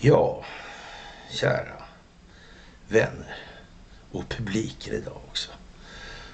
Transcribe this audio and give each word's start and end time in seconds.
Ja, 0.00 0.44
kära 1.30 1.82
vänner 2.88 3.36
och 4.12 4.28
publiker 4.28 4.92
idag 4.92 5.20
också. 5.28 5.50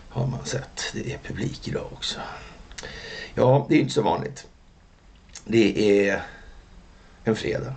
Har 0.08 0.26
man 0.26 0.46
sett. 0.46 0.90
Det 0.92 1.12
är 1.12 1.18
publik 1.18 1.68
idag 1.68 1.93
också. 1.93 2.20
Ja, 3.34 3.66
det 3.68 3.74
är 3.74 3.80
inte 3.80 3.93
så 3.93 4.02
vanligt. 4.02 4.46
Det 5.45 6.09
är 6.09 6.22
en 7.24 7.36
fredag. 7.36 7.74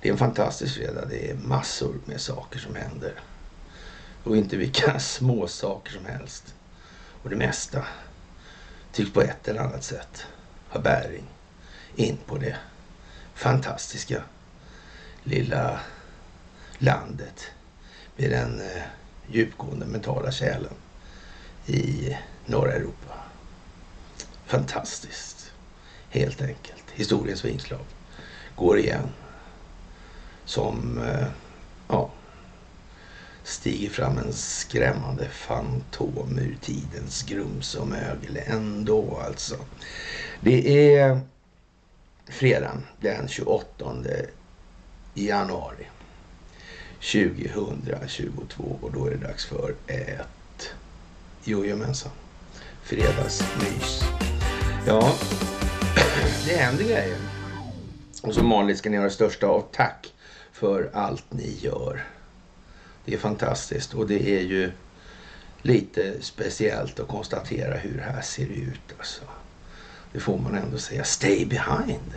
Det 0.00 0.08
är 0.08 0.12
en 0.12 0.18
fantastisk 0.18 0.74
fredag. 0.74 1.04
Det 1.06 1.30
är 1.30 1.34
massor 1.34 1.94
med 2.04 2.20
saker 2.20 2.58
som 2.58 2.74
händer. 2.74 3.20
Och 4.24 4.36
inte 4.36 4.56
vilka 4.56 4.98
små 4.98 5.48
saker 5.48 5.92
som 5.92 6.06
helst. 6.06 6.54
Och 7.24 7.30
det 7.30 7.36
mesta 7.36 7.86
tycks 8.92 9.12
på 9.12 9.20
ett 9.20 9.48
eller 9.48 9.60
annat 9.60 9.84
sätt 9.84 10.26
ha 10.68 10.80
bäring 10.80 11.24
in 11.96 12.18
på 12.26 12.38
det 12.38 12.56
fantastiska 13.34 14.22
lilla 15.22 15.80
landet 16.78 17.44
med 18.16 18.30
den 18.30 18.60
eh, 18.60 18.82
djupgående 19.28 19.86
mentala 19.86 20.30
kärlen 20.30 20.74
i 21.66 22.16
norra 22.46 22.72
Europa. 22.72 23.14
Fantastiskt, 24.46 25.52
helt 26.10 26.42
enkelt. 26.42 26.84
Historiens 26.92 27.44
vingslag 27.44 27.84
går 28.56 28.78
igen 28.78 29.08
som 30.44 30.98
eh, 30.98 31.26
ja, 31.88 32.10
stiger 33.44 33.90
fram 33.90 34.18
en 34.18 34.32
skrämmande 34.32 35.28
fantom 35.28 36.38
ur 36.38 36.56
tidens 36.60 37.22
grums 37.22 37.74
och 37.74 37.88
mögel 37.88 38.38
ändå 38.46 39.20
alltså. 39.26 39.56
Det 40.40 40.90
är 40.94 41.20
fredagen 42.26 42.82
den 43.00 43.28
28 43.28 43.94
januari 45.14 45.86
2022 47.12 48.78
och 48.82 48.92
då 48.92 49.06
är 49.06 49.10
det 49.10 49.26
dags 49.26 49.44
för 49.46 49.74
ett 49.86 50.70
jojomensan 51.44 52.12
fredagsmys. 52.84 54.02
Ja, 54.86 55.12
det 56.46 56.56
händer 56.56 56.84
grejer. 56.84 57.18
Och 58.22 58.34
som 58.34 58.50
vanligt 58.50 58.78
ska 58.78 58.90
ni 58.90 58.96
ha 58.96 59.04
det 59.04 59.10
största 59.10 59.46
av 59.46 59.64
tack 59.72 60.12
för 60.52 60.90
allt 60.92 61.32
ni 61.32 61.58
gör. 61.60 62.04
Det 63.04 63.14
är 63.14 63.18
fantastiskt 63.18 63.94
och 63.94 64.06
det 64.06 64.38
är 64.38 64.42
ju 64.42 64.72
lite 65.62 66.14
speciellt 66.20 67.00
att 67.00 67.08
konstatera 67.08 67.76
hur 67.76 67.96
det 67.96 68.02
här 68.02 68.22
ser 68.22 68.46
ut. 68.46 68.94
Alltså. 68.98 69.22
Det 70.12 70.20
får 70.20 70.38
man 70.38 70.54
ändå 70.54 70.78
säga. 70.78 71.04
Stay 71.04 71.46
behind. 71.46 72.14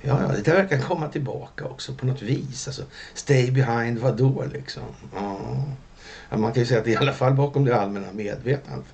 Ja, 0.00 0.22
ja, 0.22 0.28
det 0.28 0.42
där 0.42 0.54
verkar 0.54 0.78
komma 0.78 1.08
tillbaka 1.08 1.64
också 1.64 1.94
på 1.94 2.06
något 2.06 2.22
vis. 2.22 2.68
Alltså, 2.68 2.82
stay 3.14 3.50
behind 3.50 3.98
vad 3.98 4.16
då 4.16 4.44
liksom? 4.52 4.82
Ja. 5.14 6.36
man 6.36 6.52
kan 6.52 6.62
ju 6.62 6.66
säga 6.66 6.78
att 6.78 6.84
det 6.84 6.90
är 6.90 6.94
i 6.94 6.96
alla 6.96 7.12
fall 7.12 7.34
bakom 7.34 7.64
det 7.64 7.80
allmänna 7.80 8.12
medvetandet. 8.12 8.86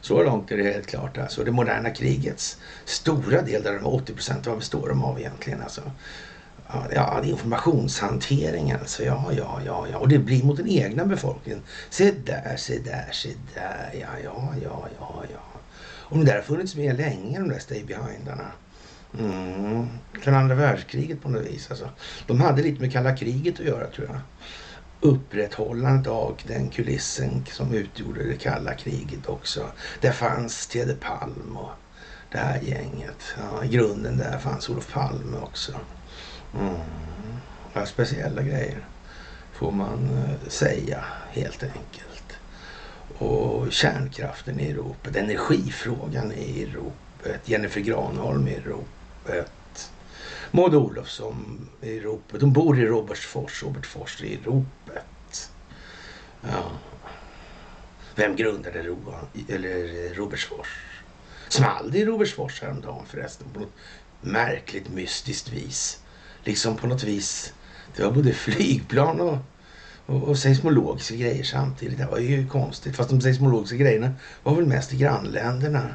Så 0.00 0.22
långt 0.22 0.50
är 0.50 0.56
det 0.56 0.62
helt 0.62 0.86
klart. 0.86 1.18
Alltså, 1.18 1.44
det 1.44 1.50
moderna 1.50 1.90
krigets 1.90 2.58
stora 2.84 3.42
del, 3.42 3.62
där 3.62 3.74
de 3.74 3.86
80 3.86 4.12
procent, 4.12 4.46
vad 4.46 4.58
består 4.58 4.88
de 4.88 5.04
av 5.04 5.18
egentligen? 5.18 5.62
Alltså, 5.62 5.82
ja, 6.94 7.20
det 7.22 7.28
är 7.28 7.30
informationshanteringen. 7.30 8.78
Alltså, 8.80 9.04
ja, 9.04 9.30
ja, 9.36 9.60
ja, 9.66 9.86
ja. 9.92 9.98
Och 9.98 10.08
det 10.08 10.18
blir 10.18 10.44
mot 10.44 10.56
den 10.56 10.68
egna 10.68 11.04
befolkningen. 11.04 11.62
Se 11.90 12.10
där, 12.10 12.56
se 12.56 12.78
där, 12.78 13.08
se 13.12 13.28
där. 13.54 13.90
Ja, 14.00 14.08
ja, 14.24 14.54
ja, 14.62 14.88
ja, 14.98 15.24
ja. 15.32 15.60
Och 16.08 16.16
de 16.16 16.24
där 16.24 16.34
har 16.34 16.42
funnits 16.42 16.76
med 16.76 16.96
länge, 16.96 17.38
de 17.38 17.48
där 17.48 17.58
stay 17.58 17.84
behindarna. 17.84 18.46
Mm. 19.18 19.86
Från 20.22 20.34
andra 20.34 20.54
världskriget 20.54 21.22
på 21.22 21.28
något 21.28 21.46
vis. 21.46 21.70
Alltså. 21.70 21.88
De 22.26 22.40
hade 22.40 22.62
lite 22.62 22.80
med 22.80 22.92
kalla 22.92 23.16
kriget 23.16 23.60
att 23.60 23.66
göra 23.66 23.86
tror 23.86 24.06
jag. 24.06 24.20
Upprätthållandet 25.00 26.06
av 26.06 26.36
den 26.46 26.68
kulissen 26.68 27.44
som 27.52 27.74
utgjorde 27.74 28.24
det 28.24 28.36
kalla 28.36 28.74
kriget 28.74 29.26
också. 29.26 29.66
Där 30.00 30.12
fanns 30.12 30.66
Tede 30.66 30.94
Palm 30.94 31.56
och 31.56 31.70
det 32.32 32.38
här 32.38 32.60
gänget. 32.60 33.34
Ja, 33.36 33.64
I 33.64 33.68
grunden 33.68 34.16
där 34.16 34.38
fanns 34.38 34.68
Olof 34.68 34.92
Palme 34.92 35.36
också. 35.42 35.72
Mm. 36.54 36.76
Ja, 37.72 37.86
speciella 37.86 38.42
grejer 38.42 38.84
får 39.52 39.72
man 39.72 40.10
eh, 40.10 40.48
säga 40.48 41.04
helt 41.30 41.62
enkelt. 41.62 42.38
Och 43.18 43.72
kärnkraften 43.72 44.60
i 44.60 44.70
Europa, 44.70 45.18
energifrågan 45.18 46.32
i 46.32 46.62
Europa, 46.62 47.28
Jennifer 47.44 47.80
Granholm 47.80 48.48
i 48.48 48.54
Europa 48.54 48.88
ropet. 49.28 49.90
Maud 50.50 50.74
Olofsson 50.74 51.68
i 51.80 52.00
ropet. 52.00 52.40
De 52.40 52.52
bor 52.52 52.78
i 52.78 52.86
Robertsfors, 52.86 53.62
Robertsfors 53.62 54.22
i 54.22 54.38
ropet. 54.44 55.50
Ja. 56.40 56.70
Vem 58.14 58.36
grundade 58.36 58.82
Ro 58.82 59.14
eller 59.48 60.14
Robertsfors? 60.14 60.68
Small 61.48 61.90
det 61.90 61.98
i 61.98 62.04
Robertsfors 62.04 62.62
häromdagen 62.62 63.06
förresten 63.06 63.46
på 63.52 63.60
något 63.60 63.72
märkligt 64.20 64.88
mystiskt 64.88 65.52
vis. 65.52 66.02
Liksom 66.48 66.76
på 66.76 66.86
något 66.86 67.04
vis. 67.04 67.52
Det 67.96 68.02
var 68.04 68.12
både 68.12 68.32
flygplan 68.32 69.20
och, 69.20 69.38
och, 70.06 70.22
och 70.22 70.38
seismologiska 70.38 71.14
grejer 71.14 71.44
samtidigt. 71.44 71.98
Det 71.98 72.06
var 72.06 72.18
ju 72.18 72.48
konstigt. 72.48 72.96
Fast 72.96 73.10
de 73.10 73.20
seismologiska 73.20 73.76
grejerna 73.76 74.14
var 74.42 74.54
väl 74.54 74.66
mest 74.66 74.92
i 74.92 74.96
grannländerna. 74.96 75.94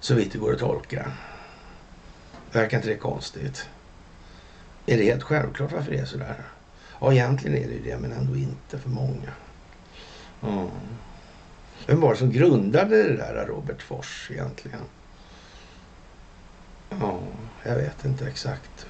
Så 0.00 0.14
vitt 0.14 0.32
det 0.32 0.38
går 0.38 0.52
att 0.52 0.58
tolka. 0.58 1.12
Verkar 2.52 2.76
inte 2.76 2.88
det 2.88 2.96
konstigt? 2.96 3.68
Är 4.86 4.98
det 4.98 5.04
helt 5.04 5.22
självklart 5.22 5.72
varför 5.72 5.90
det 5.90 5.98
är 5.98 6.04
sådär? 6.04 6.42
Ja, 7.00 7.12
egentligen 7.12 7.56
är 7.56 7.68
det 7.68 7.74
ju 7.74 7.82
det, 7.82 7.98
men 7.98 8.12
ändå 8.12 8.36
inte 8.36 8.78
för 8.78 8.90
många. 8.90 9.30
Mm. 10.42 10.68
Vem 11.86 12.00
var 12.00 12.10
det 12.10 12.18
som 12.18 12.32
grundade 12.32 13.02
det 13.02 13.16
där 13.16 13.46
Robert 13.46 13.82
Fors 13.82 14.30
egentligen? 14.30 14.80
Ja, 16.90 17.18
jag 17.64 17.74
vet 17.74 18.04
inte 18.04 18.26
exakt. 18.26 18.86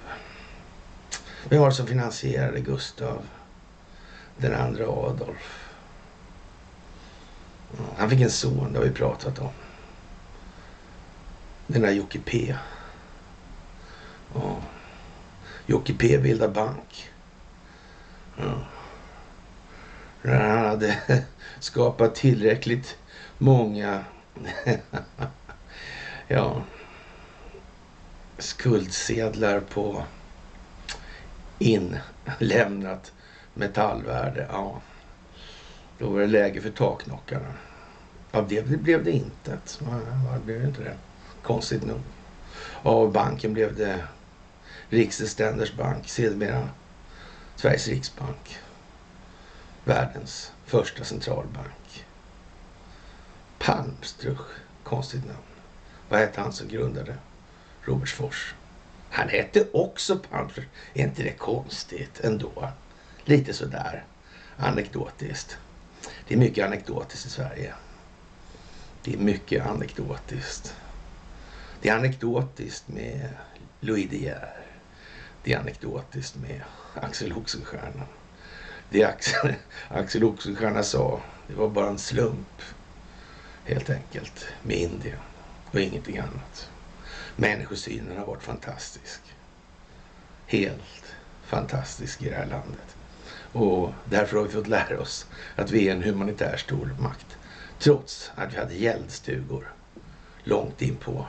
Vem 1.48 1.60
var 1.60 1.68
det 1.68 1.74
som 1.74 1.86
finansierade 1.86 2.60
Gustav 2.60 3.26
den 4.36 4.54
andra 4.54 4.84
Adolf? 4.84 5.68
Han 7.96 8.10
fick 8.10 8.20
en 8.20 8.30
son, 8.30 8.72
det 8.72 8.78
har 8.78 8.84
vi 8.84 8.90
pratat 8.90 9.38
om. 9.38 9.50
Den 11.66 11.82
där 11.82 11.90
Jocke 11.90 12.18
P. 12.18 12.56
Ja. 14.34 14.56
Jocke 15.66 15.94
P 15.94 16.18
bildar 16.18 16.48
bank. 16.48 17.10
Ja. 18.36 18.66
När 20.22 20.48
han 20.48 20.66
hade 20.66 20.98
skapat 21.60 22.14
tillräckligt 22.14 22.96
många 23.38 24.04
ja, 26.28 26.62
skuldsedlar 28.38 29.60
på 29.60 30.04
inlämnat 31.62 33.12
metallvärde. 33.54 34.46
Ja. 34.50 34.80
Då 35.98 36.08
var 36.10 36.20
det 36.20 36.26
läge 36.26 36.60
för 36.60 36.70
taknockarna. 36.70 37.54
Av 38.30 38.48
det 38.48 38.66
blev 38.66 39.04
det 39.04 39.10
intet. 39.10 39.80
Ja, 39.80 39.98
det 40.34 40.44
blev 40.44 40.64
inte 40.64 40.82
det. 40.82 40.96
Konstigt 41.42 41.84
nog. 41.84 42.00
Av 42.82 43.12
banken 43.12 43.52
blev 43.52 43.76
det 43.76 44.04
Riksestenders 44.88 45.72
bank, 45.72 46.08
sedermera 46.08 46.68
Sveriges 47.56 47.88
riksbank. 47.88 48.58
Världens 49.84 50.52
första 50.64 51.04
centralbank. 51.04 52.04
Palmstruch, 53.58 54.46
konstigt 54.82 55.26
namn. 55.26 55.38
Vad 56.08 56.20
hette 56.20 56.40
han 56.40 56.52
som 56.52 56.68
grundade 56.68 57.16
Robertsfors? 57.84 58.54
Han 59.14 59.28
hette 59.28 59.66
också 59.72 60.18
Palmstruch. 60.18 60.66
Är 60.94 61.02
inte 61.02 61.22
det 61.22 61.32
konstigt 61.32 62.20
ändå? 62.20 62.68
Lite 63.24 63.54
sådär 63.54 64.04
anekdotiskt. 64.56 65.58
Det 66.28 66.34
är 66.34 66.38
mycket 66.38 66.66
anekdotiskt 66.66 67.26
i 67.26 67.30
Sverige. 67.30 67.74
Det 69.02 69.14
är 69.14 69.18
mycket 69.18 69.66
anekdotiskt. 69.66 70.74
Det 71.82 71.88
är 71.88 71.96
anekdotiskt 71.96 72.88
med 72.88 73.28
Louis 73.80 74.10
De 74.10 74.16
Geer. 74.16 74.56
Det 75.44 75.52
är 75.52 75.58
anekdotiskt 75.58 76.36
med 76.36 76.60
Axel 76.94 77.32
Oxenstierna. 77.32 78.06
Det 78.90 79.04
Axel, 79.04 79.54
Axel 79.88 80.24
Oxenstierna 80.24 80.82
sa, 80.82 81.20
det 81.46 81.54
var 81.54 81.68
bara 81.68 81.88
en 81.88 81.98
slump. 81.98 82.62
Helt 83.64 83.90
enkelt. 83.90 84.44
Med 84.62 84.76
Indien 84.76 85.18
och 85.70 85.80
ingenting 85.80 86.18
annat. 86.18 86.71
Människosynen 87.36 88.18
har 88.18 88.26
varit 88.26 88.42
fantastisk. 88.42 89.20
Helt 90.46 91.14
fantastisk 91.44 92.22
i 92.22 92.28
det 92.28 92.34
här 92.34 92.46
landet. 92.46 92.96
Och 93.52 93.92
därför 94.04 94.36
har 94.36 94.44
vi 94.44 94.50
fått 94.50 94.66
lära 94.68 95.00
oss 95.00 95.26
att 95.56 95.70
vi 95.70 95.88
är 95.88 95.92
en 95.92 96.02
humanitär 96.02 96.56
stormakt. 96.56 97.26
Trots 97.78 98.30
att 98.34 98.54
vi 98.54 98.58
hade 98.58 98.74
gäldstugor 98.74 99.72
långt 100.44 100.82
in 100.82 100.96
på 100.96 101.26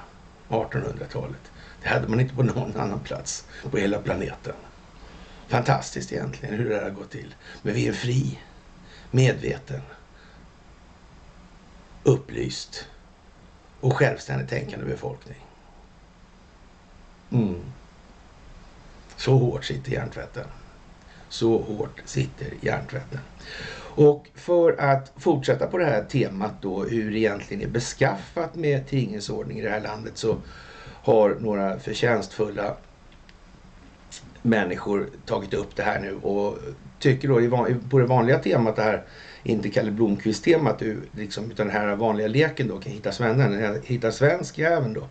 1800-talet. 0.50 1.52
Det 1.82 1.90
hade 1.90 2.08
man 2.08 2.20
inte 2.20 2.36
på 2.36 2.44
någon 2.44 2.78
annan 2.78 3.00
plats 3.00 3.46
på 3.72 3.78
hela 3.78 4.00
planeten. 4.00 4.56
Fantastiskt 5.48 6.12
egentligen 6.12 6.56
hur 6.56 6.70
det 6.70 6.76
här 6.76 6.84
har 6.84 6.90
gått 6.90 7.12
till. 7.12 7.36
Men 7.62 7.74
vi 7.74 7.86
är 7.86 7.90
en 7.90 7.96
fri, 7.96 8.40
medveten, 9.12 9.82
upplyst 12.04 12.88
och 13.80 13.94
självständigt 13.94 14.50
tänkande 14.50 14.86
befolkning. 14.86 15.43
Mm. 17.34 17.56
Så 19.18 19.38
hårt 19.38 19.66
sitter 19.66 19.92
hjärntvätten. 19.92 20.46
Så 21.30 21.58
hårt 21.58 22.02
sitter 22.06 22.54
hjärntvätten. 22.62 23.20
Och 23.96 24.28
för 24.36 24.82
att 24.82 25.12
fortsätta 25.18 25.68
på 25.68 25.78
det 25.78 25.86
här 25.86 26.04
temat 26.04 26.54
då 26.62 26.84
hur 26.84 27.12
det 27.12 27.20
egentligen 27.20 27.64
är 27.64 27.68
beskaffat 27.68 28.56
med 28.56 28.88
tingens 28.88 29.30
ordning 29.30 29.60
i 29.60 29.62
det 29.62 29.70
här 29.70 29.82
landet 29.82 30.18
så 30.18 30.38
har 31.04 31.38
några 31.40 31.80
förtjänstfulla 31.80 32.78
människor 34.42 35.10
tagit 35.26 35.54
upp 35.54 35.76
det 35.76 35.84
här 35.84 36.00
nu 36.00 36.16
och 36.16 36.58
tycker 37.00 37.28
då 37.28 37.66
på 37.90 38.00
det 38.00 38.06
vanliga 38.06 38.40
temat 38.40 38.76
det 38.76 38.82
här 38.82 39.04
inte 39.44 39.70
Kalle 39.70 39.92
Blomqvist-temat 39.92 40.82
liksom, 41.12 41.52
utan 41.52 41.68
den 41.68 41.76
här 41.76 41.96
vanliga 41.96 42.28
leken 42.28 42.68
då, 42.68 42.80
kan 42.80 42.92
hitta 42.92 43.12
svennen, 43.12 43.82
hitta 43.84 44.12
svensk 44.12 44.60
även 44.60 44.94
då. 44.94 45.08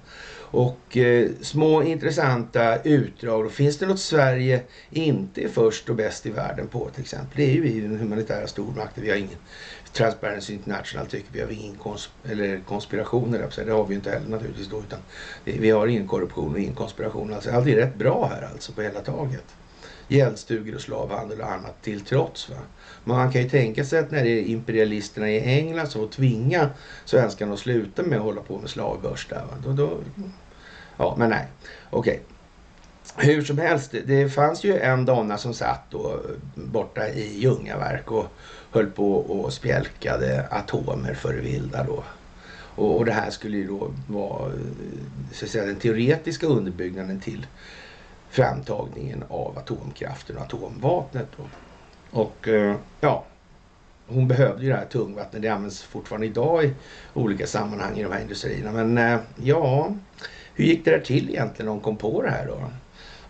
Och 0.53 0.97
eh, 0.97 1.31
små 1.41 1.83
intressanta 1.83 2.83
utdrag. 2.83 3.47
Och 3.47 3.53
finns 3.53 3.79
det 3.79 3.87
något 3.87 4.01
Sverige 4.01 4.63
inte 4.91 5.45
är 5.45 5.49
först 5.49 5.89
och 5.89 5.97
bäst 5.97 6.27
i 6.27 6.31
världen 6.31 6.69
på 6.69 6.89
till 6.91 7.03
exempel? 7.03 7.37
Det 7.37 7.43
är 7.43 7.55
ju 7.55 7.61
vi 7.61 7.81
den 7.81 7.99
humanitära 7.99 8.47
stormakten. 8.47 9.05
Vi 9.05 9.11
har 9.11 9.17
ingen 9.17 9.39
Transparency 9.93 10.53
International 10.53 11.07
tycker 11.07 11.33
vi 11.33 11.41
har 11.41 11.51
ingen 11.51 11.77
kons 11.77 12.11
eller 12.25 12.61
konspirationer. 12.61 13.49
Det 13.65 13.73
har 13.73 13.85
vi 13.85 13.91
ju 13.91 13.97
inte 13.97 14.11
heller 14.11 14.29
naturligtvis 14.29 14.69
då. 14.69 14.79
Utan 14.79 14.99
vi 15.45 15.71
har 15.71 15.87
ingen 15.87 16.09
korruption 16.09 16.53
och 16.53 16.61
ingen 16.61 16.75
konspiration. 16.75 17.35
Alltså, 17.35 17.51
allt 17.51 17.67
är 17.67 17.77
rätt 17.77 17.95
bra 17.95 18.27
här 18.27 18.49
alltså 18.53 18.73
på 18.73 18.83
hela 18.83 19.01
taget. 19.01 19.45
Gäldstugor 20.09 20.75
och 20.75 20.81
slavhandel 20.81 21.41
och 21.41 21.53
annat 21.53 21.83
till 21.83 22.01
trots. 22.01 22.51
Va? 22.51 22.57
Man 23.05 23.33
kan 23.33 23.43
ju 23.43 23.49
tänka 23.49 23.85
sig 23.85 23.99
att 23.99 24.11
när 24.11 24.25
det 24.25 24.31
är 24.31 24.43
imperialisterna 24.43 25.31
i 25.31 25.41
England 25.41 25.87
som 25.87 26.01
får 26.01 26.09
tvinga 26.09 26.71
svenskarna 27.05 27.53
att 27.53 27.59
sluta 27.59 28.03
med 28.03 28.19
att 28.19 28.25
hålla 28.25 28.41
på 28.41 28.59
med 28.59 28.71
slavbörs 28.71 29.27
där. 29.29 29.45
Va? 29.45 29.55
Då, 29.65 29.73
då, 29.73 29.99
ja, 31.03 31.15
men 31.19 31.31
nej. 31.31 31.47
Okej. 31.91 32.23
Okay. 33.17 33.35
Hur 33.35 33.45
som 33.45 33.59
helst, 33.59 33.95
det 34.07 34.29
fanns 34.29 34.65
ju 34.65 34.79
en 34.79 35.05
donna 35.05 35.39
som 35.39 35.55
satt 35.55 35.91
då 35.91 36.11
eh, 36.11 36.37
borta 36.55 37.09
i 37.09 37.39
Ljungaverk 37.39 38.11
och 38.11 38.27
höll 38.71 38.87
på 38.87 39.15
och 39.15 39.53
spjälkade 39.53 40.47
atomer 40.51 41.15
för 41.15 41.33
det 41.33 41.41
vilda 41.41 41.85
då. 41.85 42.05
Och, 42.75 42.99
och 42.99 43.05
det 43.05 43.13
här 43.13 43.31
skulle 43.31 43.57
ju 43.57 43.67
då 43.67 43.93
vara 44.07 44.47
eh, 44.47 44.59
så 45.33 45.45
att 45.45 45.51
säga, 45.51 45.65
den 45.65 45.77
teoretiska 45.77 46.47
underbyggnaden 46.47 47.21
till 47.21 47.47
framtagningen 48.31 49.25
av 49.29 49.59
atomkraften 49.59 50.37
och 50.37 50.43
atomvapnet. 50.43 51.29
Då. 51.37 51.45
Och 52.21 52.49
eh, 52.49 52.77
ja, 53.01 53.25
hon 54.07 54.29
behövde 54.29 54.65
ju 54.65 54.71
det 54.71 54.77
här 54.77 54.85
tungvattnet. 54.85 55.43
Det 55.43 55.49
används 55.49 55.83
fortfarande 55.83 56.27
idag 56.27 56.65
i 56.65 56.75
olika 57.15 57.47
sammanhang 57.47 57.99
i 57.99 58.03
de 58.03 58.13
här 58.13 58.21
industrierna. 58.21 58.85
Men 58.85 59.19
ja, 59.37 59.93
hur 60.55 60.65
gick 60.65 60.85
det 60.85 60.91
där 60.91 61.01
till 61.01 61.31
egentligen 61.31 61.67
när 61.67 61.73
de 61.73 61.81
kom 61.81 61.97
på 61.97 62.23
det 62.23 62.31
här 62.31 62.47
då? 62.47 62.71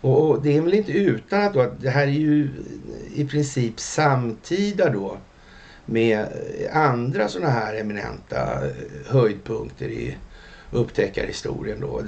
Och, 0.01 0.29
och 0.29 0.41
det 0.41 0.57
är 0.57 0.61
väl 0.61 0.73
inte 0.73 0.91
utan 0.91 1.41
att, 1.41 1.53
då, 1.53 1.61
att 1.61 1.81
det 1.81 1.89
här 1.89 2.07
är 2.07 2.11
ju 2.11 2.49
i 3.15 3.25
princip 3.25 3.79
samtida 3.79 4.89
då 4.89 5.17
med 5.85 6.27
andra 6.73 7.27
sådana 7.27 7.51
här 7.51 7.75
eminenta 7.75 8.65
eh, 8.65 8.71
höjdpunkter 9.07 9.87
i 9.87 10.17
upptäckarhistorien 10.71 11.79
då. 11.81 12.01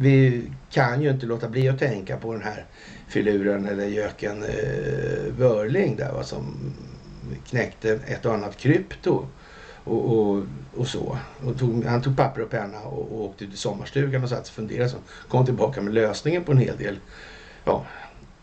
Vi 0.00 0.42
kan 0.70 1.02
ju 1.02 1.10
inte 1.10 1.26
låta 1.26 1.48
bli 1.48 1.68
att 1.68 1.78
tänka 1.78 2.16
på 2.16 2.32
den 2.32 2.42
här 2.42 2.64
filuren 3.08 3.66
eller 3.66 3.86
göken 3.86 4.42
eh, 4.42 5.32
Wörling 5.38 5.96
där 5.96 6.12
va, 6.12 6.22
som 6.22 6.56
knäckte 7.50 7.98
ett 8.06 8.26
och 8.26 8.34
annat 8.34 8.56
krypto. 8.56 9.26
Och, 9.84 10.18
och, 10.18 10.42
och 10.76 10.86
så. 10.86 11.18
Och 11.46 11.58
tog, 11.58 11.84
han 11.84 12.02
tog 12.02 12.16
papper 12.16 12.42
och 12.42 12.50
penna 12.50 12.80
och, 12.80 13.12
och 13.12 13.24
åkte 13.24 13.46
till 13.46 13.58
sommarstugan 13.58 14.22
och 14.22 14.28
satt 14.28 14.48
och 14.48 14.54
funderade. 14.54 14.88
Så 14.88 14.96
kom 15.28 15.44
tillbaka 15.44 15.80
med 15.80 15.94
lösningen 15.94 16.44
på 16.44 16.52
en 16.52 16.58
hel 16.58 16.76
del 16.76 16.96
ja, 17.64 17.86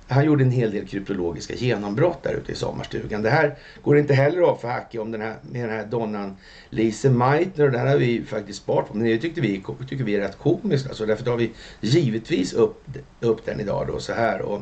han 0.08 0.26
gjorde 0.26 0.44
en 0.44 0.52
hel 0.52 0.72
del 0.72 0.88
kryptologiska 0.88 1.54
genombrott 1.54 2.24
där 2.24 2.34
ute 2.34 2.52
i 2.52 2.56
sommarstugan. 2.56 3.22
Det 3.22 3.30
här 3.30 3.56
går 3.84 3.98
inte 3.98 4.14
heller 4.14 4.42
av 4.42 4.56
för 4.56 4.68
hacke 4.68 5.00
om 5.00 5.12
den 5.12 5.22
här, 5.22 5.36
med 5.42 5.62
den 5.62 5.70
här 5.70 5.86
donnan 5.86 6.38
Lise 6.70 7.10
Meitner. 7.10 7.66
Och 7.66 7.72
den 7.72 7.88
har 7.88 7.98
vi 7.98 8.24
faktiskt 8.24 8.62
sparat 8.62 8.88
på. 8.88 8.98
Men 8.98 9.08
det 9.08 9.18
tyckte 9.18 9.42
vi, 9.42 9.64
tycker 9.90 10.04
vi 10.04 10.16
är 10.16 10.20
rätt 10.20 10.38
komiskt. 10.38 10.88
Alltså, 10.88 11.06
därför 11.06 11.26
tar 11.26 11.38
vi 11.38 11.52
givetvis 11.82 12.54
upp, 12.54 12.84
upp 13.20 13.46
den 13.46 13.60
idag 13.60 13.88
då 13.88 14.00
så 14.00 14.14
här. 14.14 14.42
Och 14.42 14.62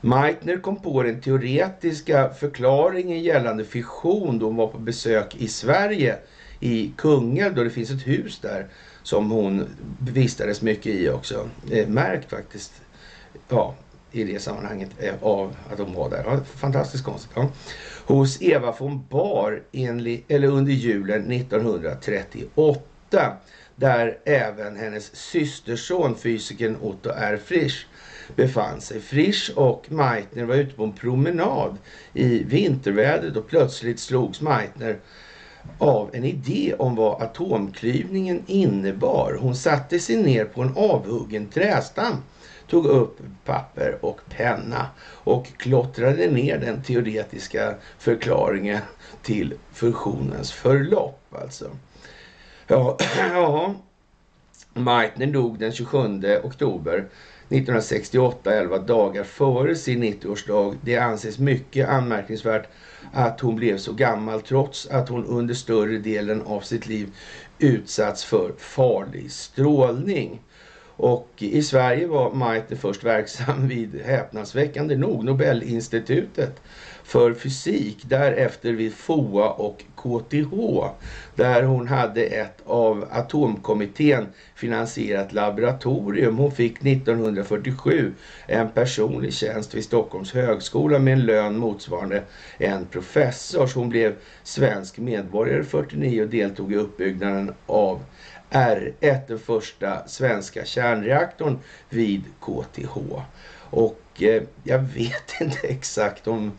Meitner 0.00 0.56
kom 0.56 0.82
på 0.82 1.02
den 1.02 1.20
teoretiska 1.20 2.30
förklaringen 2.30 3.22
gällande 3.22 3.64
fission 3.64 4.38
då 4.38 4.46
hon 4.46 4.56
var 4.56 4.66
på 4.66 4.78
besök 4.78 5.36
i 5.36 5.48
Sverige 5.48 6.18
i 6.60 6.92
Kungälv 6.96 7.54
då 7.54 7.64
det 7.64 7.70
finns 7.70 7.90
ett 7.90 8.06
hus 8.06 8.40
där 8.40 8.66
som 9.02 9.30
hon 9.30 9.68
vistades 10.00 10.62
mycket 10.62 10.86
i 10.86 11.08
också. 11.08 11.48
Eh, 11.70 11.88
märkt 11.88 12.30
faktiskt. 12.30 12.72
Ja, 13.48 13.74
i 14.12 14.24
det 14.24 14.40
sammanhanget 14.40 14.90
eh, 14.98 15.14
av 15.20 15.56
att 15.70 15.78
de 15.78 15.94
var 15.94 16.10
där. 16.10 16.24
Ja, 16.26 16.40
fantastiskt 16.44 17.04
konstigt. 17.04 17.30
Ja. 17.34 17.50
Hos 18.06 18.42
Eva 18.42 18.74
von 18.78 19.06
Bar 19.10 19.62
enlig, 19.72 20.24
eller 20.28 20.48
under 20.48 20.72
julen 20.72 21.32
1938 21.32 23.36
där 23.76 24.18
även 24.24 24.76
hennes 24.76 25.16
systerson 25.16 26.16
fysikern 26.16 26.76
Otto 26.82 27.10
R. 27.10 27.40
Frisch 27.44 27.86
befann 28.36 28.80
sig. 28.80 29.00
Frisch 29.00 29.50
och 29.56 29.92
Meitner 29.92 30.44
var 30.44 30.54
ute 30.54 30.74
på 30.74 30.84
en 30.84 30.92
promenad 30.92 31.76
i 32.14 32.44
vintervädret 32.44 33.36
och 33.36 33.48
plötsligt 33.48 34.00
slogs 34.00 34.40
Meitner 34.40 34.98
av 35.78 36.10
en 36.12 36.24
idé 36.24 36.74
om 36.78 36.96
vad 36.96 37.22
atomklyvningen 37.22 38.42
innebar. 38.46 39.38
Hon 39.40 39.56
satte 39.56 39.98
sig 39.98 40.16
ner 40.16 40.44
på 40.44 40.62
en 40.62 40.72
avhuggen 40.76 41.46
trästam 41.46 42.16
tog 42.68 42.86
upp 42.86 43.18
papper 43.44 43.98
och 44.00 44.20
penna 44.28 44.86
och 45.08 45.46
klottrade 45.56 46.30
ner 46.30 46.58
den 46.58 46.82
teoretiska 46.82 47.74
förklaringen 47.98 48.80
till 49.22 49.54
fusionens 49.72 50.52
förlopp. 50.52 51.20
Alltså. 51.30 51.70
Ja, 52.66 52.96
ja. 53.32 53.74
Meitner 54.74 55.26
dog 55.26 55.58
den 55.58 55.72
27 55.72 55.98
oktober 56.42 57.04
1968, 57.48 58.54
11 58.54 58.78
dagar 58.78 59.24
före 59.24 59.74
sin 59.74 60.02
90-årsdag. 60.02 60.76
Det 60.80 60.96
anses 60.96 61.38
mycket 61.38 61.88
anmärkningsvärt 61.88 62.68
att 63.12 63.40
hon 63.40 63.56
blev 63.56 63.78
så 63.78 63.92
gammal 63.92 64.40
trots 64.40 64.86
att 64.86 65.08
hon 65.08 65.24
under 65.24 65.54
större 65.54 65.98
delen 65.98 66.42
av 66.42 66.60
sitt 66.60 66.86
liv 66.86 67.12
utsatts 67.58 68.24
för 68.24 68.52
farlig 68.58 69.32
strålning. 69.32 70.40
Och 70.96 71.28
i 71.38 71.62
Sverige 71.62 72.06
var 72.06 72.32
Maite 72.32 72.76
först 72.76 73.04
verksam 73.04 73.68
vid, 73.68 74.00
häpnadsväckande 74.04 74.96
nog, 74.96 75.24
Nobelinstitutet 75.24 76.60
för 77.08 77.34
fysik. 77.34 77.98
Därefter 78.02 78.72
vid 78.72 78.94
FOA 78.94 79.50
och 79.50 79.84
KTH 79.96 80.54
där 81.34 81.62
hon 81.62 81.88
hade 81.88 82.22
ett 82.24 82.62
av 82.66 83.08
atomkommittén 83.10 84.26
finansierat 84.54 85.32
laboratorium. 85.32 86.38
Hon 86.38 86.52
fick 86.52 86.86
1947 86.86 88.12
en 88.46 88.68
personlig 88.68 89.32
tjänst 89.32 89.74
vid 89.74 89.84
Stockholms 89.84 90.32
högskola 90.32 90.98
med 90.98 91.12
en 91.12 91.26
lön 91.26 91.58
motsvarande 91.58 92.22
en 92.58 92.86
professors. 92.86 93.74
Hon 93.74 93.88
blev 93.88 94.14
svensk 94.42 94.98
medborgare 94.98 95.64
49 95.64 96.22
och 96.22 96.28
deltog 96.28 96.72
i 96.72 96.76
uppbyggnaden 96.76 97.54
av 97.66 98.00
R1, 98.50 99.20
den 99.28 99.38
första 99.38 100.08
svenska 100.08 100.64
kärnreaktorn 100.64 101.58
vid 101.88 102.22
KTH. 102.40 102.98
Och 103.70 104.22
eh, 104.22 104.42
jag 104.64 104.78
vet 104.78 105.40
inte 105.40 105.66
exakt 105.66 106.28
om 106.28 106.52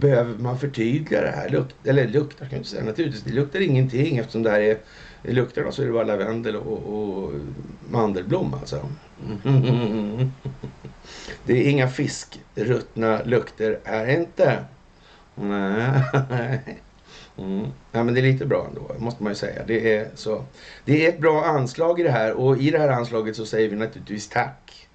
behöver 0.00 0.38
man 0.38 0.58
förtydliga 0.58 1.20
det 1.20 1.30
här? 1.30 1.48
Luk 1.48 1.66
eller 1.84 2.08
luktar 2.08 2.46
kan 2.46 2.50
jag 2.50 2.58
inte 2.58 2.70
säga. 2.70 2.84
Naturligtvis, 2.84 3.22
det 3.22 3.32
luktar 3.32 3.60
ingenting 3.60 4.18
eftersom 4.18 4.42
det 4.42 4.50
här 4.50 4.60
är 4.60 4.78
det 5.22 5.32
luktar 5.32 5.64
då 5.64 5.72
så 5.72 5.82
är 5.82 5.86
det 5.86 5.92
bara 5.92 6.04
lavendel 6.04 6.56
och, 6.56 6.78
och 6.78 7.32
mandelblom 7.90 8.54
alltså. 8.54 8.88
Det 11.44 11.52
är 11.52 11.70
inga 11.70 11.88
fiskruttna 11.88 13.22
lukter 13.24 13.78
här 13.84 14.06
inte. 14.06 14.64
Nej. 15.34 16.02
Mm. 17.38 17.66
Ja, 17.92 18.04
men 18.04 18.14
det 18.14 18.20
är 18.20 18.22
lite 18.32 18.46
bra 18.46 18.66
ändå, 18.68 18.96
måste 18.98 19.22
man 19.22 19.32
ju 19.32 19.36
säga. 19.36 19.62
Det 19.66 19.96
är, 19.96 20.08
så. 20.14 20.44
det 20.84 21.06
är 21.06 21.08
ett 21.08 21.18
bra 21.18 21.44
anslag 21.44 22.00
i 22.00 22.02
det 22.02 22.10
här 22.10 22.32
och 22.32 22.58
i 22.58 22.70
det 22.70 22.78
här 22.78 22.88
anslaget 22.88 23.36
så 23.36 23.46
säger 23.46 23.68
vi 23.68 23.76
naturligtvis 23.76 24.28
tack 24.28 24.85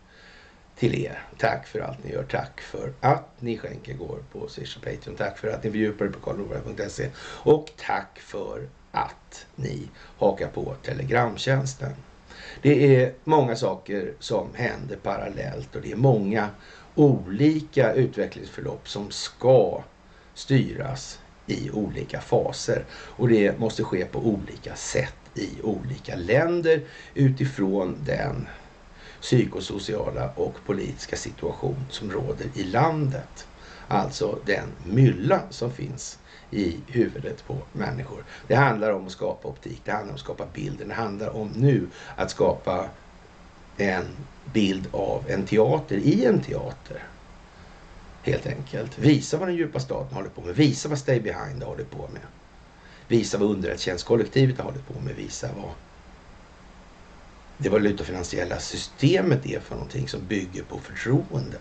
till 0.82 1.06
er. 1.06 1.24
Tack 1.38 1.68
för 1.68 1.80
allt 1.80 2.04
ni 2.04 2.12
gör. 2.12 2.24
Tack 2.24 2.62
för 2.62 2.94
att 3.00 3.30
ni 3.40 3.58
skänker 3.58 3.94
går 3.94 4.20
på 4.32 4.48
Swish 4.48 4.78
och 4.78 4.84
Patreon. 4.84 5.16
Tack 5.16 5.38
för 5.38 5.48
att 5.48 5.64
ni 5.64 5.72
fördjupar 5.72 6.06
er 6.06 6.10
på 6.10 6.20
karlnorberg.se. 6.20 7.10
Och 7.44 7.72
tack 7.78 8.20
för 8.20 8.68
att 8.92 9.46
ni 9.56 9.90
hakar 10.18 10.48
på 10.48 10.76
Telegramtjänsten. 10.84 11.92
Det 12.62 13.02
är 13.02 13.14
många 13.24 13.56
saker 13.56 14.14
som 14.20 14.48
händer 14.56 14.96
parallellt 14.96 15.76
och 15.76 15.82
det 15.82 15.92
är 15.92 15.96
många 15.96 16.50
olika 16.96 17.94
utvecklingsförlopp 17.94 18.90
som 18.90 19.12
ska 19.12 19.84
styras 20.34 21.20
i 21.48 21.70
olika 21.72 22.22
faser. 22.22 22.86
Och 22.92 23.30
det 23.30 23.60
måste 23.60 23.84
ske 23.84 24.06
på 24.06 24.20
olika 24.20 24.76
sätt 24.76 25.16
i 25.36 25.62
olika 25.64 26.16
länder 26.16 26.82
utifrån 27.14 27.98
den 28.06 28.48
psykosociala 29.22 30.32
och 30.36 30.66
politiska 30.66 31.16
situation 31.16 31.86
som 31.90 32.12
råder 32.12 32.46
i 32.54 32.64
landet. 32.64 33.48
Alltså 33.88 34.40
den 34.46 34.76
mylla 34.86 35.42
som 35.50 35.72
finns 35.72 36.20
i 36.50 36.84
huvudet 36.88 37.46
på 37.46 37.68
människor. 37.72 38.26
Det 38.48 38.56
handlar 38.56 38.92
om 38.92 39.06
att 39.06 39.12
skapa 39.12 39.48
optik, 39.48 39.82
det 39.86 39.92
handlar 39.92 40.10
om 40.10 40.16
att 40.16 40.20
skapa 40.20 40.46
bilder, 40.54 40.86
det 40.86 40.94
handlar 40.94 41.30
om 41.30 41.48
nu 41.48 41.90
att 42.16 42.32
skapa 42.32 42.90
en 43.78 44.28
bild 44.44 44.88
av 44.92 45.30
en 45.30 45.46
teater 45.46 45.96
i 45.98 46.26
en 46.26 46.42
teater. 46.42 47.08
Helt 48.22 48.48
enkelt. 48.48 48.98
Visa 48.98 49.38
vad 49.38 49.48
den 49.48 49.56
djupa 49.56 49.80
staten 49.80 50.16
håller 50.16 50.30
på 50.30 50.42
med. 50.42 50.56
Visa 50.56 50.90
vad 50.90 51.00
Stay 51.00 51.20
Behind 51.20 51.64
håller 51.64 51.84
på 51.84 52.08
med. 52.08 52.22
Visa 53.08 53.38
vad 53.38 53.50
underrättelsetjänstkollektivet 53.50 54.58
har 54.58 54.66
hållit 54.66 54.88
på 54.88 55.00
med. 55.00 55.16
Visa 55.16 55.50
vad 55.56 55.72
det 57.62 57.70
valutafinansiella 57.70 58.60
systemet 58.60 59.46
är 59.46 59.60
för 59.60 59.76
någonting 59.76 60.08
som 60.08 60.28
bygger 60.28 60.64
på 60.64 60.80
förtroende 60.80 61.58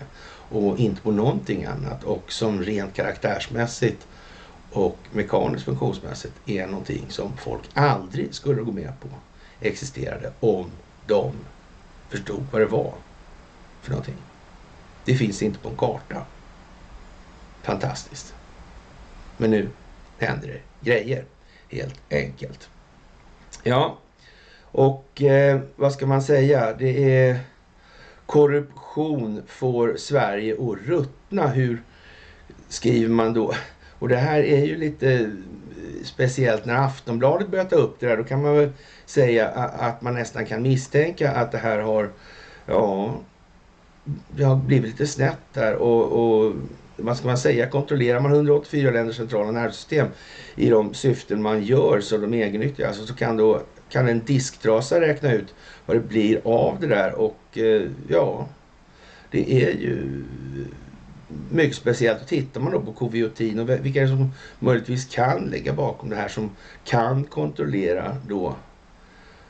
och 0.49 0.79
inte 0.79 1.03
på 1.03 1.11
någonting 1.11 1.65
annat 1.65 2.05
och 2.05 2.33
som 2.33 2.63
rent 2.63 2.95
karaktärsmässigt 2.95 4.07
och 4.71 4.99
mekaniskt 5.11 5.65
funktionsmässigt 5.65 6.35
är 6.45 6.67
någonting 6.67 7.11
som 7.11 7.37
folk 7.37 7.71
aldrig 7.75 8.35
skulle 8.35 8.63
gå 8.63 8.73
med 8.73 9.01
på 9.01 9.09
existerade 9.61 10.33
om 10.41 10.71
de 11.07 11.33
förstod 12.09 12.47
vad 12.53 12.61
det 12.61 12.67
var 12.67 12.95
för 13.81 13.91
någonting. 13.91 14.23
Det 15.05 15.15
finns 15.15 15.43
inte 15.43 15.59
på 15.59 15.69
en 15.69 15.77
karta. 15.77 16.27
Fantastiskt. 17.63 18.35
Men 19.37 19.51
nu 19.51 19.71
händer 20.17 20.49
det 20.49 20.91
grejer 20.91 21.27
helt 21.69 22.01
enkelt. 22.11 22.71
Ja, 23.63 23.99
och 24.73 25.23
eh, 25.23 25.61
vad 25.77 25.93
ska 25.93 26.07
man 26.07 26.23
säga? 26.23 26.75
Det 26.79 27.19
är 27.19 27.39
korruption 28.27 29.43
får 29.47 29.97
Sverige 29.97 30.55
att 30.55 30.79
ruttna. 30.87 31.47
Hur 31.47 31.83
skriver 32.69 33.09
man 33.09 33.35
då? 33.35 33.55
Och 33.99 34.09
det 34.09 34.17
här 34.17 34.43
är 34.43 34.65
ju 34.65 34.77
lite 34.77 35.13
eh, 35.13 35.27
speciellt 36.05 36.65
när 36.65 36.77
Aftonbladet 36.77 37.49
börjar 37.49 37.65
ta 37.65 37.77
upp 37.77 38.01
det 38.01 38.07
där. 38.07 38.17
Då 38.17 38.25
kan 38.25 38.43
man 38.43 38.57
väl 38.57 38.71
säga 39.07 39.49
att 39.49 40.03
man 40.03 40.15
nästan 40.15 40.47
kan 40.47 40.63
misstänka 40.63 41.33
att 41.33 41.53
det 41.53 41.59
här 41.59 41.79
har, 41.79 42.11
ja, 42.67 43.15
det 44.29 44.45
har 44.45 44.57
blivit 44.57 44.91
lite 44.91 45.07
snett 45.07 45.39
där 45.53 45.75
och, 45.75 46.05
och 46.13 46.55
vad 46.97 47.17
ska 47.17 47.27
man 47.27 47.39
säga, 47.39 47.67
kontrollerar 47.67 48.21
man 48.21 48.33
184 48.33 48.91
länders 48.91 49.17
centrala 49.17 49.51
nervsystem 49.51 50.07
i 50.57 50.71
de 50.71 50.95
syften 50.95 51.43
man 51.43 51.63
gör 51.63 52.01
så 52.01 52.17
de 52.17 52.35
egennyttiga, 52.35 52.89
alltså 52.89 53.07
så 53.07 53.15
kan 53.15 53.37
då 53.37 53.63
kan 53.91 54.09
en 54.09 54.25
disktrasa 54.25 55.01
räkna 55.01 55.33
ut 55.33 55.55
vad 55.87 55.97
det 55.97 56.01
blir 56.01 56.41
av 56.45 56.81
det 56.81 56.87
där 56.87 57.15
och 57.15 57.59
eh, 57.59 57.91
ja, 58.09 58.49
det 59.31 59.65
är 59.65 59.71
ju 59.71 60.25
mycket 61.51 61.77
speciellt. 61.77 62.23
Och 62.23 62.29
tittar 62.29 62.61
man 62.61 62.73
då 62.73 62.81
på 62.81 62.93
Coviotin 62.93 63.59
och 63.59 63.69
vilka 63.69 64.01
är 64.01 64.05
det 64.05 64.09
som 64.11 64.33
möjligtvis 64.59 65.15
kan 65.15 65.45
ligga 65.45 65.73
bakom 65.73 66.11
det 66.11 66.17
här 66.17 66.29
som 66.29 66.51
kan 66.85 67.25
kontrollera 67.25 68.17
då 68.29 68.57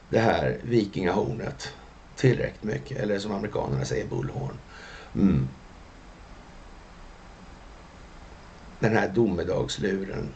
det 0.09 0.19
här 0.19 0.59
vikingahornet 0.63 1.73
tillräckligt 2.17 2.63
mycket. 2.63 2.99
Eller 2.99 3.19
som 3.19 3.33
amerikanerna 3.33 3.85
säger 3.85 4.07
bullhorn. 4.07 4.55
Mm. 5.15 5.49
Den 8.79 8.97
här 8.97 9.09
domedagsluren 9.09 10.29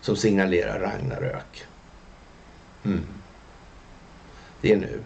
som 0.00 0.16
signalerar 0.16 0.80
Ragnarök. 0.80 1.66
Mm. 2.86 3.06
Det 4.60 4.72
är 4.72 4.76
nu. 4.76 5.00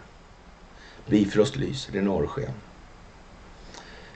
Bifrost 1.06 1.56
lyser 1.56 1.96
i 1.96 2.00
norrsken. 2.02 2.52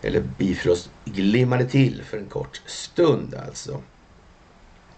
Eller 0.02 0.20
Bifrost 0.20 0.90
glimmade 1.04 1.64
till 1.64 2.02
för 2.02 2.18
en 2.18 2.28
kort 2.28 2.62
stund 2.66 3.34
alltså. 3.34 3.82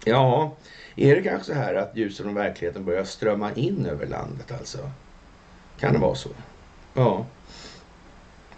Ja, 0.05 0.55
är 0.95 1.15
det 1.15 1.21
kanske 1.21 1.53
så 1.53 1.53
här 1.53 1.75
att 1.75 1.97
ljuset 1.97 2.25
från 2.25 2.35
verkligheten 2.35 2.85
börjar 2.85 3.03
strömma 3.03 3.53
in 3.53 3.85
över 3.85 4.07
landet 4.07 4.51
alltså? 4.51 4.91
Kan 5.79 5.93
det 5.93 5.99
vara 5.99 6.15
så? 6.15 6.29
Ja. 6.93 7.25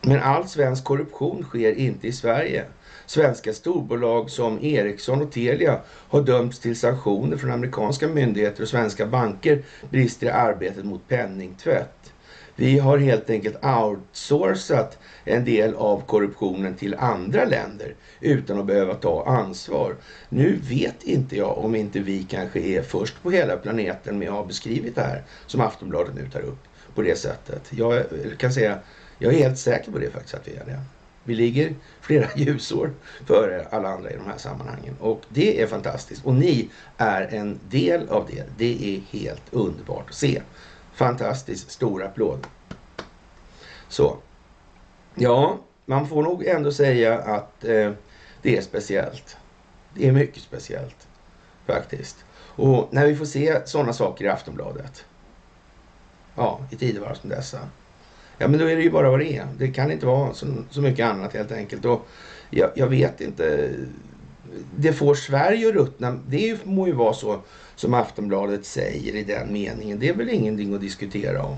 Men 0.02 0.20
all 0.20 0.48
svensk 0.48 0.84
korruption 0.84 1.44
sker 1.44 1.74
inte 1.74 2.08
i 2.08 2.12
Sverige. 2.12 2.66
Svenska 3.10 3.54
storbolag 3.54 4.30
som 4.30 4.60
Ericsson 4.66 5.22
och 5.22 5.32
Telia 5.32 5.82
har 5.88 6.22
dömts 6.22 6.60
till 6.60 6.76
sanktioner 6.76 7.38
från 7.38 7.52
amerikanska 7.52 8.08
myndigheter 8.08 8.64
och 8.64 8.70
svenska 8.70 9.06
banker 9.06 9.64
brister 9.90 10.28
i 10.28 10.30
arbetet 10.30 10.86
mot 10.86 11.08
penningtvätt. 11.08 12.14
Vi 12.56 12.80
har 12.80 12.98
helt 12.98 13.30
enkelt 13.30 13.66
outsourcat 13.66 14.98
en 15.24 15.46
del 15.46 15.76
av 15.76 16.02
korruptionen 16.02 16.76
till 16.76 16.96
andra 16.96 17.46
länder 17.46 17.96
utan 18.22 18.60
att 18.60 18.66
behöva 18.66 18.96
ta 18.96 19.26
ansvar. 19.26 19.96
Nu 20.30 20.60
vet 20.70 21.04
inte 21.04 21.38
jag 21.38 21.58
om 21.58 21.76
inte 21.76 22.00
vi 22.00 22.24
kanske 22.24 22.60
är 22.60 22.82
först 22.82 23.24
på 23.24 23.32
hela 23.32 23.58
planeten 23.58 24.20
med 24.20 24.30
att 24.30 24.36
ha 24.36 24.44
beskrivit 24.44 24.96
det 24.96 25.02
här 25.02 25.24
som 25.46 25.62
Aftonbladet 25.62 26.16
nu 26.16 26.30
tar 26.30 26.42
upp 26.42 26.64
på 26.96 27.02
det 27.02 27.16
sättet. 27.16 27.62
Jag 27.70 28.04
kan 28.38 28.54
säga, 28.54 28.78
jag 29.18 29.34
är 29.34 29.38
helt 29.38 29.58
säker 29.58 29.92
på 29.92 29.98
det 29.98 30.10
faktiskt 30.10 30.36
att 30.36 30.48
vi 30.48 30.56
är 30.56 30.66
det. 30.66 30.80
Vi 31.24 31.36
ligger 31.36 31.76
flera 32.02 32.28
ljusår 32.36 32.92
före 33.26 33.68
alla 33.72 33.90
andra 33.90 34.12
i 34.12 34.16
de 34.16 34.26
här 34.26 34.38
sammanhangen 34.38 34.96
och 35.00 35.22
det 35.30 35.62
är 35.62 35.68
fantastiskt. 35.68 36.26
Och 36.26 36.34
ni 36.34 36.70
är 36.98 37.22
en 37.22 37.60
del 37.70 38.10
av 38.10 38.28
det. 38.32 38.44
Det 38.58 38.96
är 38.96 39.18
helt 39.18 39.44
underbart 39.52 40.10
att 40.10 40.16
se. 40.16 40.42
Fantastiskt 40.94 41.72
stor 41.72 42.04
applåd. 42.04 42.48
Så. 43.88 44.18
Ja, 45.16 45.60
man 45.86 46.08
får 46.08 46.24
nog 46.24 46.46
ändå 46.46 46.72
säga 46.72 47.20
att 47.20 47.64
eh, 47.64 47.92
det 48.42 48.58
är 48.58 48.62
speciellt. 48.62 49.38
Det 49.94 50.08
är 50.08 50.12
mycket 50.12 50.44
speciellt 50.44 51.08
faktiskt. 51.66 52.26
Och 52.56 52.88
när 52.92 53.08
vi 53.08 53.16
får 53.16 53.26
se 53.26 53.68
sådana 53.68 53.94
saker 53.94 54.26
i 54.26 54.30
Aftonbladet. 54.30 55.06
Ja, 56.36 56.60
i 56.72 56.76
tidevarv 56.76 57.14
som 57.14 57.30
dessa. 57.30 57.60
Ja, 58.42 58.48
men 58.48 58.60
då 58.60 58.66
är 58.66 58.76
det 58.76 58.82
ju 58.82 58.92
bara 58.92 59.10
vad 59.10 59.20
det 59.20 59.38
är. 59.38 59.48
Det 59.58 59.68
kan 59.68 59.92
inte 59.92 60.06
vara 60.06 60.34
så, 60.34 60.48
så 60.70 60.82
mycket 60.82 61.06
annat 61.06 61.34
helt 61.34 61.52
enkelt. 61.52 61.86
Och 61.86 62.08
jag, 62.50 62.70
jag 62.76 62.88
vet 62.88 63.22
inte. 63.22 63.70
Det 64.76 64.94
får 64.94 65.16
Sverige 65.16 65.68
att 65.68 65.74
ruttna. 65.74 66.20
Det 66.28 66.66
må 66.66 66.88
ju 66.88 66.94
vara 66.94 67.14
så 67.14 67.40
som 67.76 67.94
Aftonbladet 67.94 68.66
säger 68.66 69.16
i 69.16 69.24
den 69.24 69.54
meningen. 69.54 70.00
Det 70.00 70.10
är 70.10 70.14
väl 70.14 70.30
ingenting 70.30 70.74
att 70.74 70.82
diskutera 70.82 71.44
om. 71.44 71.58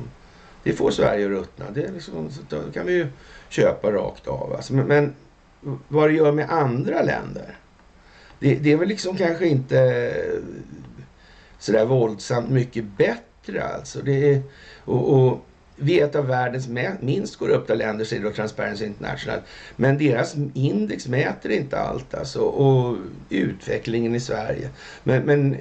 Det 0.63 0.73
får 0.73 0.91
Sverige 0.91 1.25
att 1.25 1.31
ruttna. 1.31 1.65
Det 1.73 1.91
liksom, 1.91 2.29
då 2.49 2.57
kan 2.73 2.85
vi 2.85 2.93
ju 2.93 3.07
köpa 3.49 3.91
rakt 3.91 4.27
av. 4.27 4.53
Alltså, 4.53 4.73
men, 4.73 4.87
men 4.87 5.13
vad 5.87 6.09
det 6.09 6.13
gör 6.13 6.31
med 6.31 6.49
andra 6.49 7.01
länder. 7.01 7.57
Det, 8.39 8.55
det 8.55 8.71
är 8.71 8.77
väl 8.77 8.87
liksom 8.87 9.17
kanske 9.17 9.47
inte 9.47 10.13
sådär 11.59 11.85
våldsamt 11.85 12.49
mycket 12.49 12.83
bättre 12.97 13.63
alltså. 13.63 14.01
Det 14.01 14.33
är, 14.33 14.41
och, 14.85 15.13
och 15.13 15.45
vi 15.81 15.99
är 15.99 16.05
ett 16.05 16.15
av 16.15 16.27
världens 16.27 16.67
minst 16.99 17.35
korrupta 17.39 17.73
länder, 17.73 18.05
säger 18.05 18.23
då 18.23 18.31
Transparency 18.31 18.85
International. 18.85 19.39
Men 19.75 19.97
deras 19.97 20.35
index 20.53 21.07
mäter 21.07 21.51
inte 21.51 21.79
allt 21.79 22.13
alltså. 22.13 22.39
Och 22.39 22.97
utvecklingen 23.29 24.15
i 24.15 24.19
Sverige. 24.19 24.69
Men, 25.03 25.23
men 25.23 25.57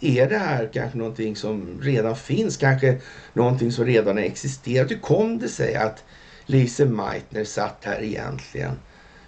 är 0.00 0.28
det 0.28 0.38
här 0.38 0.70
kanske 0.72 0.98
någonting 0.98 1.36
som 1.36 1.80
redan 1.82 2.16
finns? 2.16 2.56
Kanske 2.56 2.98
någonting 3.32 3.72
som 3.72 3.84
redan 3.84 4.16
har 4.16 4.24
existerat? 4.24 4.90
Hur 4.90 4.98
kom 4.98 5.38
det 5.38 5.48
sig 5.48 5.74
att 5.74 6.04
Lise 6.46 6.84
Meitner 6.84 7.44
satt 7.44 7.84
här 7.84 8.02
egentligen? 8.02 8.72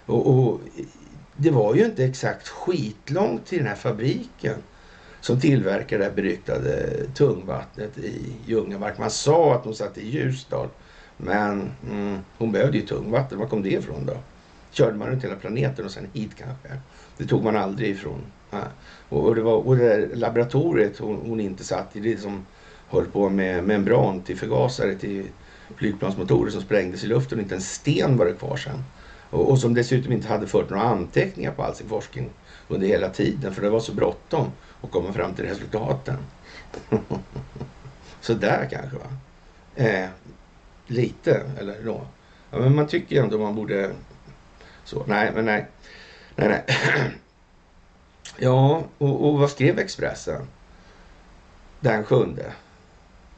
Och, 0.05 0.27
och 0.27 0.59
det 1.35 1.51
var 1.51 1.75
ju 1.75 1.85
inte 1.85 2.05
exakt 2.05 2.47
skitlångt 2.47 3.45
till 3.45 3.57
den 3.57 3.67
här 3.67 3.75
fabriken 3.75 4.55
som 5.23 5.39
tillverkar 5.39 5.97
det 5.97 6.03
här 6.03 6.11
beryktade 6.11 6.89
tungvattnet 7.13 7.97
i 7.97 8.33
Ljungamark. 8.45 8.97
Man 8.97 9.09
sa 9.09 9.55
att 9.55 9.65
hon 9.65 9.75
satt 9.75 9.97
i 9.97 10.09
Ljusdal. 10.09 10.67
Men 11.17 11.71
mm, 11.89 12.17
hon 12.37 12.51
behövde 12.51 12.77
ju 12.77 12.85
tungvatten. 12.85 13.39
Var 13.39 13.47
kom 13.47 13.63
det 13.63 13.69
ifrån 13.69 14.05
då? 14.05 14.13
Körde 14.71 14.97
man 14.97 15.07
runt 15.07 15.23
hela 15.23 15.35
planeten 15.35 15.85
och 15.85 15.91
sen 15.91 16.07
hit 16.13 16.31
kanske? 16.37 16.81
Det 17.17 17.25
tog 17.25 17.43
man 17.43 17.55
aldrig 17.55 17.89
ifrån. 17.89 18.19
Ja. 18.51 18.61
Och, 19.09 19.25
och, 19.25 19.35
det 19.35 19.41
var, 19.41 19.67
och 19.67 19.77
det 19.77 19.83
där 19.83 20.09
laboratoriet 20.13 20.97
hon, 20.97 21.19
hon, 21.25 21.39
inte 21.39 21.63
satt 21.63 21.95
i, 21.95 21.99
det 21.99 22.17
som 22.17 22.45
höll 22.87 23.05
på 23.05 23.29
med 23.29 23.63
membran 23.63 24.21
till 24.21 24.37
förgasare 24.37 24.95
till 24.95 25.25
flygplansmotorer 25.75 26.51
som 26.51 26.61
sprängdes 26.61 27.03
i 27.03 27.07
luften 27.07 27.37
och 27.37 27.43
inte 27.43 27.55
en 27.55 27.61
sten 27.61 28.17
var 28.17 28.25
det 28.25 28.33
kvar 28.33 28.57
sen. 28.57 28.83
Och, 29.29 29.51
och 29.51 29.59
som 29.59 29.73
dessutom 29.73 30.13
inte 30.13 30.27
hade 30.27 30.47
fört 30.47 30.69
några 30.69 30.83
anteckningar 30.83 31.51
på 31.51 31.63
all 31.63 31.75
sin 31.75 31.87
forskning 31.87 32.29
under 32.67 32.87
hela 32.87 33.09
tiden 33.09 33.53
för 33.53 33.61
det 33.61 33.69
var 33.69 33.79
så 33.79 33.93
bråttom 33.93 34.51
och 34.83 34.91
komma 34.91 35.13
fram 35.13 35.33
till 35.33 35.45
resultaten. 35.45 36.17
så 38.21 38.33
där 38.33 38.67
kanske 38.71 38.97
va? 38.97 39.17
Eh, 39.75 40.09
lite, 40.87 41.43
eller 41.59 41.83
då. 41.83 42.07
Ja, 42.51 42.59
men 42.59 42.75
man 42.75 42.87
tycker 42.87 43.15
ju 43.15 43.21
ändå 43.21 43.37
man 43.37 43.55
borde... 43.55 43.91
Så, 44.83 45.03
nej, 45.07 45.31
men 45.35 45.45
nej. 45.45 45.67
Nej, 46.35 46.47
nej. 46.47 46.63
ja, 48.37 48.83
och, 48.97 49.27
och 49.27 49.39
vad 49.39 49.49
skrev 49.49 49.79
Expressen? 49.79 50.47
Den 51.79 52.03
7 52.03 52.15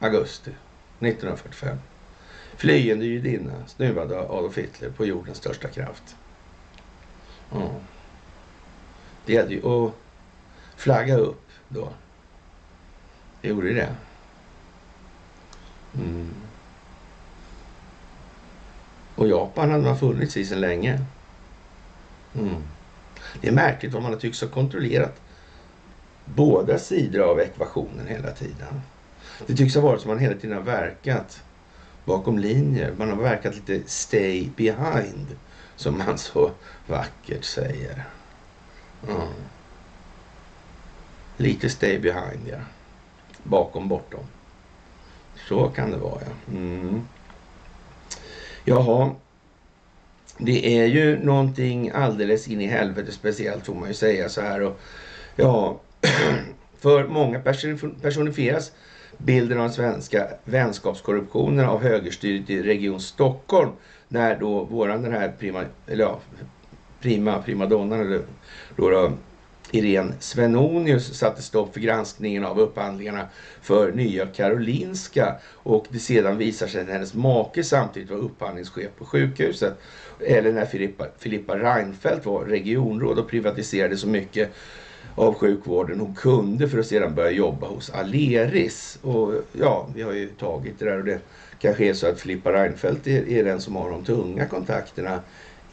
augusti 0.00 0.50
1945. 1.00 1.78
Flyende 2.56 3.04
judinna 3.06 3.66
snuvade 3.66 4.18
Adolf 4.18 4.58
Hitler 4.58 4.90
på 4.90 5.06
jordens 5.06 5.38
största 5.38 5.68
kraft. 5.68 6.16
Ja. 7.52 7.70
Det 9.26 9.32
gällde 9.32 9.54
ju 9.54 9.66
att 9.66 9.92
flagga 10.76 11.16
upp 11.16 11.48
då. 11.68 11.88
Det 13.40 13.48
gjorde 13.48 13.74
det. 13.74 13.94
Mm. 15.94 16.30
Och 19.14 19.28
Japan 19.28 19.70
hade 19.70 19.84
man 19.84 19.98
funnits 19.98 20.36
i 20.36 20.44
sedan 20.44 20.60
länge. 20.60 21.00
Mm. 22.34 22.62
Det 23.40 23.48
är 23.48 23.52
märkligt 23.52 23.92
vad 23.92 24.02
man 24.02 24.12
har 24.12 24.20
tycks 24.20 24.40
ha 24.40 24.48
kontrollerat 24.48 25.20
båda 26.24 26.78
sidor 26.78 27.20
av 27.20 27.40
ekvationen 27.40 28.06
hela 28.06 28.30
tiden. 28.30 28.80
Det 29.46 29.54
tycks 29.54 29.74
ha 29.74 29.82
varit 29.82 30.00
som 30.00 30.08
man 30.08 30.18
hela 30.18 30.34
tiden 30.34 30.56
har 30.56 30.62
verkat 30.62 31.42
bakom 32.04 32.38
linjer. 32.38 32.94
Man 32.98 33.10
har 33.10 33.16
verkat 33.16 33.54
lite 33.54 33.90
stay 33.90 34.50
behind, 34.56 35.26
som 35.76 35.98
man 35.98 36.18
så 36.18 36.50
vackert 36.86 37.44
säger. 37.44 38.04
Mm. 39.08 39.28
Lite 41.36 41.70
stay 41.70 41.98
behind, 41.98 42.48
ja. 42.50 42.58
Bakom, 43.42 43.88
bortom. 43.88 44.24
Så 45.48 45.68
kan 45.68 45.90
det 45.90 45.96
vara, 45.96 46.20
ja. 46.20 46.56
Mm. 46.56 47.00
Jaha. 48.64 49.10
Det 50.38 50.78
är 50.78 50.86
ju 50.86 51.18
någonting 51.24 51.90
alldeles 51.90 52.48
in 52.48 52.60
i 52.60 52.66
helvete 52.66 53.12
speciellt 53.12 53.66
får 53.66 53.74
man 53.74 53.88
ju 53.88 53.94
säga 53.94 54.28
så 54.28 54.40
här. 54.40 54.62
Och, 54.62 54.80
ja, 55.36 55.80
för 56.78 57.08
många 57.08 57.40
personifieras 58.02 58.72
bilden 59.18 59.58
av 59.58 59.64
den 59.64 59.72
svenska 59.72 60.28
vänskapskorruptionen 60.44 61.66
av 61.66 61.82
högerstyret 61.82 62.50
i 62.50 62.62
Region 62.62 63.00
Stockholm. 63.00 63.70
När 64.08 64.38
då 64.38 64.64
våran 64.64 65.02
den 65.02 65.12
här 65.12 65.32
prima, 65.38 65.64
eller 65.86 66.04
ja, 66.04 66.20
prima 67.00 67.42
primadonnan 67.42 68.00
eller 68.00 68.22
då, 68.76 68.90
då 68.90 69.12
Irene 69.76 70.12
Svenonius 70.20 71.14
satte 71.14 71.42
stopp 71.42 71.72
för 71.72 71.80
granskningen 71.80 72.44
av 72.44 72.60
upphandlingarna 72.60 73.28
för 73.62 73.92
Nya 73.92 74.26
Karolinska 74.26 75.34
och 75.52 75.86
det 75.90 75.98
sedan 75.98 76.38
visar 76.38 76.66
sig 76.66 76.80
att 76.80 76.88
hennes 76.88 77.14
make 77.14 77.64
samtidigt 77.64 78.10
var 78.10 78.18
upphandlingschef 78.18 78.90
på 78.98 79.04
sjukhuset. 79.04 79.78
Eller 80.20 80.52
när 80.52 80.66
Filippa, 80.66 81.06
Filippa 81.18 81.56
Reinfeldt 81.56 82.26
var 82.26 82.44
regionråd 82.44 83.18
och 83.18 83.28
privatiserade 83.28 83.96
så 83.96 84.06
mycket 84.06 84.50
av 85.14 85.34
sjukvården 85.34 86.00
hon 86.00 86.14
kunde 86.14 86.68
för 86.68 86.78
att 86.78 86.86
sedan 86.86 87.14
börja 87.14 87.30
jobba 87.30 87.66
hos 87.66 87.90
Aleris. 87.90 88.98
Och 89.02 89.32
ja, 89.52 89.88
vi 89.94 90.02
har 90.02 90.12
ju 90.12 90.28
tagit 90.28 90.78
det 90.78 90.84
där 90.84 90.98
och 90.98 91.04
det 91.04 91.20
kanske 91.58 91.84
är 91.84 91.94
så 91.94 92.06
att 92.06 92.20
Filippa 92.20 92.52
Reinfeldt 92.52 93.06
är, 93.06 93.28
är 93.28 93.44
den 93.44 93.60
som 93.60 93.76
har 93.76 93.90
de 93.90 94.04
tunga 94.04 94.46
kontakterna 94.46 95.20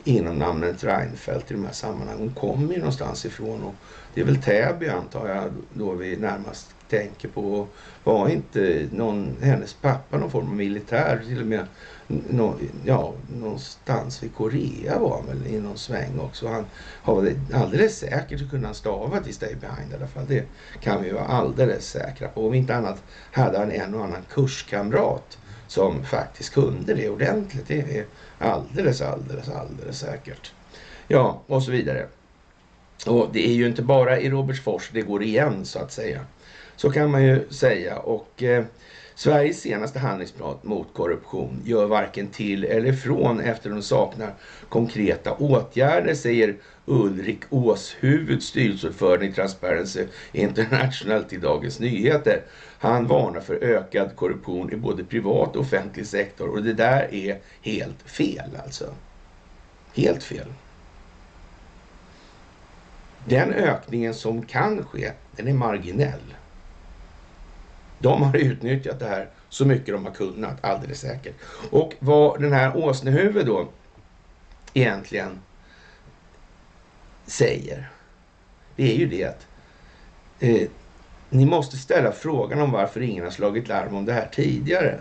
inom 0.03 0.39
namnet 0.39 0.83
Reinfeldt 0.83 1.51
i 1.51 1.53
de 1.53 1.65
här 1.65 1.73
sammanhangen. 1.73 2.19
Hon 2.19 2.33
kommer 2.33 2.73
ju 2.73 2.79
någonstans 2.79 3.25
ifrån 3.25 3.63
och 3.63 3.75
det 4.13 4.21
är 4.21 4.25
väl 4.25 4.41
Täby 4.41 4.87
antar 4.87 5.27
jag 5.27 5.51
då 5.73 5.93
vi 5.93 6.17
närmast 6.17 6.75
tänker 6.89 7.27
på. 7.27 7.67
Var 8.03 8.29
inte 8.29 8.87
någon, 8.91 9.37
hennes 9.41 9.73
pappa 9.73 10.17
någon 10.17 10.31
form 10.31 10.47
av 10.47 10.55
militär? 10.55 11.21
Till 11.27 11.41
och 11.41 11.47
med 11.47 11.67
nå, 12.07 12.55
ja, 12.85 13.13
någonstans 13.35 14.23
vid 14.23 14.35
Korea 14.35 14.99
var 14.99 15.17
han 15.17 15.27
väl 15.27 15.47
i 15.47 15.59
någon 15.59 15.77
sväng 15.77 16.19
också. 16.19 16.47
Han 16.47 16.65
har 17.01 17.33
alldeles 17.53 17.97
säkert 17.97 18.39
så 18.39 18.49
kunde 18.49 18.67
han 18.67 18.75
stava 18.75 19.19
till 19.19 19.33
Stay 19.33 19.55
Behind 19.55 19.91
i 19.91 19.95
alla 19.95 20.07
fall. 20.07 20.25
Det 20.27 20.45
kan 20.81 21.03
vi 21.03 21.11
vara 21.11 21.25
alldeles 21.25 21.89
säkra 21.89 22.27
på. 22.27 22.47
Om 22.47 22.53
inte 22.53 22.75
annat 22.75 23.03
hade 23.31 23.57
han 23.57 23.71
en 23.71 23.93
och 23.93 24.03
annan 24.03 24.21
kurskamrat 24.29 25.37
som 25.67 26.03
faktiskt 26.03 26.53
kunde 26.53 26.93
det 26.93 27.09
ordentligt. 27.09 27.67
Det 27.67 27.97
är 27.97 28.05
alldeles, 28.39 29.01
alldeles, 29.01 29.49
alldeles 29.49 29.99
säkert. 29.99 30.51
Ja, 31.07 31.41
och 31.47 31.63
så 31.63 31.71
vidare. 31.71 32.07
Och 33.07 33.29
det 33.33 33.47
är 33.47 33.53
ju 33.53 33.67
inte 33.67 33.81
bara 33.81 34.19
i 34.19 34.29
Robertsfors 34.29 34.89
det 34.93 35.01
går 35.01 35.23
igen 35.23 35.65
så 35.65 35.79
att 35.79 35.91
säga. 35.91 36.25
Så 36.75 36.91
kan 36.91 37.11
man 37.11 37.23
ju 37.23 37.49
säga. 37.49 37.97
Och 37.97 38.43
eh, 38.43 38.65
Sveriges 39.15 39.61
senaste 39.61 39.99
handlingsplan 39.99 40.57
mot 40.61 40.93
korruption 40.93 41.61
gör 41.65 41.85
varken 41.85 42.27
till 42.27 42.63
eller 42.63 42.93
från 42.93 43.39
efter 43.39 43.69
de 43.69 43.81
saknar 43.81 44.33
konkreta 44.69 45.33
åtgärder, 45.33 46.15
säger 46.15 46.55
Ulrik 46.85 47.39
Åshuvud, 47.49 48.43
styrelseordförande 48.43 49.25
i 49.25 49.31
Transparency 49.31 50.05
International 50.31 51.23
till 51.23 51.41
Dagens 51.41 51.79
Nyheter. 51.79 52.41
Han 52.79 53.07
varnar 53.07 53.39
för 53.41 53.55
ökad 53.55 54.15
korruption 54.15 54.73
i 54.73 54.75
både 54.75 55.03
privat 55.03 55.55
och 55.55 55.61
offentlig 55.61 56.07
sektor 56.07 56.49
och 56.49 56.63
det 56.63 56.73
där 56.73 57.13
är 57.13 57.37
helt 57.61 58.01
fel 58.05 58.57
alltså. 58.65 58.93
Helt 59.95 60.23
fel. 60.23 60.47
Den 63.25 63.53
ökningen 63.53 64.13
som 64.13 64.45
kan 64.45 64.85
ske, 64.85 65.11
den 65.35 65.47
är 65.47 65.53
marginell. 65.53 66.35
De 68.03 68.21
har 68.21 68.37
utnyttjat 68.37 68.99
det 68.99 69.05
här 69.05 69.29
så 69.49 69.65
mycket 69.65 69.93
de 69.93 70.05
har 70.05 70.11
kunnat, 70.11 70.63
alldeles 70.63 70.99
säkert. 70.99 71.35
Och 71.69 71.93
vad 71.99 72.41
den 72.41 72.53
här 72.53 72.77
åsnehuvud 72.77 73.45
då 73.45 73.67
egentligen 74.73 75.39
säger, 77.25 77.89
det 78.75 78.91
är 78.93 78.95
ju 78.95 79.07
det 79.07 79.23
att 79.23 79.47
eh, 80.39 80.69
ni 81.29 81.45
måste 81.45 81.77
ställa 81.77 82.11
frågan 82.11 82.61
om 82.61 82.71
varför 82.71 83.01
ingen 83.01 83.23
har 83.23 83.31
slagit 83.31 83.67
larm 83.67 83.95
om 83.95 84.05
det 84.05 84.13
här 84.13 84.29
tidigare. 84.33 84.99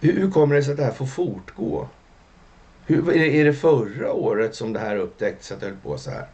Hur, 0.00 0.20
hur 0.20 0.30
kommer 0.30 0.54
det 0.54 0.62
sig 0.62 0.70
att 0.70 0.78
det 0.78 0.84
här 0.84 0.92
får 0.92 1.06
fortgå? 1.06 1.88
Hur, 2.86 3.16
är 3.16 3.44
det 3.44 3.54
förra 3.54 4.12
året 4.12 4.54
som 4.54 4.72
det 4.72 4.80
här 4.80 4.96
upptäcktes 4.96 5.52
att 5.52 5.60
det 5.60 5.66
höll 5.66 5.76
på 5.76 5.98
så 5.98 6.10
här? 6.10 6.26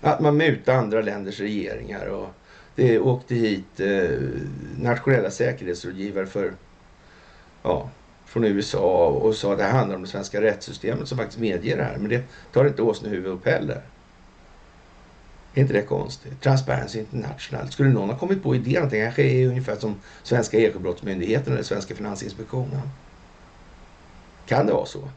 Att 0.00 0.20
man 0.20 0.36
mutar 0.36 0.74
andra 0.74 1.00
länders 1.00 1.40
regeringar 1.40 2.06
och 2.06 2.28
det 2.78 2.98
åkte 2.98 3.34
hit 3.34 3.80
eh, 3.80 4.18
nationella 4.76 5.30
säkerhetsrådgivare 5.30 6.26
för, 6.26 6.52
ja, 7.62 7.90
från 8.26 8.44
USA 8.44 9.06
och 9.06 9.34
sa 9.34 9.52
att 9.52 9.58
det 9.58 9.64
här 9.64 9.78
handlar 9.78 9.96
om 9.96 10.02
det 10.02 10.08
svenska 10.08 10.40
rättssystemet 10.40 11.08
som 11.08 11.18
faktiskt 11.18 11.40
medger 11.40 11.76
det 11.76 11.82
här. 11.82 11.96
Men 11.98 12.08
det 12.08 12.22
tar 12.52 12.66
inte 12.66 12.82
åsnehuvud 12.82 13.26
upp 13.26 13.46
heller. 13.46 13.82
Är 15.54 15.60
inte 15.60 15.72
det 15.72 15.82
konstigt? 15.82 16.40
Transparency 16.40 16.98
International. 16.98 17.70
Skulle 17.70 17.88
någon 17.88 18.10
ha 18.10 18.18
kommit 18.18 18.42
på 18.42 18.54
idén 18.54 18.84
att 18.84 18.90
det 18.90 19.04
kanske 19.04 19.22
är 19.22 19.48
ungefär 19.48 19.76
som 19.76 19.94
svenska 20.22 20.58
ekobrottsmyndigheten 20.58 21.52
eller 21.52 21.62
svenska 21.62 21.94
finansinspektionen? 21.94 22.80
Kan 24.46 24.66
det 24.66 24.72
vara 24.72 24.86
så? 24.86 25.08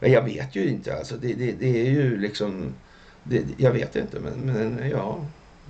Men 0.00 0.12
jag 0.12 0.22
vet 0.22 0.56
ju 0.56 0.68
inte. 0.68 0.96
Alltså, 0.96 1.16
det, 1.16 1.34
det, 1.34 1.52
det 1.52 1.86
är 1.86 1.90
ju 1.90 2.18
liksom... 2.18 2.74
Det, 3.22 3.44
jag 3.56 3.72
vet 3.72 3.96
inte, 3.96 4.20
men, 4.20 4.32
men 4.32 4.90
ja. 4.90 5.18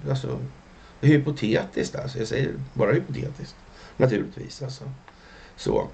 Alltså, 0.09 0.39
hypotetiskt 1.07 1.97
alltså. 1.97 2.19
Jag 2.19 2.29
säger 2.29 2.55
bara 2.75 2.93
hypotetiskt. 2.93 3.57
Naturligtvis 3.97 4.63
alltså. 4.63 4.85
Så. 5.57 5.89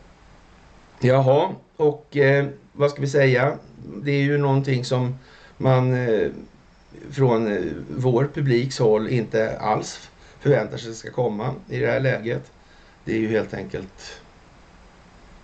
Jaha, 1.00 1.54
och 1.76 2.16
eh, 2.16 2.46
vad 2.72 2.90
ska 2.90 3.00
vi 3.00 3.08
säga? 3.08 3.58
Det 4.02 4.10
är 4.10 4.22
ju 4.22 4.38
någonting 4.38 4.84
som 4.84 5.18
man 5.56 6.08
eh, 6.08 6.30
från 7.10 7.52
eh, 7.52 7.62
vår 7.88 8.30
publiks 8.34 8.78
håll 8.78 9.08
inte 9.08 9.58
alls 9.58 10.10
förväntar 10.40 10.76
sig 10.76 10.94
ska 10.94 11.10
komma 11.10 11.54
i 11.68 11.78
det 11.78 11.86
här 11.86 12.00
läget. 12.00 12.52
Det 13.04 13.12
är 13.12 13.18
ju 13.18 13.28
helt 13.28 13.54
enkelt 13.54 14.20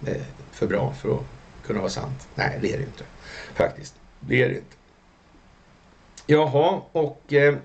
eh, 0.07 0.23
för 0.53 0.67
bra 0.67 0.93
för 0.93 1.15
att 1.15 1.25
kunna 1.67 1.81
vara 1.81 1.91
sant. 1.91 2.29
Nej, 2.35 2.59
det 2.63 2.69
är 2.69 2.77
det 2.77 2.83
ju 2.83 2.87
inte. 2.87 3.05
Faktiskt. 3.55 3.95
Det 4.21 4.43
är 4.43 4.49
det 4.49 4.55
inte. 4.55 4.77
Jaha, 6.27 6.81
och 6.93 7.33
eh, 7.33 7.57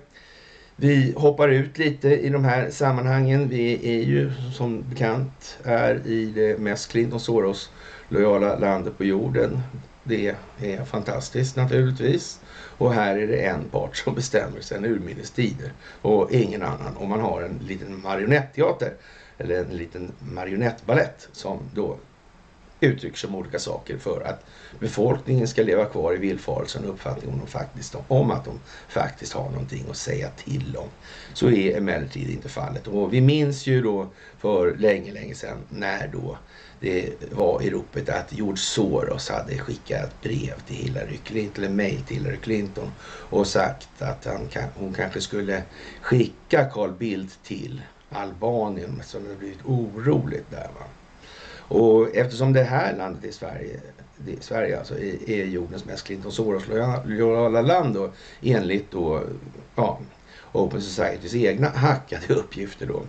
vi 0.76 1.14
hoppar 1.16 1.48
ut 1.48 1.78
lite 1.78 2.08
i 2.08 2.28
de 2.28 2.44
här 2.44 2.70
sammanhangen. 2.70 3.48
Vi 3.48 3.98
är 3.98 4.02
ju 4.02 4.32
som 4.52 4.82
bekant 4.90 5.58
är 5.64 6.06
i 6.06 6.24
det 6.26 6.58
mest 6.58 6.90
Clinton 6.90 7.20
Soros 7.20 7.70
lojala 8.08 8.58
landet 8.58 8.98
på 8.98 9.04
jorden. 9.04 9.60
Det 10.04 10.34
är 10.60 10.84
fantastiskt 10.84 11.56
naturligtvis. 11.56 12.40
Och 12.78 12.92
här 12.92 13.16
är 13.16 13.26
det 13.26 13.46
en 13.46 13.64
part 13.64 13.96
som 13.96 14.14
bestämmer 14.14 14.60
sedan 14.60 14.84
urminnes 14.84 15.30
tider 15.30 15.72
och 16.02 16.32
ingen 16.32 16.62
annan. 16.62 16.96
Och 16.96 17.08
man 17.08 17.20
har 17.20 17.42
en 17.42 17.58
liten 17.66 18.02
marionetteater 18.02 18.92
eller 19.38 19.64
en 19.64 19.76
liten 19.76 20.12
marionettballett 20.18 21.28
som 21.32 21.58
då 21.74 21.96
uttrycker 22.84 23.16
sig 23.18 23.28
om 23.28 23.34
olika 23.34 23.58
saker 23.58 23.98
för 23.98 24.20
att 24.20 24.44
befolkningen 24.80 25.48
ska 25.48 25.62
leva 25.62 25.84
kvar 25.84 26.14
i 26.14 26.18
villfarelsen 26.18 26.84
och 26.84 26.90
uppfattningen 26.90 27.40
om, 27.40 27.46
faktiskt, 27.46 27.96
om 28.08 28.30
att 28.30 28.44
de 28.44 28.60
faktiskt 28.88 29.32
har 29.32 29.50
någonting 29.50 29.86
att 29.90 29.96
säga 29.96 30.30
till 30.30 30.76
om. 30.76 30.88
Så 31.34 31.50
är 31.50 31.76
emellertid 31.76 32.30
inte 32.30 32.48
fallet. 32.48 32.86
Och 32.86 33.14
vi 33.14 33.20
minns 33.20 33.66
ju 33.66 33.82
då 33.82 34.08
för 34.38 34.76
länge, 34.76 35.12
länge 35.12 35.34
sedan 35.34 35.58
när 35.68 36.08
då 36.08 36.38
det 36.80 37.32
var 37.32 37.62
i 37.62 37.70
ropet 37.70 38.08
att 38.08 38.32
George 38.32 38.56
Soros 38.56 39.28
hade 39.28 39.58
skickat 39.58 40.20
brev 40.22 40.60
till 40.66 40.76
Hillary 40.76 41.16
Clinton, 41.16 41.64
eller 41.64 41.74
mejl 41.74 42.02
till 42.02 42.16
Hillary 42.16 42.36
Clinton 42.36 42.92
och 43.30 43.46
sagt 43.46 44.02
att 44.02 44.24
han, 44.24 44.48
hon 44.74 44.94
kanske 44.94 45.20
skulle 45.20 45.62
skicka 46.00 46.64
Carl 46.64 46.92
Bildt 46.92 47.42
till 47.42 47.82
Albanien 48.08 49.02
så 49.04 49.18
det 49.18 49.36
blivit 49.38 49.64
oroligt 49.64 50.50
där. 50.50 50.70
Va? 50.74 50.86
Och 51.68 52.16
eftersom 52.16 52.52
det 52.52 52.62
här 52.62 52.96
landet 52.96 53.24
i 53.24 53.32
Sverige, 53.32 53.80
det, 54.16 54.42
Sverige 54.42 54.78
alltså, 54.78 54.98
är, 54.98 55.30
är 55.30 55.44
jordens 55.44 55.84
mest 55.84 56.06
Clinton 56.06 56.32
Soros-lojala 56.32 57.62
land 57.62 57.94
då 57.94 58.12
enligt 58.42 58.90
då, 58.90 59.22
ja, 59.76 60.00
Open 60.52 60.82
Societys 60.82 61.34
egna 61.34 61.68
hackade 61.68 62.34
uppgifter 62.34 62.86
då 62.86 63.02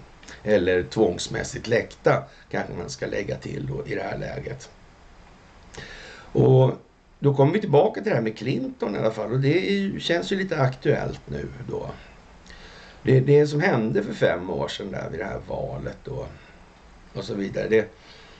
eller 0.43 0.83
tvångsmässigt 0.83 1.67
läckta 1.67 2.23
kanske 2.49 2.73
man 2.73 2.89
ska 2.89 3.05
lägga 3.05 3.35
till 3.35 3.67
då 3.67 3.87
i 3.87 3.95
det 3.95 4.01
här 4.01 4.17
läget. 4.17 4.69
Och 6.31 6.71
då 7.19 7.33
kommer 7.33 7.53
vi 7.53 7.59
tillbaka 7.59 8.01
till 8.01 8.09
det 8.09 8.15
här 8.15 8.23
med 8.23 8.37
Clinton 8.37 8.95
i 8.95 8.99
alla 8.99 9.11
fall 9.11 9.31
och 9.31 9.39
det 9.39 9.69
är, 9.69 9.99
känns 9.99 10.31
ju 10.31 10.35
lite 10.35 10.57
aktuellt 10.57 11.21
nu 11.25 11.47
då. 11.69 11.89
Det, 13.03 13.19
det 13.19 13.47
som 13.47 13.61
hände 13.61 14.03
för 14.03 14.13
fem 14.13 14.49
år 14.49 14.67
sedan 14.67 14.91
där 14.91 15.09
vid 15.09 15.19
det 15.19 15.25
här 15.25 15.39
valet 15.47 15.97
då 16.03 16.25
och 17.13 17.23
så 17.23 17.33
vidare. 17.33 17.67
Det, 17.69 17.89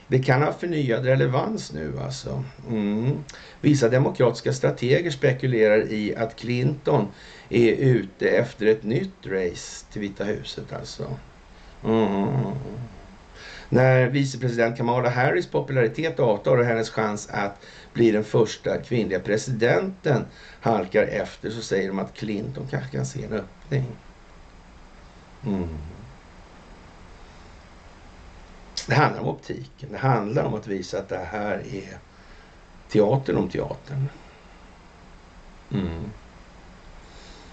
det 0.08 0.18
kan 0.18 0.42
ha 0.42 0.52
förnyad 0.52 1.04
relevans 1.04 1.72
nu 1.72 1.98
alltså. 2.00 2.44
Mm. 2.70 3.24
Vissa 3.60 3.88
demokratiska 3.88 4.52
strateger 4.52 5.10
spekulerar 5.10 5.92
i 5.92 6.16
att 6.16 6.36
Clinton 6.36 7.06
är 7.48 7.72
ute 7.72 8.28
efter 8.28 8.66
ett 8.66 8.82
nytt 8.82 9.26
race 9.26 9.86
till 9.92 10.00
Vita 10.00 10.24
huset 10.24 10.72
alltså. 10.72 11.10
Mm. 11.84 12.26
När 13.68 14.06
vicepresident 14.06 14.76
Kamala 14.76 15.08
Harris 15.08 15.46
popularitet 15.46 16.20
avtar 16.20 16.56
och 16.56 16.64
hennes 16.64 16.90
chans 16.90 17.28
att 17.30 17.66
bli 17.92 18.10
den 18.10 18.24
första 18.24 18.78
kvinnliga 18.78 19.20
presidenten 19.20 20.24
halkar 20.60 21.02
efter 21.02 21.50
så 21.50 21.62
säger 21.62 21.88
de 21.88 21.98
att 21.98 22.14
Clinton 22.14 22.66
kanske 22.70 22.96
kan 22.96 23.06
se 23.06 23.24
en 23.24 23.32
öppning. 23.32 23.84
Mm. 25.46 25.68
Det 28.86 28.94
handlar 28.94 29.20
om 29.20 29.28
optiken. 29.28 29.92
Det 29.92 29.98
handlar 29.98 30.44
om 30.44 30.54
att 30.54 30.66
visa 30.66 30.98
att 30.98 31.08
det 31.08 31.28
här 31.30 31.58
är 31.74 31.98
teatern 32.88 33.36
om 33.36 33.48
teatern. 33.48 34.08
Mm. 35.70 36.10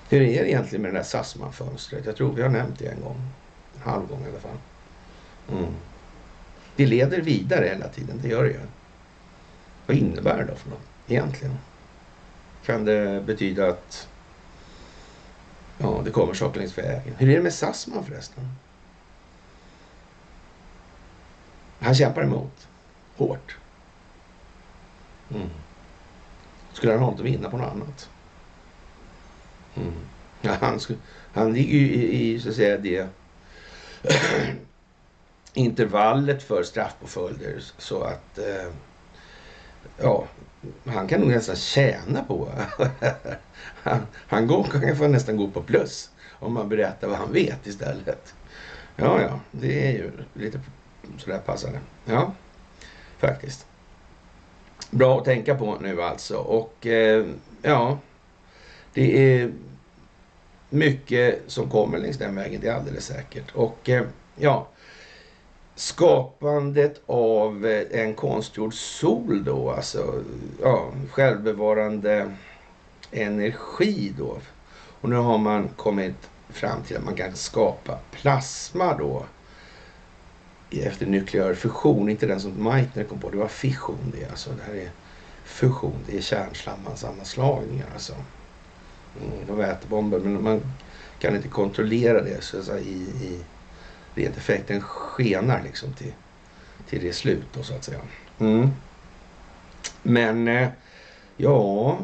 Hur 0.10 0.22
är 0.22 0.44
det 0.44 0.50
egentligen 0.50 0.82
med 0.82 0.94
det 0.94 0.98
där 0.98 1.04
Sassman-fönstret? 1.04 2.06
Jag 2.06 2.16
tror 2.16 2.34
vi 2.34 2.42
har 2.42 2.50
nämnt 2.50 2.80
det 2.80 2.88
en 2.88 3.02
gång. 3.02 3.32
En 3.76 3.82
halv 3.82 4.08
gång 4.08 4.26
i 4.26 4.30
alla 4.30 4.40
fall. 4.40 4.58
Mm. 5.52 5.74
Det 6.76 6.86
leder 6.86 7.22
vidare 7.22 7.66
hela 7.66 7.88
tiden, 7.88 8.20
det 8.22 8.28
gör 8.28 8.44
det 8.44 8.50
ju. 8.50 8.60
Vad 9.86 9.98
innebär 9.98 10.38
det 10.38 10.46
då 10.46 10.56
för 10.56 10.70
något 10.70 10.88
egentligen? 11.08 11.58
Kan 12.66 12.86
det 12.86 13.24
betyda 13.26 13.68
att 13.68 14.08
ja, 15.78 16.02
det 16.06 16.12
kommer 16.12 16.34
saker 16.34 16.60
längs 16.60 16.78
vägen? 16.78 17.16
Hur 17.18 17.30
är 17.30 17.36
det 17.36 17.44
med 17.44 17.54
Sassman 17.54 18.06
förresten? 18.06 18.44
Han 21.84 21.96
kämpar 21.96 22.22
emot 22.24 22.68
hårt. 23.18 23.58
Mm. 25.30 25.50
Skulle 26.74 26.92
han 26.92 27.02
ha 27.02 27.12
något 27.12 27.20
att 27.20 27.26
vinna 27.26 27.50
på 27.50 27.58
något 27.58 27.72
annat? 27.72 28.10
Mm. 29.76 29.94
Ja, 30.42 30.58
han, 30.62 30.80
han 31.34 31.54
ligger 31.54 31.78
ju 31.78 31.94
i, 31.94 32.34
i, 32.34 32.40
så 32.40 32.50
att 32.50 32.56
säga, 32.56 32.78
det 32.78 33.08
intervallet 35.54 36.44
för 36.44 36.64
straffpåföljder 36.64 37.64
så 37.78 38.04
att 38.04 38.38
eh, 38.38 38.72
ja, 39.98 40.28
han 40.86 41.08
kan 41.08 41.20
nog 41.20 41.30
nästan 41.30 41.56
tjäna 41.56 42.24
på 42.24 42.50
han, 43.84 44.06
han, 44.14 44.48
går, 44.48 44.64
kan 44.64 44.98
få 44.98 45.08
nästan 45.08 45.38
gå 45.38 45.48
på 45.48 45.62
plus 45.62 46.10
om 46.32 46.54
man 46.54 46.70
berättar 46.70 47.08
vad 47.08 47.18
han 47.18 47.34
vet 47.34 47.68
istället. 47.68 48.34
Ja, 48.96 49.22
ja, 49.22 49.40
det 49.52 49.88
är 49.88 49.92
ju 49.92 50.12
lite 50.34 50.60
sådär 51.18 51.40
passade. 51.40 51.80
Ja, 52.06 52.34
faktiskt. 53.18 53.66
Bra 54.90 55.18
att 55.18 55.26
tänka 55.26 55.56
på 55.56 55.78
nu 55.82 56.02
alltså. 56.02 56.38
Och 56.38 56.88
eh, 56.88 57.26
ja, 57.62 57.98
det 58.94 59.34
är 59.42 59.52
mycket 60.70 61.42
som 61.48 61.70
kommer 61.70 61.98
längs 61.98 62.18
den 62.18 62.36
vägen, 62.36 62.62
det 62.62 62.68
är 62.68 62.76
alldeles 62.76 63.06
säkert. 63.06 63.52
Och 63.56 63.90
eh, 63.90 64.06
ja, 64.36 64.68
skapandet 65.76 67.02
av 67.06 67.66
eh, 67.66 68.02
en 68.02 68.14
konstgjord 68.14 68.74
sol 68.74 69.44
då, 69.44 69.72
alltså 69.72 70.24
ja, 70.62 70.92
självbevarande 71.12 72.32
energi 73.12 74.14
då. 74.18 74.38
Och 75.02 75.10
nu 75.10 75.16
har 75.16 75.38
man 75.38 75.68
kommit 75.68 76.30
fram 76.50 76.84
till 76.84 76.98
att 76.98 77.04
man 77.04 77.16
kan 77.16 77.36
skapa 77.36 78.00
plasma 78.12 78.98
då 78.98 79.26
efter 80.82 81.06
nukleär 81.06 81.54
fusion, 81.54 82.10
inte 82.10 82.26
den 82.26 82.40
som 82.40 82.64
Meitner 82.64 83.04
kom 83.04 83.20
på, 83.20 83.30
det 83.30 83.38
var 83.38 83.48
fission 83.48 84.14
det 84.18 84.30
alltså. 84.30 84.50
Det 84.50 84.64
här 84.64 84.74
är 84.74 84.90
fusion, 85.44 86.00
det 86.06 86.18
är 86.18 86.22
kärnslammansammanslagningar 86.22 87.88
alltså. 87.94 88.14
Mm, 89.22 89.48
de 89.48 89.58
vätebomber, 89.58 90.20
men 90.20 90.44
man 90.44 90.62
kan 91.20 91.36
inte 91.36 91.48
kontrollera 91.48 92.22
det 92.22 92.44
så 92.44 92.60
att 92.60 92.66
säga, 92.66 92.80
i, 92.80 93.02
i 93.02 93.46
rent 94.16 94.38
effekt. 94.38 94.68
Den 94.68 94.82
skenar 94.82 95.64
liksom 95.64 95.94
till, 95.94 96.14
till 96.90 97.04
det 97.04 97.14
slut 97.14 97.48
då 97.54 97.64
så 97.64 97.76
att 97.76 97.84
säga. 97.84 98.02
Mm. 98.40 98.70
Men 100.04 100.48
eh, 100.48 100.70
ja, 101.38 101.98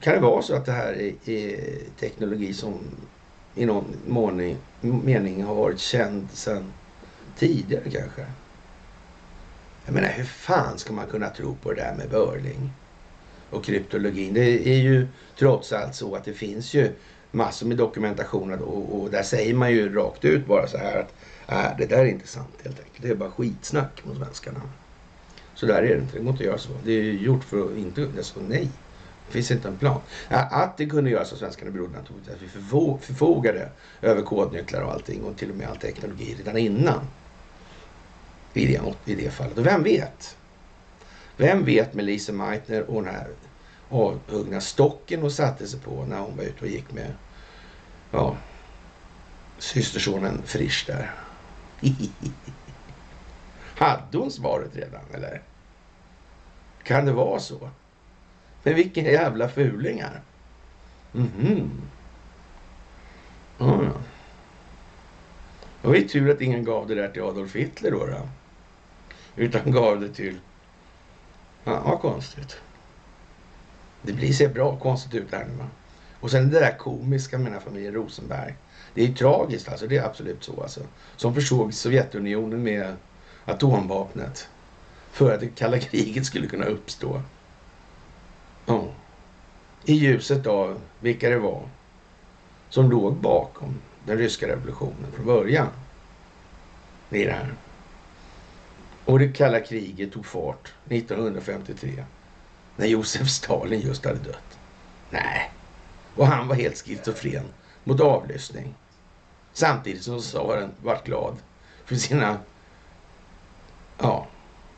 kan 0.00 0.14
det 0.14 0.20
vara 0.20 0.42
så 0.42 0.54
att 0.54 0.66
det 0.66 0.72
här 0.72 0.92
är, 0.92 1.30
är 1.30 1.78
teknologi 2.00 2.54
som 2.54 2.78
i 3.54 3.66
någon 3.66 4.56
mening 4.80 5.44
har 5.44 5.54
varit 5.54 5.78
känd 5.78 6.30
sedan 6.30 6.72
tidigare 7.36 7.90
kanske. 7.90 8.26
Jag 9.84 9.94
menar, 9.94 10.08
hur 10.08 10.24
fan 10.24 10.78
ska 10.78 10.92
man 10.92 11.06
kunna 11.06 11.30
tro 11.30 11.56
på 11.56 11.72
det 11.72 11.80
där 11.82 11.94
med 11.94 12.10
Börling 12.10 12.72
och 13.50 13.64
kryptologin? 13.64 14.34
Det 14.34 14.68
är 14.68 14.78
ju 14.78 15.08
trots 15.38 15.72
allt 15.72 15.94
så 15.94 16.14
att 16.14 16.24
det 16.24 16.32
finns 16.32 16.74
ju 16.74 16.92
massor 17.30 17.66
med 17.66 17.76
dokumentation 17.76 18.52
och, 18.52 19.00
och 19.00 19.10
där 19.10 19.22
säger 19.22 19.54
man 19.54 19.72
ju 19.72 19.94
rakt 19.94 20.24
ut 20.24 20.46
bara 20.46 20.66
så 20.66 20.78
här 20.78 20.98
att 20.98 21.14
äh, 21.48 21.78
det 21.78 21.86
där 21.86 21.98
är 21.98 22.06
inte 22.06 22.26
sant 22.26 22.54
helt 22.64 22.78
enkelt. 22.78 23.02
Det 23.02 23.08
är 23.08 23.14
bara 23.14 23.30
skitsnack 23.30 24.04
mot 24.04 24.16
svenskarna. 24.16 24.60
Så 25.54 25.66
där 25.66 25.82
är 25.82 25.96
det 25.96 26.02
inte. 26.02 26.16
Det 26.16 26.22
går 26.22 26.30
inte 26.30 26.42
att 26.42 26.46
göra 26.46 26.58
så. 26.58 26.80
Det 26.84 26.92
är 26.92 27.12
gjort 27.12 27.44
för 27.44 27.64
att 27.64 27.76
inte... 27.76 28.02
Alltså, 28.16 28.40
nej. 28.40 28.70
Det 29.26 29.32
finns 29.32 29.50
inte 29.50 29.68
en 29.68 29.78
plan. 29.78 30.00
Att 30.28 30.76
det 30.76 30.86
kunde 30.86 31.10
göras 31.10 31.32
av 31.32 31.36
svenskarna 31.36 31.70
berodde 31.70 31.98
naturligtvis 31.98 32.34
att 32.34 32.42
vi 32.42 32.48
förfogade 33.06 33.72
över 34.02 34.22
kodnycklar 34.22 34.82
och 34.82 34.92
allting 34.92 35.24
och 35.24 35.38
till 35.38 35.50
och 35.50 35.56
med 35.56 35.68
all 35.68 35.76
teknologi 35.76 36.34
redan 36.38 36.56
innan 36.56 37.00
i 38.56 38.66
det, 38.66 39.12
i 39.12 39.14
det 39.14 39.30
fallet. 39.30 39.58
Och 39.58 39.66
vem 39.66 39.82
vet? 39.82 40.36
Vem 41.36 41.64
vet 41.64 41.94
med 41.94 42.04
Lise 42.04 42.32
Meitner 42.32 42.90
och 42.90 43.02
den 43.02 43.14
här 43.14 43.28
avhuggna 43.88 44.60
stocken 44.60 45.20
hon 45.20 45.30
satte 45.30 45.68
sig 45.68 45.80
på 45.80 46.04
när 46.04 46.20
hon 46.20 46.36
var 46.36 46.44
ute 46.44 46.64
och 46.64 46.70
gick 46.70 46.92
med 46.92 47.14
ja, 48.10 48.36
systersonen 49.58 50.42
Frisch 50.44 50.84
där. 50.86 51.14
Hade 53.76 54.18
hon 54.18 54.30
svaret 54.30 54.76
redan 54.76 55.04
eller? 55.14 55.42
Kan 56.82 57.06
det 57.06 57.12
vara 57.12 57.40
så? 57.40 57.70
Men 58.62 58.74
vilka 58.74 59.00
jävla 59.00 59.48
fulingar. 59.48 60.22
Mhm. 61.12 61.30
Mm 61.46 61.70
ja, 63.58 63.84
ja. 63.84 63.92
Det 65.82 65.88
var 65.88 65.94
ju 65.94 66.08
tur 66.08 66.30
att 66.30 66.40
ingen 66.40 66.64
gav 66.64 66.86
det 66.86 66.94
där 66.94 67.08
till 67.08 67.22
Adolf 67.22 67.56
Hitler 67.56 67.90
då. 67.90 68.06
då. 68.06 68.28
Utan 69.36 69.70
gav 69.70 70.00
det 70.00 70.08
till... 70.08 70.38
Ja, 71.64 71.82
vad 71.84 72.00
konstigt. 72.00 72.56
Det 74.02 74.12
blir 74.12 74.32
ser 74.32 74.48
bra 74.48 74.76
konstigt 74.76 75.14
ut 75.14 75.32
här 75.32 75.44
nu 75.44 75.54
va. 75.54 75.66
Och 76.20 76.30
sen 76.30 76.50
det 76.50 76.60
där 76.60 76.78
komiska 76.78 77.38
med 77.38 77.46
den 77.46 77.52
här 77.52 77.60
familjen 77.60 77.94
Rosenberg. 77.94 78.54
Det 78.94 79.02
är 79.02 79.06
ju 79.06 79.14
tragiskt 79.14 79.68
alltså, 79.68 79.86
det 79.86 79.96
är 79.96 80.04
absolut 80.04 80.44
så 80.44 80.62
alltså. 80.62 80.80
Som 81.16 81.34
försåg 81.34 81.74
Sovjetunionen 81.74 82.62
med 82.62 82.96
atomvapnet. 83.44 84.48
För 85.10 85.34
att 85.34 85.40
det 85.40 85.46
kalla 85.46 85.78
kriget 85.78 86.26
skulle 86.26 86.46
kunna 86.46 86.64
uppstå. 86.64 87.22
Ja. 88.66 88.88
I 89.84 89.94
ljuset 89.94 90.46
av 90.46 90.80
vilka 91.00 91.30
det 91.30 91.38
var 91.38 91.68
som 92.68 92.90
låg 92.90 93.16
bakom 93.16 93.78
den 94.04 94.18
ryska 94.18 94.48
revolutionen 94.48 95.12
från 95.12 95.26
början. 95.26 95.68
Det 97.08 97.22
är 97.22 97.26
det 97.26 97.32
här. 97.32 97.54
Och 99.06 99.18
det 99.18 99.28
kalla 99.28 99.60
kriget 99.60 100.12
tog 100.12 100.26
fart 100.26 100.72
1953. 100.88 102.04
När 102.76 102.86
Josef 102.86 103.28
Stalin 103.28 103.80
just 103.80 104.04
hade 104.04 104.18
dött. 104.18 104.58
Nej. 105.10 105.50
Och 106.14 106.26
han 106.26 106.48
var 106.48 106.54
helt 106.54 106.76
schizofren 106.76 107.44
mot 107.84 108.00
avlyssning. 108.00 108.74
Samtidigt 109.52 110.02
som 110.02 110.20
tsaren 110.20 110.70
vart 110.82 111.06
glad 111.06 111.36
för 111.84 111.96
sina 111.96 112.38
ja, 113.98 114.26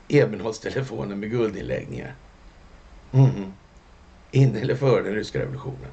Ebenholtstelefoner 0.08 1.16
med 1.16 1.30
guldinläggningar. 1.30 2.14
Mm. 3.12 3.52
Inne 4.30 4.60
eller 4.60 4.74
före 4.74 5.02
den 5.02 5.14
ryska 5.14 5.38
revolutionen. 5.38 5.90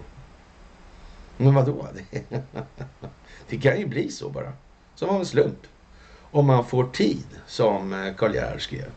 Men 1.38 1.54
vadå? 1.54 1.88
Det 3.50 3.58
kan 3.58 3.80
ju 3.80 3.86
bli 3.86 4.12
så 4.12 4.30
bara. 4.30 4.54
Som 4.96 5.10
av 5.10 5.20
en 5.20 5.26
slump. 5.26 5.68
Om 6.36 6.48
man 6.48 6.66
får 6.66 6.84
tid, 6.84 7.26
som 7.48 7.94
eh, 7.94 8.16
Karl 8.16 8.36
Gerhard 8.36 8.62
skrev. 8.62 8.92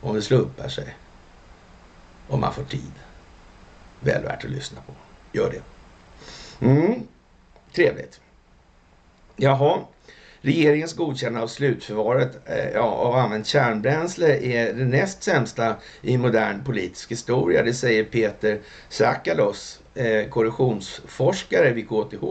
Om 0.00 0.14
det 0.14 0.22
slumpar 0.22 0.68
sig. 0.68 0.96
Om 2.28 2.40
man 2.40 2.54
får 2.54 2.64
tid. 2.64 2.92
Väl 4.00 4.22
värt 4.22 4.44
att 4.44 4.50
lyssna 4.50 4.80
på. 4.86 4.92
Gör 5.32 5.50
det. 5.50 5.62
Mm. 6.66 7.02
Trevligt. 7.74 8.20
Jaha. 9.36 9.80
Regeringens 10.40 10.94
godkännande 10.94 11.42
av 11.42 11.48
slutförvaret 11.48 12.38
eh, 12.46 12.68
ja, 12.74 12.82
av 12.82 13.14
använt 13.14 13.46
kärnbränsle 13.46 14.38
är 14.38 14.72
det 14.72 14.84
näst 14.84 15.22
sämsta 15.22 15.76
i 16.02 16.18
modern 16.18 16.64
politisk 16.64 17.10
historia. 17.10 17.62
Det 17.62 17.74
säger 17.74 18.04
Peter 18.04 18.60
Sakalos, 18.88 19.80
eh, 19.94 20.28
korruptionsforskare 20.28 21.72
vid 21.72 21.88
KTH 21.88 22.24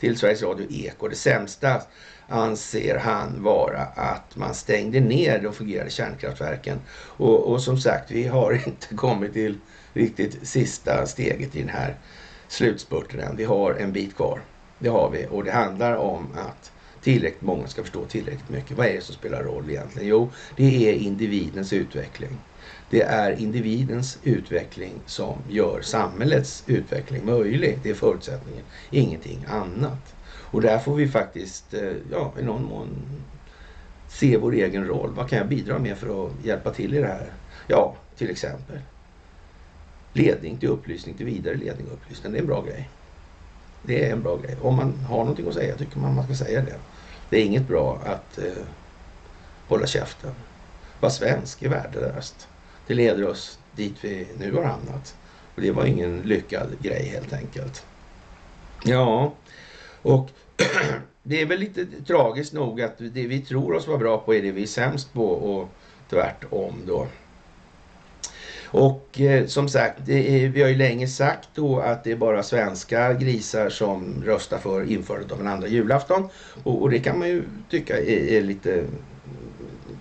till 0.00 0.18
Sveriges 0.18 0.42
Radio 0.42 0.66
Eko. 0.70 1.08
Det 1.08 1.16
sämsta 1.16 1.82
anser 2.28 2.98
han 2.98 3.42
vara 3.42 3.80
att 3.82 4.36
man 4.36 4.54
stängde 4.54 5.00
ner 5.00 5.42
de 5.42 5.52
fungerande 5.52 5.90
kärnkraftverken. 5.90 6.78
Och, 6.90 7.50
och 7.52 7.62
som 7.62 7.78
sagt, 7.78 8.10
vi 8.10 8.26
har 8.26 8.52
inte 8.66 8.94
kommit 8.94 9.32
till 9.32 9.58
riktigt 9.92 10.48
sista 10.48 11.06
steget 11.06 11.56
i 11.56 11.60
den 11.60 11.68
här 11.68 12.00
slutspurten 12.48 13.20
än. 13.20 13.36
Vi 13.36 13.44
har 13.44 13.74
en 13.74 13.92
bit 13.92 14.16
kvar. 14.16 14.40
Det 14.78 14.88
har 14.88 15.10
vi 15.10 15.26
och 15.30 15.44
det 15.44 15.52
handlar 15.52 15.96
om 15.96 16.32
att 16.32 16.72
tillräckligt 17.00 17.42
många 17.42 17.66
ska 17.66 17.82
förstå 17.82 18.06
tillräckligt 18.06 18.48
mycket. 18.48 18.76
Vad 18.76 18.86
är 18.86 18.94
det 18.94 19.00
som 19.00 19.14
spelar 19.14 19.42
roll 19.42 19.70
egentligen? 19.70 20.08
Jo, 20.08 20.32
det 20.56 20.88
är 20.88 20.92
individens 20.92 21.72
utveckling. 21.72 22.44
Det 22.88 23.02
är 23.02 23.32
individens 23.32 24.18
utveckling 24.22 25.02
som 25.06 25.44
gör 25.48 25.80
samhällets 25.82 26.64
utveckling 26.66 27.24
möjlig. 27.26 27.80
Det 27.82 27.90
är 27.90 27.94
förutsättningen, 27.94 28.64
ingenting 28.90 29.44
annat. 29.48 30.11
Och 30.52 30.62
där 30.62 30.78
får 30.78 30.94
vi 30.94 31.08
faktiskt, 31.08 31.74
eh, 31.74 31.92
ja, 32.10 32.34
i 32.40 32.42
någon 32.42 32.64
mån 32.64 32.88
se 34.08 34.36
vår 34.36 34.52
egen 34.52 34.86
roll. 34.86 35.14
Vad 35.14 35.28
kan 35.28 35.38
jag 35.38 35.48
bidra 35.48 35.78
med 35.78 35.98
för 35.98 36.26
att 36.26 36.44
hjälpa 36.44 36.70
till 36.70 36.94
i 36.94 36.98
det 36.98 37.06
här? 37.06 37.32
Ja, 37.66 37.96
till 38.16 38.30
exempel 38.30 38.78
ledning 40.12 40.58
till 40.58 40.68
upplysning 40.68 41.16
till 41.16 41.26
vidare 41.26 41.54
ledning 41.54 41.86
och 41.86 41.92
upplysning. 41.92 42.32
Det 42.32 42.38
är 42.38 42.40
en 42.40 42.46
bra 42.46 42.62
grej. 42.62 42.90
Det 43.82 44.06
är 44.06 44.12
en 44.12 44.22
bra 44.22 44.36
grej. 44.36 44.56
Om 44.62 44.76
man 44.76 44.98
har 45.04 45.18
någonting 45.18 45.48
att 45.48 45.54
säga 45.54 45.76
tycker 45.76 45.98
man 45.98 46.14
man 46.14 46.24
ska 46.24 46.34
säga 46.34 46.62
det. 46.62 46.78
Det 47.30 47.36
är 47.36 47.44
inget 47.44 47.68
bra 47.68 48.02
att 48.04 48.38
eh, 48.38 48.64
hålla 49.68 49.86
käften. 49.86 50.34
Var 51.00 51.10
svensk 51.10 51.62
är 51.62 51.68
värdelöst. 51.68 52.48
Det 52.86 52.94
leder 52.94 53.28
oss 53.28 53.58
dit 53.72 54.04
vi 54.04 54.28
nu 54.38 54.52
har 54.52 54.64
hamnat. 54.64 55.16
Och 55.54 55.62
det 55.62 55.72
var 55.72 55.84
ingen 55.84 56.22
lyckad 56.22 56.80
grej 56.80 57.08
helt 57.08 57.32
enkelt. 57.32 57.86
Ja, 58.84 59.34
och 60.02 60.30
det 61.22 61.40
är 61.40 61.46
väl 61.46 61.58
lite 61.58 61.86
tragiskt 62.06 62.52
nog 62.52 62.82
att 62.82 62.98
det 62.98 63.26
vi 63.26 63.40
tror 63.40 63.74
oss 63.74 63.86
vara 63.86 63.98
bra 63.98 64.18
på 64.18 64.34
är 64.34 64.42
det 64.42 64.52
vi 64.52 64.62
är 64.62 64.66
sämst 64.66 65.12
på 65.12 65.26
och 65.26 65.68
tvärtom 66.10 66.74
då. 66.86 67.06
Och 68.72 69.20
eh, 69.20 69.46
som 69.46 69.68
sagt, 69.68 70.08
är, 70.08 70.48
vi 70.48 70.62
har 70.62 70.68
ju 70.68 70.76
länge 70.76 71.08
sagt 71.08 71.48
då 71.54 71.80
att 71.80 72.04
det 72.04 72.12
är 72.12 72.16
bara 72.16 72.42
svenska 72.42 73.12
grisar 73.12 73.70
som 73.70 74.22
röstar 74.26 74.58
för 74.58 74.90
införandet 74.90 75.32
av 75.32 75.40
en 75.40 75.48
andra 75.48 75.68
julafton. 75.68 76.28
Och, 76.62 76.82
och 76.82 76.90
det 76.90 76.98
kan 76.98 77.18
man 77.18 77.28
ju 77.28 77.44
tycka 77.70 77.98
är, 77.98 78.32
är 78.32 78.42
lite 78.42 78.84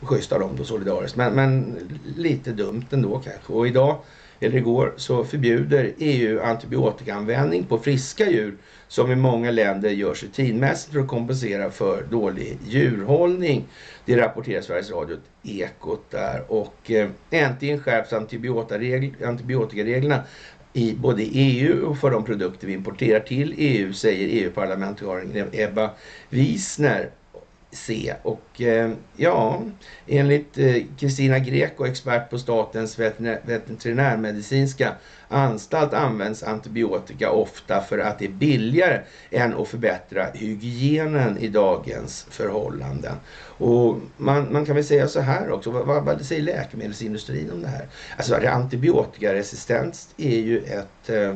schysst 0.02 0.32
av 0.32 0.39
dem 0.39 0.56
då 0.58 0.63
solidariskt. 0.63 1.17
Men, 1.17 1.34
men 1.34 1.76
lite 2.15 2.52
dumt 2.52 2.86
ändå 2.91 3.21
kanske. 3.26 3.54
Och 3.54 3.67
idag 3.67 3.97
eller 4.41 4.58
igår 4.58 4.93
så 4.97 5.23
förbjuder 5.23 5.93
EU 5.97 6.41
antibiotikaanvändning 6.41 7.63
på 7.63 7.77
friska 7.80 8.30
djur 8.32 8.58
som 8.88 9.12
i 9.12 9.15
många 9.15 9.51
länder 9.51 9.89
görs 9.89 10.23
rutinmässigt 10.23 10.93
för 10.93 10.99
att 10.99 11.08
kompensera 11.08 11.71
för 11.71 12.04
dålig 12.12 12.58
djurhållning. 12.67 13.67
Det 14.06 14.17
rapporterar 14.17 14.62
Sveriges 14.62 14.91
Radio 14.91 15.17
Ekot 15.43 16.12
där 16.12 16.43
och 16.47 16.91
eh, 16.91 17.10
äntligen 17.30 17.80
skärps 17.80 18.13
antibiotikareglerna 19.23 20.23
i 20.73 20.93
både 20.93 21.23
EU 21.23 21.86
och 21.86 21.97
för 21.97 22.12
de 22.12 22.25
produkter 22.25 22.67
vi 22.67 22.73
importerar 22.73 23.19
till 23.19 23.54
EU 23.58 23.93
säger 23.93 24.27
EU-parlamentarikern 24.43 25.49
Ebba 25.54 25.89
Wiesner 26.30 27.10
se. 27.71 28.15
Och 28.23 28.62
eh, 28.62 28.91
ja, 29.15 29.62
enligt 30.07 30.57
eh, 30.57 30.75
Kristina 30.99 31.38
eh, 31.38 31.43
Greco, 31.43 31.86
expert 31.86 32.29
på 32.29 32.39
Statens 32.39 32.99
veterinärmedicinska 32.99 34.95
anstalt 35.27 35.93
används 35.93 36.43
antibiotika 36.43 37.31
ofta 37.31 37.81
för 37.81 37.99
att 37.99 38.19
det 38.19 38.25
är 38.25 38.29
billigare 38.29 39.01
än 39.31 39.53
att 39.53 39.67
förbättra 39.67 40.27
hygienen 40.34 41.38
i 41.38 41.47
dagens 41.47 42.27
förhållanden. 42.29 43.15
Och 43.57 43.97
man, 44.17 44.53
man 44.53 44.65
kan 44.65 44.75
väl 44.75 44.86
säga 44.86 45.07
så 45.07 45.19
här 45.19 45.51
också, 45.51 45.71
vad, 45.71 45.88
vad, 45.88 46.05
vad 46.05 46.25
säger 46.25 46.41
läkemedelsindustrin 46.41 47.51
om 47.51 47.62
det 47.62 47.67
här? 47.67 47.88
Alltså 48.17 48.36
antibiotikaresistens 48.36 50.10
är 50.17 50.39
ju 50.39 50.60
ett 50.60 51.10
eh, 51.10 51.36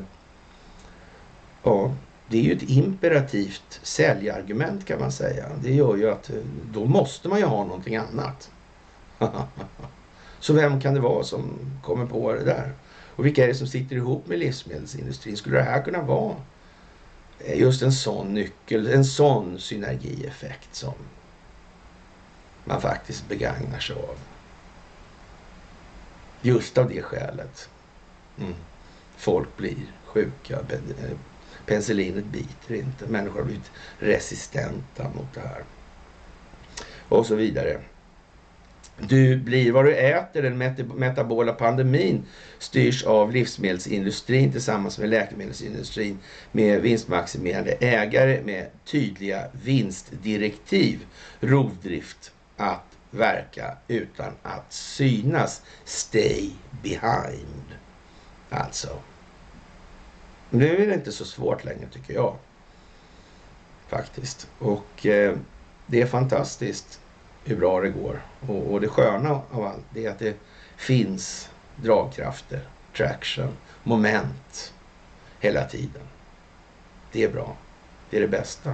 ja, 1.64 1.94
det 2.28 2.38
är 2.38 2.42
ju 2.42 2.54
ett 2.54 2.70
imperativt 2.70 3.80
säljargument 3.84 4.86
kan 4.86 5.00
man 5.00 5.12
säga. 5.12 5.46
Det 5.64 5.74
gör 5.74 5.96
ju 5.96 6.10
att 6.12 6.30
eh, 6.30 6.36
då 6.72 6.86
måste 6.86 7.30
man 7.30 7.40
ju 7.40 7.46
ha 7.46 7.64
någonting 7.64 7.96
annat. 7.96 8.52
Så 10.40 10.54
vem 10.54 10.82
kan 10.82 10.94
det 10.94 11.00
vara 11.00 11.24
som 11.24 11.60
kommer 11.84 12.06
på 12.06 12.34
det 12.34 12.44
där? 12.44 12.74
Och 13.16 13.26
vilka 13.26 13.44
är 13.44 13.48
det 13.48 13.56
som 13.56 13.68
sitter 13.68 13.96
ihop 13.96 14.28
med 14.28 14.40
livsmedelsindustrin? 14.40 15.38
Skulle 15.38 15.58
det 15.58 15.64
här 15.64 15.82
kunna 15.82 16.02
vara 16.02 16.36
just 17.56 17.82
en 17.82 17.92
sån 17.92 18.34
nyckel, 18.34 18.88
en 18.88 19.06
sån 19.06 19.60
synergieffekt 19.60 20.76
som 20.76 20.94
man 22.64 22.82
faktiskt 22.82 23.30
begagnar 23.30 23.80
sig 23.80 23.96
av? 23.96 24.18
Just 26.42 26.78
av 26.78 26.90
det 26.90 27.02
skälet. 27.02 27.70
Mm. 28.40 28.54
Folk 29.18 29.58
blir 29.58 29.78
sjuka, 30.06 30.60
eh, 30.60 31.18
Penicillinet 31.66 32.26
biter 32.26 32.76
inte. 32.76 33.06
Människor 33.08 33.40
har 33.40 33.46
blivit 33.46 33.72
resistenta 34.00 35.04
mot 35.04 35.34
det 35.34 35.40
här. 35.40 35.64
Och 37.10 37.26
så 37.26 37.36
vidare. 37.36 37.82
Du 39.00 39.38
blir 39.38 39.72
vad 39.72 39.86
du 39.86 39.96
äter. 39.96 40.42
Den 40.42 40.58
metabola 40.96 41.54
pandemin 41.54 42.26
styrs 42.60 43.04
av 43.04 43.32
livsmedelsindustrin 43.32 44.52
tillsammans 44.52 45.00
med 45.00 45.10
läkemedelsindustrin 45.10 46.20
med 46.52 46.82
vinstmaximerande 46.82 47.72
ägare 47.72 48.42
med 48.44 48.68
tydliga 48.86 49.48
vinstdirektiv. 49.64 51.06
Rovdrift 51.40 52.32
att 52.58 52.98
verka 53.12 53.78
utan 53.88 54.34
att 54.44 54.74
synas. 54.74 55.62
Stay 55.86 56.50
behind. 56.84 57.66
Alltså. 58.50 59.00
Nu 60.50 60.84
är 60.84 60.88
det 60.88 60.94
inte 60.94 61.12
så 61.12 61.26
svårt 61.26 61.64
längre 61.64 61.88
tycker 61.92 62.14
jag. 62.14 62.36
Faktiskt. 63.88 64.48
Och 64.60 65.06
eh, 65.06 65.38
det 65.88 66.02
är 66.02 66.06
fantastiskt 66.06 67.00
hur 67.44 67.58
bra 67.58 67.82
det 67.82 67.90
går. 67.90 68.22
Och, 68.48 68.74
och 68.74 68.82
det 68.82 68.88
sköna 68.88 69.42
av 69.52 69.66
allt 69.66 69.86
det 69.94 70.06
är 70.06 70.12
att 70.12 70.20
det 70.20 70.38
finns 70.78 71.50
dragkrafter, 71.76 72.62
traction, 72.94 73.58
moment 73.84 74.74
hela 75.40 75.66
tiden. 75.66 76.02
Det 77.12 77.24
är 77.24 77.32
bra. 77.32 77.56
Det 78.10 78.18
är 78.18 78.22
det 78.22 78.28
bästa. 78.28 78.74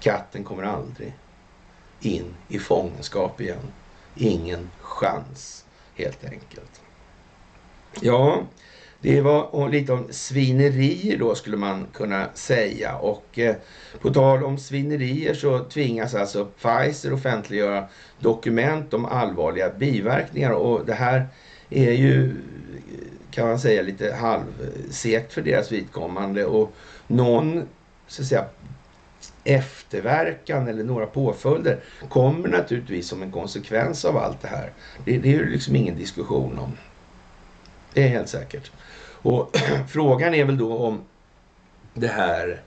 Katten 0.00 0.44
kommer 0.44 0.62
aldrig 0.62 1.14
in 2.00 2.34
i 2.48 2.58
fångenskap 2.58 3.40
igen. 3.40 3.72
Ingen 4.14 4.70
chans 4.80 5.64
helt 5.94 6.24
enkelt. 6.24 6.80
Ja, 8.00 8.42
det 9.02 9.20
var 9.20 9.68
lite 9.68 9.92
om 9.92 10.06
svinerier 10.10 11.18
då 11.18 11.34
skulle 11.34 11.56
man 11.56 11.86
kunna 11.92 12.26
säga. 12.34 12.96
Och 12.96 13.38
eh, 13.38 13.54
på 14.00 14.10
tal 14.14 14.44
om 14.44 14.58
svinerier 14.58 15.34
så 15.34 15.58
tvingas 15.58 16.14
alltså 16.14 16.44
Pfizer 16.44 17.12
offentliggöra 17.12 17.84
dokument 18.18 18.94
om 18.94 19.04
allvarliga 19.04 19.70
biverkningar. 19.70 20.50
Och 20.50 20.86
det 20.86 20.94
här 20.94 21.26
är 21.70 21.92
ju 21.92 22.34
kan 23.30 23.48
man 23.48 23.58
säga 23.58 23.82
lite 23.82 24.14
halvsekt 24.14 25.32
för 25.32 25.42
deras 25.42 25.72
vidkommande. 25.72 26.44
Och 26.44 26.72
någon 27.06 27.62
så 28.06 28.22
att 28.22 28.28
säga 28.28 28.44
efterverkan 29.44 30.68
eller 30.68 30.84
några 30.84 31.06
påföljder 31.06 31.80
kommer 32.08 32.48
naturligtvis 32.48 33.08
som 33.08 33.22
en 33.22 33.32
konsekvens 33.32 34.04
av 34.04 34.16
allt 34.16 34.42
det 34.42 34.48
här. 34.48 34.72
Det, 35.04 35.18
det 35.18 35.28
är 35.28 35.32
ju 35.32 35.50
liksom 35.50 35.76
ingen 35.76 35.96
diskussion 35.96 36.58
om. 36.58 36.76
Det 37.94 38.02
är 38.02 38.08
helt 38.08 38.28
säkert. 38.28 38.70
Och 39.22 39.56
frågan 39.88 40.34
är 40.34 40.44
väl 40.44 40.58
då 40.58 40.76
om 40.76 41.00
det 41.94 42.08
här 42.08 42.62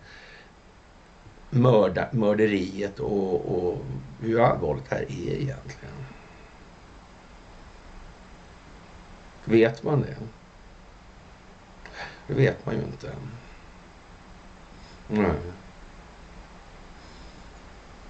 mörda, 1.50 2.08
mörderiet 2.12 3.00
och, 3.00 3.58
och 3.58 3.78
hur 4.22 4.40
allvarligt 4.40 4.90
det 4.90 4.96
här 4.96 5.04
är 5.04 5.34
egentligen. 5.34 5.94
Vet 9.46 9.84
man 9.84 10.02
det? 10.02 10.16
Det 12.28 12.34
vet 12.34 12.66
man 12.66 12.76
ju 12.76 12.82
inte. 12.82 13.12
Nej. 15.08 15.32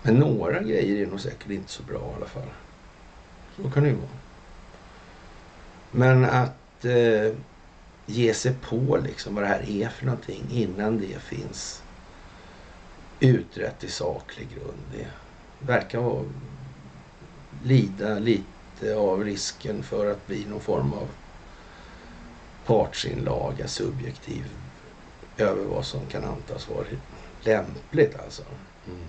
Men 0.02 0.16
några 0.16 0.62
grejer 0.62 1.02
är 1.02 1.10
nog 1.10 1.20
säkert 1.20 1.50
inte 1.50 1.72
så 1.72 1.84
bra 1.84 2.12
i 2.12 2.16
alla 2.16 2.26
fall. 2.26 2.50
Så 3.56 3.70
kan 3.72 3.84
det 3.84 3.90
ju 3.90 3.96
vara. 3.96 4.08
Men 5.92 6.26
att 6.26 6.86
eh, 6.86 7.36
ge 8.06 8.34
sig 8.34 8.54
på 8.54 8.98
liksom 8.98 9.36
vad 9.36 9.44
det 9.44 9.48
här 9.48 9.70
är 9.70 9.90
för 9.90 10.06
någonting 10.06 10.44
innan 10.52 10.98
det 10.98 11.22
finns 11.22 11.84
utrett 13.20 13.84
i 13.84 13.88
saklig 13.88 14.50
grund. 14.50 14.84
Det 14.92 15.08
verkar 15.60 16.24
lida 17.64 18.20
lite 18.20 18.96
av 18.96 19.24
risken 19.24 19.84
för 19.84 20.12
att 20.12 20.28
bli 20.28 20.46
någon 20.46 20.62
form 20.62 20.94
av 20.94 21.08
partsinlaga, 22.66 23.68
subjektiv 23.68 24.46
över 25.38 25.64
vad 25.64 25.86
som 25.86 26.08
kan 26.08 26.24
antas 26.24 26.70
vara 26.70 26.86
lämpligt 27.42 28.20
alltså. 28.20 28.44
Mm. 28.88 29.08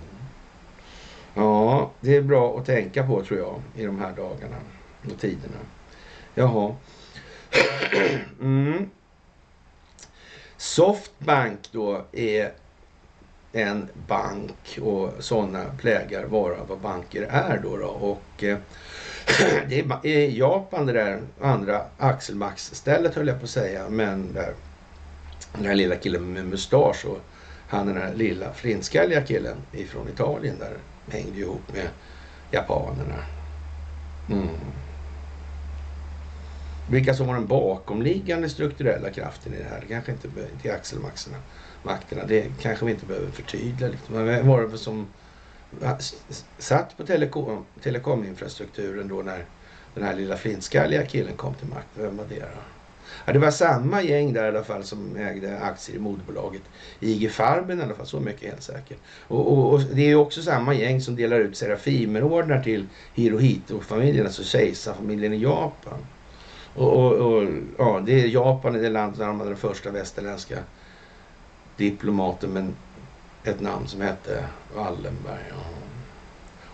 Ja, 1.33 1.91
det 2.01 2.15
är 2.15 2.21
bra 2.21 2.59
att 2.59 2.65
tänka 2.65 3.07
på 3.07 3.23
tror 3.25 3.39
jag 3.39 3.61
i 3.75 3.85
de 3.85 3.99
här 3.99 4.15
dagarna 4.15 4.57
och 5.11 5.19
tiderna. 5.19 5.59
Jaha. 6.33 6.75
Mm. 8.41 8.89
Softbank 10.57 11.59
då 11.71 12.05
är 12.11 12.51
en 13.51 13.89
bank 14.07 14.79
och 14.81 15.11
sådana 15.19 15.65
plägar 15.79 16.25
vara 16.25 16.63
vad 16.63 16.79
banker 16.79 17.21
är 17.21 17.59
då. 17.63 17.77
då. 17.77 17.87
Och 17.87 18.43
eh, 18.43 18.57
det 19.69 19.79
är 19.79 20.05
i 20.05 20.37
Japan 20.37 20.85
det 20.85 20.93
där 20.93 21.21
andra 21.41 21.81
axelmax-stället 21.97 23.15
höll 23.15 23.27
jag 23.27 23.39
på 23.39 23.43
att 23.43 23.49
säga. 23.49 23.89
Men 23.89 24.33
där, 24.33 24.53
den 25.53 25.65
här 25.65 25.75
lilla 25.75 25.95
killen 25.95 26.33
med 26.33 26.45
mustasch 26.45 27.05
och 27.05 27.19
han 27.67 27.87
den 27.87 27.97
här 27.97 28.13
lilla 28.13 28.53
flintskalliga 28.53 29.21
killen 29.21 29.57
ifrån 29.71 30.09
Italien 30.09 30.59
där 30.59 30.77
hängde 31.11 31.39
ihop 31.39 31.73
med 31.73 31.87
japanerna. 32.51 33.23
Mm. 34.29 34.49
Vilka 36.85 37.13
som 37.13 37.27
var 37.27 37.33
den 37.35 37.47
bakomliggande 37.47 38.49
strukturella 38.49 39.11
kraften 39.11 39.53
i 39.53 39.57
det 39.57 39.63
här, 39.63 39.81
Det 39.81 39.87
kanske 39.87 40.11
inte 40.11 40.57
till 40.61 40.71
axelmakterna. 40.71 41.37
makterna, 41.81 42.25
det 42.25 42.59
kanske 42.61 42.85
vi 42.85 42.91
inte 42.91 43.05
behöver 43.05 43.31
förtydliga. 43.31 43.89
Liksom. 43.89 44.15
Men 44.15 44.25
vem 44.25 44.47
var 44.47 44.61
det 44.67 44.77
som 44.77 45.13
satt 46.57 46.97
på 46.97 47.05
telekom, 47.05 47.65
telekominfrastrukturen 47.81 49.07
då 49.07 49.21
när 49.21 49.49
den 49.93 50.03
här 50.03 50.15
lilla 50.15 50.37
flintskalliga 50.37 51.05
killen 51.05 51.37
kom 51.37 51.55
till 51.55 51.67
makten? 51.67 52.03
Vem 52.03 52.17
var 52.17 52.25
det 52.27 52.39
då? 52.39 52.61
Ja, 53.25 53.33
det 53.33 53.39
var 53.39 53.51
samma 53.51 54.01
gäng 54.01 54.33
där 54.33 54.45
i 54.45 54.47
alla 54.47 54.63
fall 54.63 54.83
som 54.83 55.15
ägde 55.15 55.59
aktier 55.59 55.95
i 55.95 55.99
moderbolaget 55.99 56.63
IG 56.99 57.31
Farben 57.31 57.79
i 57.79 57.83
alla 57.83 57.95
fall, 57.95 58.07
så 58.07 58.19
mycket 58.19 58.49
helt 58.49 58.63
säkert. 58.63 59.01
Och, 59.27 59.51
och, 59.53 59.73
och 59.73 59.81
det 59.81 60.01
är 60.01 60.07
ju 60.07 60.15
också 60.15 60.41
samma 60.41 60.73
gäng 60.73 61.01
som 61.01 61.15
delar 61.15 61.39
ut 61.39 61.57
Serafimerordnar 61.57 62.63
till 62.63 62.89
Hirohito-familjen, 63.13 64.25
alltså 64.25 64.43
kejsarfamiljen 64.43 65.33
i 65.33 65.37
Japan. 65.41 66.07
Och, 66.75 66.93
och, 66.93 67.13
och, 67.13 67.49
ja, 67.77 68.01
det 68.05 68.21
är 68.21 68.27
Japan, 68.27 68.73
det 68.73 68.89
land 68.89 69.17
där 69.17 69.27
de 69.27 69.39
hade 69.39 69.49
den 69.49 69.57
första 69.57 69.91
västerländska 69.91 70.59
diplomaten 71.77 72.49
med 72.49 72.73
ett 73.43 73.61
namn 73.61 73.87
som 73.87 74.01
hette 74.01 74.45
Wallenberg. 74.75 75.43
Ja. 75.49 75.55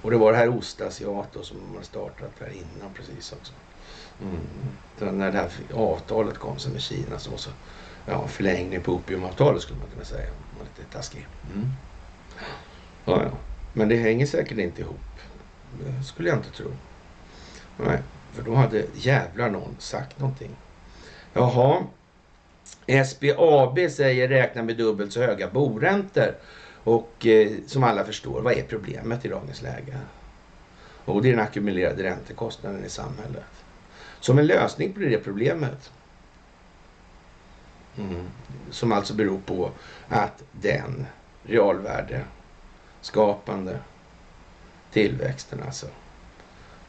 Och 0.02 0.12
det 0.12 0.18
var 0.18 0.32
det 0.32 0.38
här 0.38 0.58
Ostasiato 0.58 1.44
som 1.44 1.58
de 1.58 1.74
hade 1.74 1.86
startat 1.86 2.32
här 2.40 2.50
innan 2.50 2.94
precis 2.94 3.34
också. 3.34 3.54
Mm. 4.22 5.18
när 5.18 5.32
det 5.32 5.38
här 5.38 5.50
avtalet 5.74 6.38
kom 6.38 6.60
sen 6.60 6.72
med 6.72 6.82
Kina 6.82 7.20
så 7.20 7.32
var 7.32 7.38
så 7.38 7.50
ja, 8.06 8.28
förlängning 8.28 8.82
på 8.82 8.94
opiumavtalet 8.94 9.62
skulle 9.62 9.80
man 9.80 9.90
kunna 9.90 10.06
säga. 10.06 10.30
Man 10.58 10.68
lite 10.78 10.92
taskig. 10.92 11.28
Mm. 11.54 11.68
Ja, 13.06 13.24
ja. 13.24 13.32
Men 13.74 13.90
det 13.90 13.96
hänger 13.96 14.26
säkert 14.26 14.58
inte 14.58 14.82
ihop. 14.82 14.96
Det 15.80 16.04
skulle 16.04 16.30
jag 16.30 16.38
inte 16.38 16.52
tro. 16.52 16.68
Nej, 17.78 18.00
för 18.34 18.44
då 18.44 18.56
hade 18.56 18.86
jävlar 18.94 19.50
någon 19.50 19.76
sagt 19.80 20.20
någonting. 20.20 20.56
Jaha. 21.34 21.84
SBAB 23.06 23.80
säger 23.92 24.28
räkna 24.28 24.64
med 24.64 24.78
dubbelt 24.78 25.14
så 25.14 25.22
höga 25.22 25.50
boräntor. 25.50 26.36
Och 26.84 27.26
eh, 27.26 27.52
som 27.68 27.84
alla 27.84 28.04
förstår, 28.04 28.42
vad 28.42 28.54
är 28.54 28.64
problemet 28.64 29.26
i 29.26 29.28
dagens 29.28 29.62
läge? 29.62 29.98
Och 31.06 31.22
det 31.22 31.30
är 31.30 31.32
den 31.32 31.42
ackumulerade 31.42 32.04
räntekostnaden 32.04 32.86
i 32.86 32.90
samhället. 32.90 33.44
Som 34.20 34.40
en 34.40 34.48
lösning 34.48 34.94
på 34.94 35.00
det 35.00 35.18
problemet. 35.18 35.92
Mm. 37.98 38.28
Som 38.72 38.92
alltså 38.92 39.14
beror 39.14 39.40
på 39.40 39.72
att 40.10 40.44
den 40.52 41.06
realvärdeskapande 41.44 43.80
tillväxten 44.92 45.64
alltså. 45.66 45.88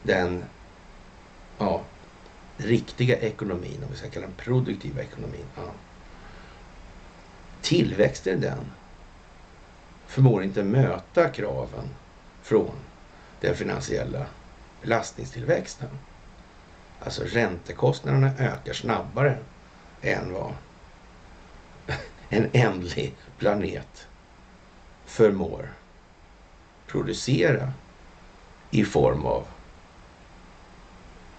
Den 0.03 0.43
ja, 1.57 1.81
riktiga 2.57 3.17
ekonomin, 3.17 3.83
om 3.83 3.91
vi 3.91 3.97
ska 3.97 4.09
kalla 4.09 4.25
den 4.25 4.35
produktiva 4.35 5.01
ekonomin. 5.01 5.45
Ja. 5.55 5.71
Tillväxten 7.61 8.41
den 8.41 8.71
förmår 10.07 10.43
inte 10.43 10.63
möta 10.63 11.29
kraven 11.29 11.89
från 12.41 12.75
den 13.39 13.55
finansiella 13.55 14.25
belastningstillväxten. 14.81 15.89
Alltså 16.99 17.23
räntekostnaderna 17.23 18.31
ökar 18.39 18.73
snabbare 18.73 19.37
än 20.01 20.33
vad 20.33 20.53
en 22.29 22.49
ändlig 22.53 23.15
planet 23.37 24.07
förmår 25.05 25.69
producera 26.87 27.73
i 28.71 28.85
form 28.85 29.25
av 29.25 29.47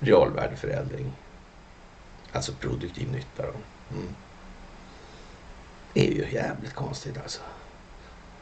realvärdeförändring. 0.04 1.12
Alltså 2.32 2.52
produktiv 2.52 3.12
nytta. 3.12 3.42
Då. 3.42 3.52
Mm. 3.96 4.14
Det 5.92 6.08
är 6.08 6.12
ju 6.12 6.32
jävligt 6.32 6.74
konstigt 6.74 7.18
alltså. 7.22 7.40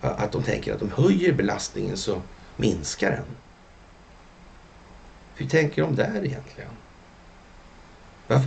Att 0.00 0.32
de 0.32 0.42
tänker 0.42 0.74
att 0.74 0.80
de 0.80 0.90
höjer 0.90 1.32
belastningen 1.32 1.96
så 1.96 2.22
minskar 2.56 3.10
den. 3.10 3.24
Hur 5.34 5.46
tänker 5.46 5.82
de 5.82 5.96
där 5.96 6.24
egentligen? 6.24 6.70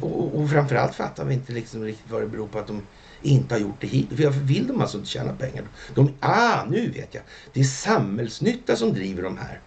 Och, 0.01 0.35
och 0.35 0.49
framförallt 0.49 0.95
fattar 0.95 1.25
vi 1.25 1.33
inte 1.33 1.53
liksom 1.53 1.83
riktigt 1.83 2.11
vad 2.11 2.21
det 2.21 2.27
beror 2.27 2.47
på 2.47 2.59
att 2.59 2.67
de 2.67 2.81
inte 3.21 3.55
har 3.55 3.59
gjort 3.59 3.81
det 3.81 3.87
hit. 3.87 4.07
Varför 4.11 4.39
vill 4.39 4.67
de 4.67 4.81
alltså 4.81 4.97
inte 4.97 5.09
tjäna 5.09 5.33
pengar? 5.33 5.63
De, 5.95 6.13
ah, 6.19 6.63
nu 6.65 6.91
vet 6.91 7.13
jag. 7.13 7.23
Det 7.53 7.59
är 7.59 7.63
samhällsnytta 7.63 8.75
som 8.75 8.93
driver 8.93 9.23
de 9.23 9.37
här 9.37 9.59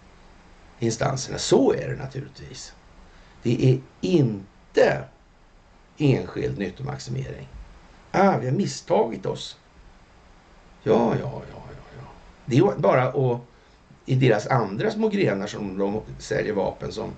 instanserna. 0.79 1.39
Så 1.39 1.73
är 1.73 1.89
det 1.89 1.97
naturligtvis. 1.97 2.73
Det 3.43 3.71
är 3.71 3.81
inte 4.01 5.05
enskild 5.99 6.59
nyttomaximering. 6.59 7.49
Ah, 8.13 8.39
vi 8.39 8.47
har 8.47 8.55
misstagit 8.55 9.27
oss. 9.27 9.57
Ja, 10.83 11.15
ja, 11.21 11.43
ja, 11.53 11.63
ja, 11.71 11.83
ja. 11.97 12.09
Det 12.45 12.59
är 12.59 12.79
bara 12.79 13.03
att 13.03 13.41
i 14.07 14.15
deras 14.15 14.47
andra 14.47 14.91
små 14.91 15.09
grenar 15.09 15.47
som 15.47 15.79
de 15.79 16.03
säljer 16.19 16.53
vapen 16.53 16.93
som 16.93 17.13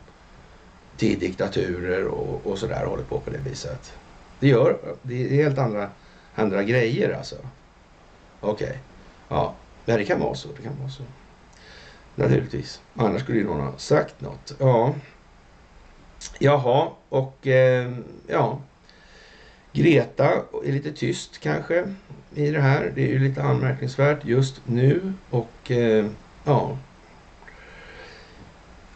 till 0.97 1.19
diktaturer 1.19 2.07
och, 2.07 2.47
och 2.47 2.59
sådär 2.59 2.87
håller 2.87 3.05
på 3.05 3.21
på 3.21 3.31
det 3.31 3.39
viset. 3.39 3.93
Det 4.41 4.49
gör, 4.49 4.97
det 5.03 5.25
är 5.25 5.43
helt 5.43 5.59
andra, 5.59 5.91
andra 6.35 6.63
grejer 6.63 7.17
alltså. 7.17 7.37
Okej, 8.41 8.67
okay. 8.67 8.79
ja, 9.29 9.55
men 9.85 9.99
det 9.99 10.05
kan 10.05 10.21
vara 10.21 10.35
så, 10.35 10.49
det 10.57 10.63
kan 10.63 10.79
vara 10.79 10.91
så. 10.91 11.03
Naturligtvis, 12.15 12.81
annars 12.97 13.23
skulle 13.23 13.39
ju 13.39 13.45
någon 13.45 13.61
ha 13.61 13.79
sagt 13.79 14.21
något. 14.21 14.53
Ja, 14.59 14.95
jaha, 16.39 16.89
och 17.09 17.47
eh, 17.47 17.93
ja, 18.27 18.61
Greta 19.73 20.29
är 20.65 20.73
lite 20.73 20.93
tyst 20.93 21.39
kanske 21.41 21.95
i 22.35 22.51
det 22.51 22.61
här. 22.61 22.93
Det 22.95 23.03
är 23.03 23.09
ju 23.09 23.19
lite 23.19 23.43
anmärkningsvärt 23.43 24.25
just 24.25 24.61
nu 24.67 25.13
och 25.31 25.71
eh, 25.71 26.07
ja. 26.45 26.79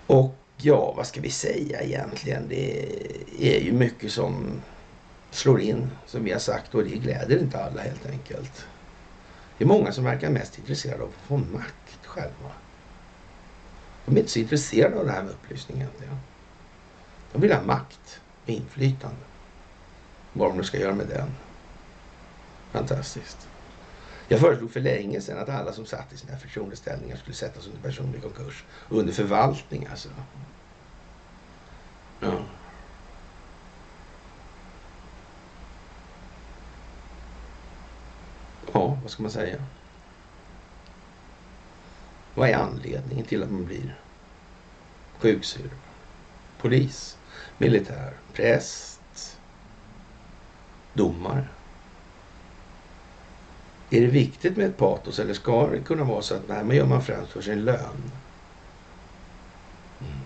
Och 0.06 0.34
Ja, 0.56 0.92
vad 0.96 1.06
ska 1.06 1.20
vi 1.20 1.30
säga 1.30 1.80
egentligen? 1.82 2.48
Det 2.48 2.86
är 3.40 3.60
ju 3.60 3.72
mycket 3.72 4.12
som 4.12 4.62
slår 5.30 5.60
in, 5.60 5.90
som 6.06 6.24
vi 6.24 6.32
har 6.32 6.38
sagt, 6.38 6.74
och 6.74 6.84
det 6.84 6.90
gläder 6.90 7.38
inte 7.38 7.64
alla 7.64 7.82
helt 7.82 8.06
enkelt. 8.06 8.66
Det 9.58 9.64
är 9.64 9.68
många 9.68 9.92
som 9.92 10.04
verkar 10.04 10.30
mest 10.30 10.58
intresserade 10.58 11.02
av 11.02 11.08
att 11.08 11.28
få 11.28 11.36
makt 11.36 12.06
själva. 12.06 12.52
De 14.06 14.16
är 14.16 14.20
inte 14.20 14.32
så 14.32 14.38
intresserade 14.38 14.96
av 14.96 15.06
det 15.06 15.12
här 15.12 15.22
med 15.22 15.32
upplysning 15.32 15.76
egentligen. 15.76 16.16
De 17.34 17.40
vill 17.40 17.52
ha 17.52 17.62
makt 17.62 18.20
och 18.42 18.48
inflytande. 18.48 19.26
Vad 20.32 20.50
de 20.50 20.56
nu 20.56 20.64
ska 20.64 20.78
göra 20.78 20.94
med 20.94 21.08
den. 21.08 21.36
Fantastiskt. 22.70 23.48
Jag 24.28 24.40
föreslog 24.40 24.70
för 24.70 24.80
länge 24.80 25.20
sedan 25.20 25.38
att 25.38 25.48
alla 25.48 25.72
som 25.72 25.86
satt 25.86 26.12
i 26.12 26.16
sina 26.16 26.38
förtroendeställningar 26.38 27.16
skulle 27.16 27.36
sättas 27.36 27.66
under 27.66 27.80
personlig 27.80 28.22
konkurs. 28.22 28.64
Under 28.88 29.12
förvaltning 29.12 29.86
alltså. 29.86 30.08
Ja. 32.20 32.42
Ja, 38.72 38.98
vad 39.02 39.10
ska 39.10 39.22
man 39.22 39.32
säga? 39.32 39.64
Vad 42.34 42.48
är 42.48 42.54
anledningen 42.54 43.26
till 43.26 43.42
att 43.42 43.50
man 43.50 43.64
blir 43.64 44.00
sjuksyrra? 45.18 45.76
Polis, 46.58 47.18
militär, 47.58 48.12
präst, 48.32 49.38
domare. 50.92 51.48
Är 53.90 54.00
det 54.00 54.06
viktigt 54.06 54.56
med 54.56 54.66
ett 54.66 54.76
patos 54.76 55.18
eller 55.18 55.34
ska 55.34 55.66
det 55.66 55.78
kunna 55.78 56.04
vara 56.04 56.22
så 56.22 56.34
att 56.34 56.48
nej, 56.48 56.64
men 56.64 56.76
gör 56.76 56.86
man 56.86 57.02
främst 57.02 57.32
för 57.32 57.40
sin 57.40 57.64
lön? 57.64 58.10
Mm. 60.00 60.18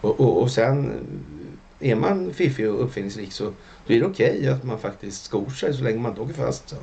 Och, 0.00 0.20
och, 0.20 0.42
och 0.42 0.50
sen 0.50 1.06
är 1.80 1.94
man 1.94 2.34
fiffig 2.34 2.70
och 2.70 2.84
uppfinningsrik 2.84 3.32
så 3.32 3.44
då 3.86 3.94
är 3.94 4.00
det 4.00 4.06
okej 4.06 4.38
okay 4.38 4.48
att 4.48 4.64
man 4.64 4.78
faktiskt 4.78 5.24
skor 5.24 5.50
sig 5.50 5.74
så 5.74 5.82
länge 5.82 5.98
man 5.98 6.10
inte 6.10 6.22
åker 6.22 6.34
fast. 6.34 6.68
Så. 6.68 6.76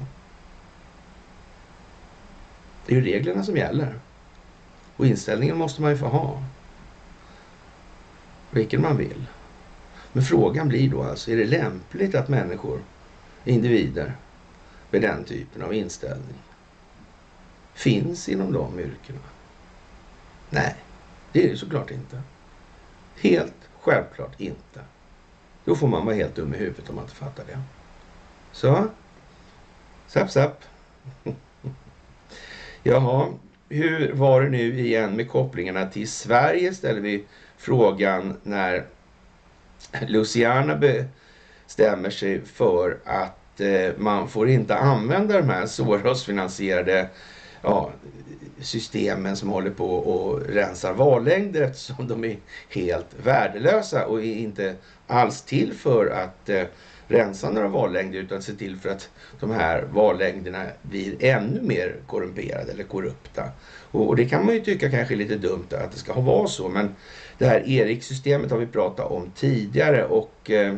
Det 2.85 2.93
är 2.93 2.95
ju 2.95 3.05
reglerna 3.05 3.43
som 3.43 3.57
gäller. 3.57 3.99
Och 4.97 5.05
inställningen 5.05 5.57
måste 5.57 5.81
man 5.81 5.91
ju 5.91 5.97
få 5.97 6.07
ha. 6.07 6.43
Vilken 8.51 8.81
man 8.81 8.97
vill. 8.97 9.25
Men 10.13 10.23
frågan 10.23 10.67
blir 10.67 10.89
då 10.89 11.03
alltså, 11.03 11.31
är 11.31 11.37
det 11.37 11.45
lämpligt 11.45 12.15
att 12.15 12.29
människor, 12.29 12.79
individer, 13.45 14.15
med 14.91 15.01
den 15.01 15.23
typen 15.23 15.61
av 15.61 15.73
inställning 15.73 16.35
finns 17.73 18.29
inom 18.29 18.53
de 18.53 18.79
yrkena? 18.79 19.19
Nej, 20.49 20.75
det 21.31 21.45
är 21.45 21.49
det 21.49 21.57
såklart 21.57 21.91
inte. 21.91 22.21
Helt 23.15 23.69
självklart 23.79 24.41
inte. 24.41 24.79
Då 25.65 25.75
får 25.75 25.87
man 25.87 26.05
vara 26.05 26.15
helt 26.15 26.35
dum 26.35 26.53
i 26.53 26.57
huvudet 26.57 26.89
om 26.89 26.95
man 26.95 27.03
inte 27.03 27.15
fattar 27.15 27.43
det. 27.45 27.59
Så, 28.51 28.87
sapp 30.07 30.31
sapp. 30.31 30.63
Jaha, 32.83 33.29
hur 33.69 34.13
var 34.13 34.41
det 34.41 34.49
nu 34.49 34.79
igen 34.79 35.15
med 35.15 35.29
kopplingarna 35.29 35.85
till 35.85 36.09
Sverige 36.09 36.73
ställer 36.73 37.01
vi 37.01 37.25
frågan 37.57 38.37
när 38.43 38.85
Luciana 40.07 40.75
bestämmer 40.75 42.09
sig 42.09 42.41
för 42.45 42.97
att 43.05 43.61
eh, 43.61 43.91
man 43.97 44.29
får 44.29 44.49
inte 44.49 44.75
använda 44.75 45.37
de 45.41 45.49
här 45.49 45.65
Soros-finansierade 45.65 47.09
ja, 47.61 47.91
systemen 48.61 49.35
som 49.35 49.49
håller 49.49 49.71
på 49.71 49.95
och 49.95 50.41
rensar 50.41 50.93
vallängder 50.93 51.61
eftersom 51.61 52.07
de 52.07 52.23
är 52.23 52.37
helt 52.69 53.07
värdelösa 53.23 54.05
och 54.05 54.19
är 54.19 54.35
inte 54.35 54.75
alls 55.07 55.41
till 55.41 55.73
för 55.73 56.09
att 56.09 56.49
eh, 56.49 56.63
rensa 57.07 57.49
några 57.49 57.67
vallängder 57.67 58.19
utan 58.19 58.41
se 58.41 58.53
till 58.53 58.77
för 58.77 58.89
att 58.89 59.09
de 59.39 59.51
här 59.51 59.81
vallängderna 59.93 60.65
blir 60.81 61.15
ännu 61.23 61.61
mer 61.61 61.95
korrumperade 62.07 62.71
eller 62.71 62.83
korrupta. 62.83 63.51
Och, 63.91 64.07
och 64.07 64.15
det 64.15 64.25
kan 64.25 64.45
man 64.45 64.55
ju 64.55 64.61
tycka 64.61 64.91
kanske 64.91 65.13
är 65.13 65.17
lite 65.17 65.35
dumt 65.35 65.67
att 65.71 65.91
det 65.91 65.97
ska 65.97 66.13
vara 66.13 66.47
så 66.47 66.69
men 66.69 66.95
det 67.37 67.45
här 67.45 67.63
ERIC-systemet 67.65 68.51
har 68.51 68.57
vi 68.57 68.65
pratat 68.65 69.11
om 69.11 69.31
tidigare 69.35 70.05
och 70.05 70.51
eh, 70.51 70.75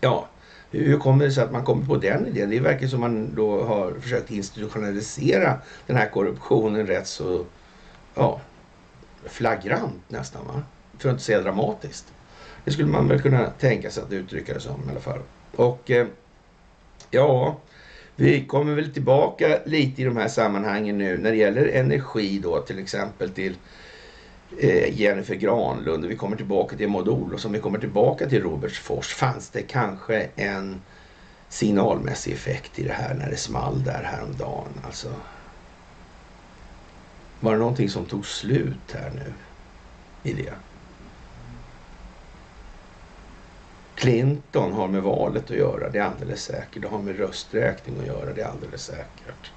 ja, 0.00 0.28
hur 0.70 0.98
kommer 0.98 1.24
det 1.24 1.32
sig 1.32 1.44
att 1.44 1.52
man 1.52 1.64
kommer 1.64 1.86
på 1.86 1.96
den 1.96 2.26
idén? 2.26 2.50
Det 2.50 2.60
verkar 2.60 2.86
som 2.86 3.00
man 3.00 3.34
då 3.34 3.64
har 3.64 3.92
försökt 4.00 4.30
institutionalisera 4.30 5.58
den 5.86 5.96
här 5.96 6.08
korruptionen 6.08 6.86
rätt 6.86 7.06
så 7.06 7.44
ja, 8.14 8.40
flagrant 9.24 10.02
nästan 10.08 10.46
va? 10.46 10.62
För 10.98 11.08
att 11.08 11.12
inte 11.12 11.24
säga 11.24 11.40
dramatiskt. 11.40 12.12
Det 12.64 12.70
skulle 12.70 12.88
man 12.88 13.08
väl 13.08 13.22
kunna 13.22 13.50
tänka 13.50 13.90
sig 13.90 14.02
att 14.02 14.12
uttrycka 14.12 14.54
det 14.54 14.60
som 14.60 14.80
i 14.88 14.90
alla 14.90 15.00
fall. 15.00 15.20
Och 15.56 15.90
eh, 15.90 16.06
ja, 17.10 17.56
vi 18.16 18.46
kommer 18.46 18.74
väl 18.74 18.92
tillbaka 18.92 19.58
lite 19.64 20.02
i 20.02 20.04
de 20.04 20.16
här 20.16 20.28
sammanhangen 20.28 20.98
nu 20.98 21.18
när 21.18 21.30
det 21.30 21.36
gäller 21.36 21.66
energi 21.66 22.38
då 22.42 22.60
till 22.60 22.78
exempel 22.78 23.30
till 23.30 23.52
eh, 23.52 23.58
Eh, 24.50 24.92
Jennifer 25.00 25.34
Granlund 25.34 26.04
och 26.04 26.10
vi 26.10 26.16
kommer 26.16 26.36
tillbaka 26.36 26.76
till 26.76 26.88
Maud 26.88 27.08
Olofsson, 27.08 27.52
vi 27.52 27.60
kommer 27.60 27.78
tillbaka 27.78 28.28
till 28.28 28.42
Robertsfors. 28.42 29.14
Fanns 29.14 29.50
det 29.50 29.62
kanske 29.62 30.22
en 30.36 30.84
signalmässig 31.48 32.32
effekt 32.32 32.78
i 32.78 32.84
det 32.84 32.92
här 32.92 33.14
när 33.14 33.30
det 33.30 33.36
small 33.36 33.84
där 33.84 34.02
häromdagen? 34.02 34.80
Alltså, 34.84 35.22
var 37.38 37.52
det 37.52 37.58
någonting 37.58 37.90
som 37.90 38.06
tog 38.06 38.26
slut 38.26 38.92
här 38.92 39.10
nu 39.10 39.34
i 40.22 40.32
det? 40.34 40.54
Clinton 43.94 44.72
har 44.72 44.88
med 44.88 45.02
valet 45.02 45.50
att 45.50 45.56
göra, 45.56 45.90
det 45.90 45.98
är 45.98 46.02
alldeles 46.02 46.42
säkert. 46.44 46.82
Det 46.82 46.88
har 46.88 47.02
med 47.02 47.16
rösträkning 47.18 47.98
att 48.00 48.06
göra, 48.06 48.32
det 48.34 48.42
är 48.42 48.46
alldeles 48.46 48.82
säkert. 48.84 49.55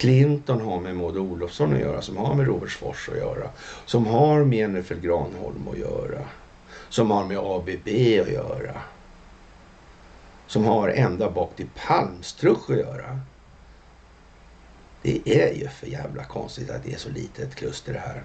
Clinton 0.00 0.60
har 0.60 0.80
med 0.80 0.96
Maud 0.96 1.16
Olofsson 1.16 1.74
att 1.74 1.80
göra, 1.80 2.02
som 2.02 2.16
har 2.16 2.34
med 2.34 2.46
Robertsfors 2.46 3.08
att 3.08 3.16
göra, 3.16 3.50
som 3.86 4.06
har 4.06 4.44
med 4.44 4.58
Jennifer 4.58 4.96
Granholm 4.96 5.68
att 5.68 5.78
göra, 5.78 6.24
som 6.88 7.10
har 7.10 7.24
med 7.24 7.38
ABB 7.38 7.88
att 8.20 8.32
göra, 8.32 8.80
som 10.46 10.64
har 10.64 10.88
ända 10.88 11.30
bak 11.30 11.56
till 11.56 11.68
Palmstruch 11.86 12.70
att 12.70 12.76
göra. 12.76 13.20
Det 15.02 15.42
är 15.42 15.54
ju 15.54 15.68
för 15.68 15.86
jävla 15.86 16.24
konstigt 16.24 16.70
att 16.70 16.84
det 16.84 16.92
är 16.92 16.98
så 16.98 17.10
litet 17.10 17.54
kluster 17.54 17.92
det 17.92 17.98
här. 17.98 18.22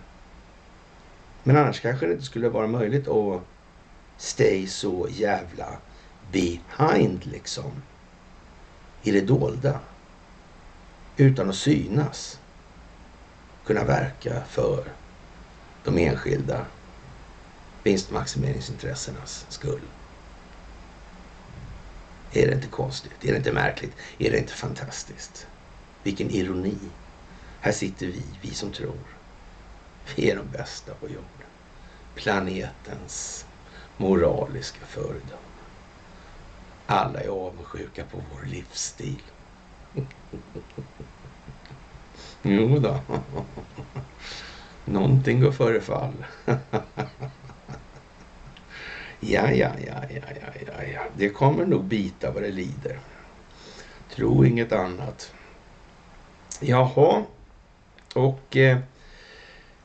Men 1.43 1.57
annars 1.57 1.79
kanske 1.79 2.05
det 2.05 2.11
inte 2.13 2.25
skulle 2.25 2.49
vara 2.49 2.67
möjligt 2.67 3.07
att 3.07 3.41
stay 4.17 4.67
så 4.67 5.07
jävla 5.11 5.77
behind 6.31 7.25
liksom. 7.25 7.71
I 9.03 9.11
det 9.11 9.21
dolda. 9.21 9.79
Utan 11.17 11.49
att 11.49 11.55
synas. 11.55 12.39
Kunna 13.65 13.83
verka 13.83 14.45
för 14.45 14.93
de 15.83 15.97
enskilda 15.97 16.65
vinstmaximeringsintressenas 17.83 19.45
skull. 19.49 19.81
Är 22.31 22.47
det 22.47 22.53
inte 22.53 22.67
konstigt? 22.67 23.25
Är 23.25 23.31
det 23.31 23.37
inte 23.37 23.51
märkligt? 23.51 23.97
Är 24.17 24.31
det 24.31 24.37
inte 24.39 24.53
fantastiskt? 24.53 25.47
Vilken 26.03 26.29
ironi. 26.29 26.91
Här 27.59 27.71
sitter 27.71 28.05
vi, 28.07 28.39
vi 28.41 28.53
som 28.53 28.71
tror. 28.71 29.17
Vi 30.15 30.29
är 30.29 30.35
de 30.35 30.51
bästa 30.51 30.95
på 30.95 31.09
jorden. 31.09 31.47
Planetens 32.15 33.45
moraliska 33.97 34.85
föredöme. 34.85 35.61
Alla 36.85 37.19
är 37.21 37.27
avundsjuka 37.27 38.05
på 38.05 38.17
vår 38.31 38.43
livsstil 38.45 39.21
jo 42.41 42.79
då. 42.79 42.99
Någonting 44.85 45.41
går 45.41 45.51
före 45.51 45.81
fall. 45.81 46.25
ja, 49.19 49.51
ja, 49.51 49.71
ja, 49.87 50.03
ja, 50.09 50.21
ja, 50.67 50.83
ja. 50.93 51.01
Det 51.17 51.29
kommer 51.29 51.65
nog 51.65 51.83
bita 51.83 52.31
vad 52.31 52.43
det 52.43 52.51
lider. 52.51 52.99
Tro 54.15 54.45
inget 54.45 54.71
annat. 54.71 55.33
Jaha. 56.59 57.23
Och 58.15 58.57
eh, 58.57 58.77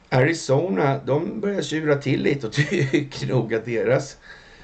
Arizona, 0.09 1.01
de 1.07 1.41
börjar 1.41 1.63
tjura 1.63 1.97
till 1.97 2.23
lite 2.23 2.47
och 2.47 2.53
tycker 2.53 3.27
nog 3.27 3.55
att 3.55 3.65
deras, 3.65 4.17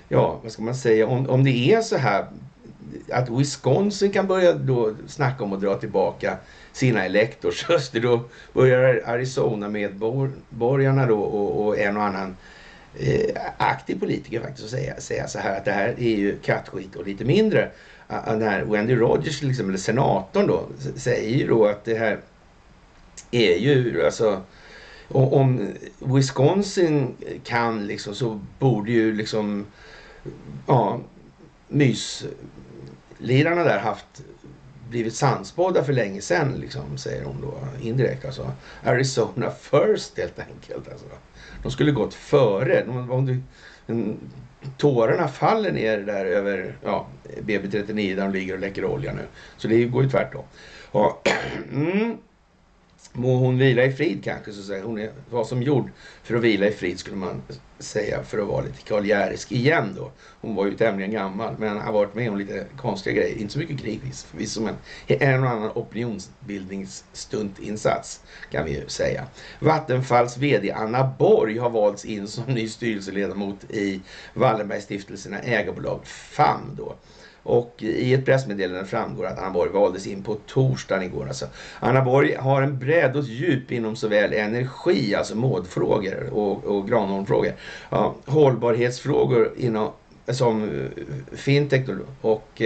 ja 0.08 0.40
vad 0.42 0.52
ska 0.52 0.62
man 0.62 0.74
säga, 0.74 1.06
om, 1.06 1.30
om 1.30 1.44
det 1.44 1.72
är 1.72 1.82
så 1.82 1.96
här 1.96 2.26
att 3.12 3.30
Wisconsin 3.30 4.12
kan 4.12 4.26
börja 4.26 4.52
då 4.52 4.94
snacka 5.06 5.44
om 5.44 5.52
att 5.52 5.60
dra 5.60 5.74
tillbaka 5.74 6.36
sina 6.72 7.04
elektorsröster, 7.04 8.00
då 8.00 8.20
börjar 8.52 9.02
Arizona-medborgarna 9.06 11.06
då 11.06 11.20
och, 11.20 11.66
och, 11.66 11.78
en 11.78 11.96
och 11.96 12.02
annan 12.02 12.36
eh, 12.98 13.36
aktiv 13.58 14.00
politiker 14.00 14.40
faktiskt 14.40 14.64
att 14.64 14.70
säga, 14.70 15.00
säga 15.00 15.28
så 15.28 15.38
här 15.38 15.56
att 15.56 15.64
det 15.64 15.72
här 15.72 15.94
är 15.98 16.16
ju 16.16 16.38
kattskit 16.38 16.96
och 16.96 17.06
lite 17.06 17.24
mindre. 17.24 17.70
Ah, 18.08 18.32
ah, 18.32 18.36
när 18.36 18.64
Wendy 18.64 18.94
Rogers, 18.94 19.42
liksom, 19.42 19.68
eller 19.68 19.78
senatorn 19.78 20.46
då, 20.46 20.66
säger 20.96 21.38
ju 21.38 21.46
då 21.46 21.66
att 21.66 21.84
det 21.84 21.94
här 21.94 22.20
är 23.30 23.56
ju 23.56 24.04
alltså 24.04 24.42
om 25.08 25.68
Wisconsin 25.98 27.14
kan 27.44 27.86
liksom 27.86 28.14
så 28.14 28.40
borde 28.58 28.92
ju 28.92 29.14
liksom 29.14 29.66
ja, 30.66 31.00
mys... 31.68 32.24
Lirarna 33.18 33.64
där 33.64 33.78
haft 33.78 34.22
blivit 34.88 35.14
sannspådda 35.14 35.84
för 35.84 35.92
länge 35.92 36.20
sedan, 36.20 36.52
liksom, 36.60 36.98
säger 36.98 37.24
hon 37.24 37.40
då 37.40 37.54
indirekt. 37.80 38.24
Alltså, 38.24 38.52
Arizona 38.84 39.50
first 39.50 40.18
helt 40.18 40.38
enkelt. 40.38 40.88
Alltså. 40.88 41.06
De 41.62 41.72
skulle 41.72 41.92
gått 41.92 42.14
före. 42.14 42.84
Om 43.10 43.26
du, 43.26 43.40
tårarna 44.76 45.28
faller 45.28 45.72
ner 45.72 45.98
där 45.98 46.26
över 46.26 46.76
ja, 46.84 47.06
BB39 47.40 48.16
där 48.16 48.22
de 48.22 48.32
ligger 48.32 48.54
och 48.54 48.60
läcker 48.60 48.84
olja 48.84 49.12
nu. 49.12 49.22
Så 49.56 49.68
det 49.68 49.84
går 49.84 50.02
ju 50.02 50.10
tvärtom. 50.10 50.44
Och, 50.90 51.28
mm, 51.72 52.16
Må 53.18 53.36
hon 53.36 53.58
vila 53.58 53.84
i 53.84 53.92
frid 53.92 54.24
kanske, 54.24 54.52
så 54.52 54.62
säger 54.62 54.84
hon 54.84 54.98
är, 54.98 55.12
var 55.30 55.44
som 55.44 55.62
gjord 55.62 55.90
för 56.22 56.36
att 56.36 56.42
vila 56.42 56.66
i 56.66 56.72
frid 56.72 56.98
skulle 56.98 57.16
man 57.16 57.42
säga 57.78 58.22
för 58.22 58.38
att 58.38 58.48
vara 58.48 58.64
lite 58.64 58.82
karljärisk 58.82 59.52
igen 59.52 59.94
då. 59.96 60.12
Hon 60.40 60.54
var 60.54 60.66
ju 60.66 60.76
tämligen 60.76 61.12
gammal 61.12 61.54
men 61.58 61.78
har 61.78 61.92
varit 61.92 62.14
med 62.14 62.30
om 62.30 62.36
lite 62.36 62.66
konstiga 62.76 63.16
grejer. 63.16 63.38
Inte 63.38 63.52
så 63.52 63.58
mycket 63.58 63.80
krig 63.80 64.14
förvisso 64.14 64.60
men 64.60 64.74
en 65.06 65.44
och 65.44 65.50
annan 65.50 65.70
opinionsbildningsstuntinsats 65.74 68.20
kan 68.50 68.64
vi 68.64 68.74
ju 68.74 68.88
säga. 68.88 69.26
Vattenfalls 69.58 70.36
VD 70.36 70.72
Anna 70.72 71.14
Borg 71.18 71.58
har 71.58 71.70
valts 71.70 72.04
in 72.04 72.28
som 72.28 72.54
ny 72.54 72.68
styrelseledamot 72.68 73.64
i 73.70 74.02
Wallenbergstiftelserna 74.34 75.40
ägarbolag 75.40 76.06
FAM 76.06 76.74
då. 76.76 76.96
Och 77.46 77.82
i 77.82 78.14
ett 78.14 78.24
pressmeddelande 78.24 78.84
framgår 78.84 79.26
att 79.26 79.38
Anna 79.38 79.50
Borg 79.50 79.70
valdes 79.70 80.06
in 80.06 80.22
på 80.22 80.34
torsdagen 80.46 81.02
igår. 81.02 81.28
Alltså, 81.28 81.46
Anna 81.80 82.02
Borg 82.02 82.34
har 82.34 82.62
en 82.62 82.78
bredd 82.78 83.16
och 83.16 83.22
ett 83.22 83.28
djup 83.28 83.72
inom 83.72 83.96
såväl 83.96 84.32
energi, 84.32 85.14
alltså 85.14 85.36
modfrågor 85.36 86.28
och, 86.32 86.64
och 86.64 86.88
Granholmfrågor, 86.88 87.52
ja, 87.90 88.14
hållbarhetsfrågor 88.26 89.52
inom 89.56 89.90
som 90.28 90.62
eh, 90.62 91.36
fintech 91.36 91.88
och 92.20 92.32
och 92.32 92.62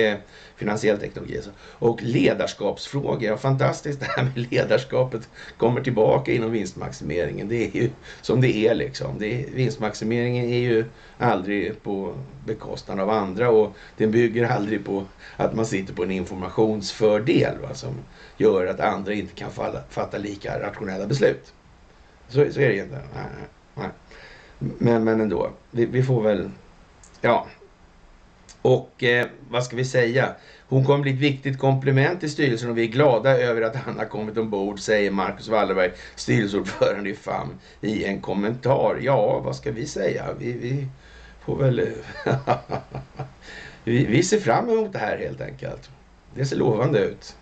finansiell 0.60 0.98
teknologi. 0.98 1.36
Alltså. 1.36 1.50
Och 1.60 2.02
ledarskapsfrågor. 2.02 3.22
Ja, 3.22 3.36
fantastiskt 3.36 4.00
det 4.00 4.06
här 4.06 4.22
med 4.24 4.52
ledarskapet 4.52 5.28
kommer 5.56 5.80
tillbaka 5.80 6.32
inom 6.32 6.50
vinstmaximeringen. 6.50 7.48
Det 7.48 7.64
är 7.64 7.76
ju 7.76 7.90
som 8.20 8.40
det 8.40 8.56
är 8.56 8.74
liksom. 8.74 9.18
Det 9.18 9.26
är, 9.26 9.50
vinstmaximeringen 9.50 10.44
är 10.44 10.58
ju 10.58 10.84
aldrig 11.18 11.82
på 11.82 12.14
bekostnad 12.46 13.00
av 13.00 13.10
andra 13.10 13.50
och 13.50 13.76
den 13.96 14.10
bygger 14.10 14.48
aldrig 14.48 14.84
på 14.84 15.04
att 15.36 15.54
man 15.54 15.66
sitter 15.66 15.94
på 15.94 16.02
en 16.02 16.10
informationsfördel 16.10 17.58
va, 17.62 17.74
som 17.74 17.94
gör 18.36 18.66
att 18.66 18.80
andra 18.80 19.12
inte 19.12 19.34
kan 19.34 19.50
falla, 19.50 19.80
fatta 19.90 20.18
lika 20.18 20.60
rationella 20.60 21.06
beslut. 21.06 21.52
Så, 22.28 22.34
så 22.34 22.60
är 22.60 22.68
det 22.68 22.74
ju 22.74 22.82
inte. 22.82 23.00
Nej, 23.14 23.24
nej. 23.74 23.88
Men, 24.78 25.04
men 25.04 25.20
ändå, 25.20 25.50
vi, 25.70 25.86
vi 25.86 26.02
får 26.02 26.22
väl 26.22 26.50
Ja. 27.20 27.46
Och 28.62 29.04
eh, 29.04 29.26
vad 29.48 29.64
ska 29.64 29.76
vi 29.76 29.84
säga? 29.84 30.34
Hon 30.68 30.84
kommer 30.84 31.02
bli 31.02 31.12
ett 31.12 31.18
viktigt 31.18 31.58
komplement 31.58 32.20
till 32.20 32.30
styrelsen 32.30 32.70
och 32.70 32.78
vi 32.78 32.82
är 32.82 32.88
glada 32.88 33.38
över 33.38 33.62
att 33.62 33.76
han 33.76 33.98
har 33.98 34.04
kommit 34.04 34.38
ombord, 34.38 34.80
säger 34.80 35.10
Marcus 35.10 35.48
Wallenberg, 35.48 35.92
styrelseordförande 36.14 37.10
i 37.10 37.14
FAM, 37.14 37.48
i 37.80 38.04
en 38.04 38.20
kommentar. 38.20 38.98
Ja, 39.02 39.38
vad 39.38 39.56
ska 39.56 39.70
vi 39.70 39.86
säga? 39.86 40.26
Vi, 40.38 40.52
vi 40.52 40.86
får 41.44 41.56
väl... 41.56 41.88
vi, 43.84 44.06
vi 44.06 44.22
ser 44.22 44.40
fram 44.40 44.68
emot 44.68 44.92
det 44.92 44.98
här 44.98 45.18
helt 45.18 45.40
enkelt. 45.40 45.90
Det 46.34 46.44
ser 46.44 46.56
lovande 46.56 46.98
ut. 46.98 47.36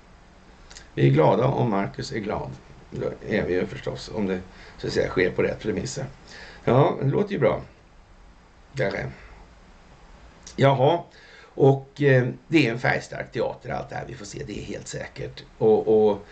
Vi 0.95 1.07
är 1.07 1.11
glada 1.11 1.47
om 1.47 1.71
Marcus 1.71 2.13
är 2.13 2.19
glad. 2.19 2.51
Det 2.91 3.39
är 3.39 3.47
vi 3.47 3.55
ju 3.55 3.67
förstås, 3.67 4.11
om 4.15 4.27
det 4.27 4.41
så 4.79 4.87
att 4.87 4.93
säga, 4.93 5.09
sker 5.09 5.31
på 5.31 5.43
rätt 5.43 5.61
premisser. 5.61 6.05
Ja, 6.65 6.97
det 7.03 7.09
låter 7.09 7.33
ju 7.33 7.39
bra. 7.39 7.63
Kanske. 8.77 9.07
Jaha, 10.61 11.03
och 11.55 12.03
eh, 12.03 12.29
det 12.49 12.67
är 12.67 12.73
en 12.73 12.79
färgstark 12.79 13.33
teater 13.33 13.71
allt 13.71 13.91
det 13.91 13.97
här. 13.97 14.05
Vi 14.09 14.15
får 14.15 14.25
se, 14.25 14.43
det 14.47 14.59
är 14.59 14.63
helt 14.63 14.89
säkert. 14.89 15.43
Och, 15.59 16.09
och 16.11 16.27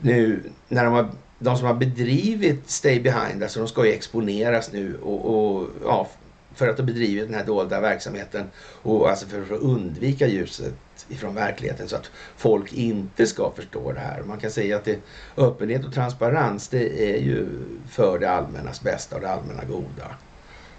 nu 0.00 0.42
när 0.68 0.84
de, 0.84 0.94
har, 0.94 1.10
de 1.38 1.56
som 1.56 1.66
har 1.66 1.74
bedrivit 1.74 2.70
Stay 2.70 3.00
Behind, 3.00 3.42
alltså 3.42 3.58
de 3.58 3.68
ska 3.68 3.86
ju 3.86 3.92
exponeras 3.92 4.72
nu 4.72 4.98
och, 5.02 5.34
och 5.34 5.68
ja, 5.84 6.08
för 6.54 6.68
att 6.68 6.78
ha 6.78 6.84
bedrivit 6.84 7.26
den 7.26 7.34
här 7.34 7.46
dolda 7.46 7.80
verksamheten 7.80 8.44
och 8.82 9.10
alltså 9.10 9.26
för 9.26 9.42
att 9.42 9.60
undvika 9.60 10.26
ljuset 10.26 10.74
ifrån 11.08 11.34
verkligheten 11.34 11.88
så 11.88 11.96
att 11.96 12.10
folk 12.36 12.72
inte 12.72 13.26
ska 13.26 13.52
förstå 13.56 13.92
det 13.92 14.00
här. 14.00 14.22
Man 14.22 14.38
kan 14.38 14.50
säga 14.50 14.76
att 14.76 14.84
det, 14.84 14.98
öppenhet 15.36 15.84
och 15.84 15.94
transparens 15.94 16.68
det 16.68 17.14
är 17.14 17.20
ju 17.20 17.46
för 17.90 18.18
det 18.18 18.30
allmännas 18.30 18.82
bästa 18.82 19.16
och 19.16 19.22
det 19.22 19.30
allmänna 19.30 19.64
goda. 19.64 20.16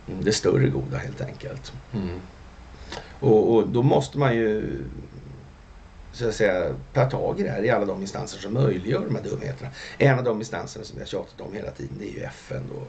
Mm, 0.07 0.23
det 0.23 0.31
större 0.31 0.67
goda 0.67 0.97
helt 0.97 1.21
enkelt. 1.21 1.73
Mm. 1.93 2.19
Och, 3.19 3.55
och, 3.55 3.67
då 3.67 3.83
måste 3.83 4.17
man 4.17 4.35
ju 4.35 4.83
så 6.13 6.27
att 6.27 6.35
säga 6.35 6.75
ta 6.93 7.09
tag 7.09 7.39
i 7.39 7.43
det 7.43 7.49
här 7.49 7.63
i 7.63 7.69
alla 7.69 7.85
de 7.85 8.01
instanser 8.01 8.39
som 8.39 8.53
möjliggör 8.53 9.05
de 9.05 9.15
här 9.15 9.23
dumheterna. 9.23 9.69
En 9.97 10.17
av 10.17 10.23
de 10.23 10.39
instanserna 10.39 10.85
som 10.85 10.95
vi 10.95 11.01
har 11.01 11.07
tjatat 11.07 11.41
om 11.41 11.53
hela 11.53 11.71
tiden 11.71 11.97
det 11.99 12.05
är 12.05 12.13
ju 12.13 12.23
FN 12.23 12.63
då. 12.69 12.87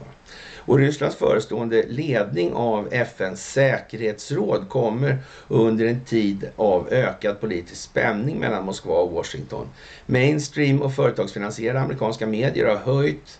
Och 0.57 0.77
Rysslands 0.77 1.15
förestående 1.15 1.85
ledning 1.87 2.53
av 2.53 2.93
FNs 2.93 3.51
säkerhetsråd 3.51 4.69
kommer 4.69 5.17
under 5.47 5.85
en 5.85 6.05
tid 6.05 6.49
av 6.55 6.87
ökad 6.91 7.41
politisk 7.41 7.81
spänning 7.81 8.39
mellan 8.39 8.65
Moskva 8.65 8.95
och 8.95 9.11
Washington. 9.11 9.67
Mainstream 10.05 10.81
och 10.81 10.95
företagsfinansierade 10.95 11.79
amerikanska 11.79 12.27
medier 12.27 12.65
har 12.65 12.93
höjt 12.93 13.39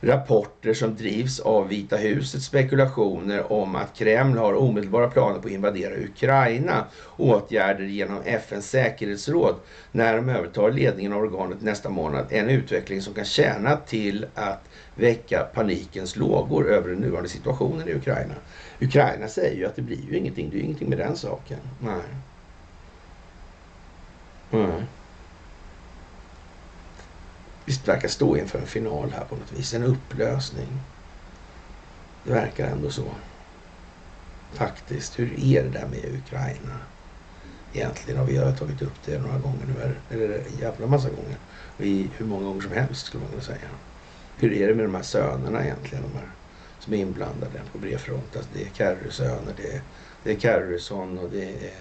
rapporter 0.00 0.74
som 0.74 0.96
drivs 0.96 1.40
av 1.40 1.68
Vita 1.68 1.96
husets 1.96 2.46
spekulationer 2.46 3.52
om 3.52 3.76
att 3.76 3.96
Kreml 3.96 4.38
har 4.38 4.54
omedelbara 4.54 5.10
planer 5.10 5.38
på 5.38 5.46
att 5.46 5.52
invadera 5.52 5.94
Ukraina. 5.94 6.84
Åtgärder 7.16 7.84
genom 7.84 8.22
FNs 8.24 8.70
säkerhetsråd 8.70 9.54
när 9.92 10.16
de 10.16 10.28
övertar 10.28 10.70
ledningen 10.70 11.12
av 11.12 11.22
organet 11.22 11.62
nästa 11.62 11.88
månad. 11.88 12.26
En 12.30 12.48
utveckling 12.48 13.02
som 13.02 13.14
kan 13.14 13.24
tjäna 13.24 13.76
till 13.76 14.26
att 14.34 14.68
väcka 14.94 15.42
panikens 15.54 16.16
lågor 16.16 16.68
över 16.70 16.88
den 16.88 16.98
nuvarande 16.98 17.28
situationen 17.28 17.88
i 17.88 17.94
Ukraina. 17.94 18.34
Ukraina 18.80 19.28
säger 19.28 19.56
ju 19.56 19.66
att 19.66 19.76
det 19.76 19.82
blir 19.82 20.02
ju 20.10 20.16
ingenting. 20.16 20.50
Det 20.50 20.56
är 20.56 20.58
ju 20.58 20.64
ingenting 20.64 20.88
med 20.88 20.98
den 20.98 21.16
saken. 21.16 21.58
Nej. 21.78 22.02
Nej 24.50 24.86
visst 27.70 27.88
verkar 27.88 28.08
stå 28.08 28.36
inför 28.36 28.58
en 28.58 28.66
final 28.66 29.10
här 29.10 29.24
på 29.24 29.36
något 29.36 29.52
vis. 29.52 29.74
En 29.74 29.82
upplösning. 29.82 30.80
Det 32.24 32.32
verkar 32.32 32.66
ändå 32.66 32.90
så. 32.90 33.04
Faktiskt. 34.52 35.18
Hur 35.18 35.40
är 35.40 35.62
det 35.62 35.68
där 35.68 35.86
med 35.86 36.14
Ukraina? 36.14 36.78
Egentligen. 37.72 38.18
har 38.18 38.26
vi 38.26 38.36
har 38.36 38.52
tagit 38.52 38.82
upp 38.82 39.02
det 39.04 39.18
några 39.18 39.38
gånger 39.38 39.66
nu. 39.66 39.94
Eller 40.10 40.38
en 40.38 40.58
jävla 40.60 40.86
massa 40.86 41.08
gånger. 41.08 41.36
I 41.78 42.10
hur 42.16 42.26
många 42.26 42.44
gånger 42.44 42.60
som 42.60 42.72
helst 42.72 43.06
skulle 43.06 43.22
man 43.22 43.30
kunna 43.30 43.42
säga. 43.42 43.70
Hur 44.36 44.52
är 44.52 44.68
det 44.68 44.74
med 44.74 44.84
de 44.84 44.94
här 44.94 45.02
sönerna 45.02 45.64
egentligen? 45.64 46.04
De 46.12 46.18
här 46.18 46.28
som 46.78 46.92
är 46.92 46.98
inblandade 46.98 47.60
på 47.72 47.78
bred 47.78 48.00
front. 48.00 48.36
Alltså 48.36 48.50
det 48.54 48.62
är 48.62 48.70
Kerrys 48.74 49.14
söner. 49.14 49.54
Det 49.56 49.72
är, 49.72 49.80
det 50.22 50.32
är 50.32 50.40
Kerryson 50.40 51.18
och 51.18 51.30
det 51.30 51.44
är 51.44 51.74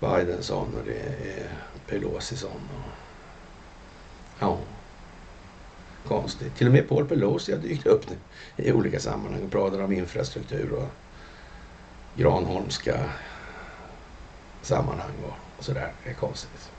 Bidenson 0.00 0.74
och 0.74 0.84
det 0.86 0.98
är 1.30 1.50
Pelosison. 1.86 2.50
Och, 2.50 2.92
ja 4.38 4.58
konstigt. 6.08 6.56
Till 6.56 6.66
och 6.66 6.72
med 6.72 6.88
Paul 6.88 7.06
Pelosi 7.06 7.52
har 7.52 7.58
dykt 7.58 7.86
upp 7.86 8.10
nu 8.10 8.16
i 8.64 8.72
olika 8.72 9.00
sammanhang 9.00 9.42
och 9.44 9.50
pratar 9.50 9.82
om 9.82 9.92
infrastruktur 9.92 10.72
och 10.72 10.88
Granholmska 12.16 13.10
sammanhang 14.62 15.12
och, 15.26 15.64
sådär. 15.64 15.92
Det 16.04 16.10
är 16.10 16.14
konstigt. 16.14 16.70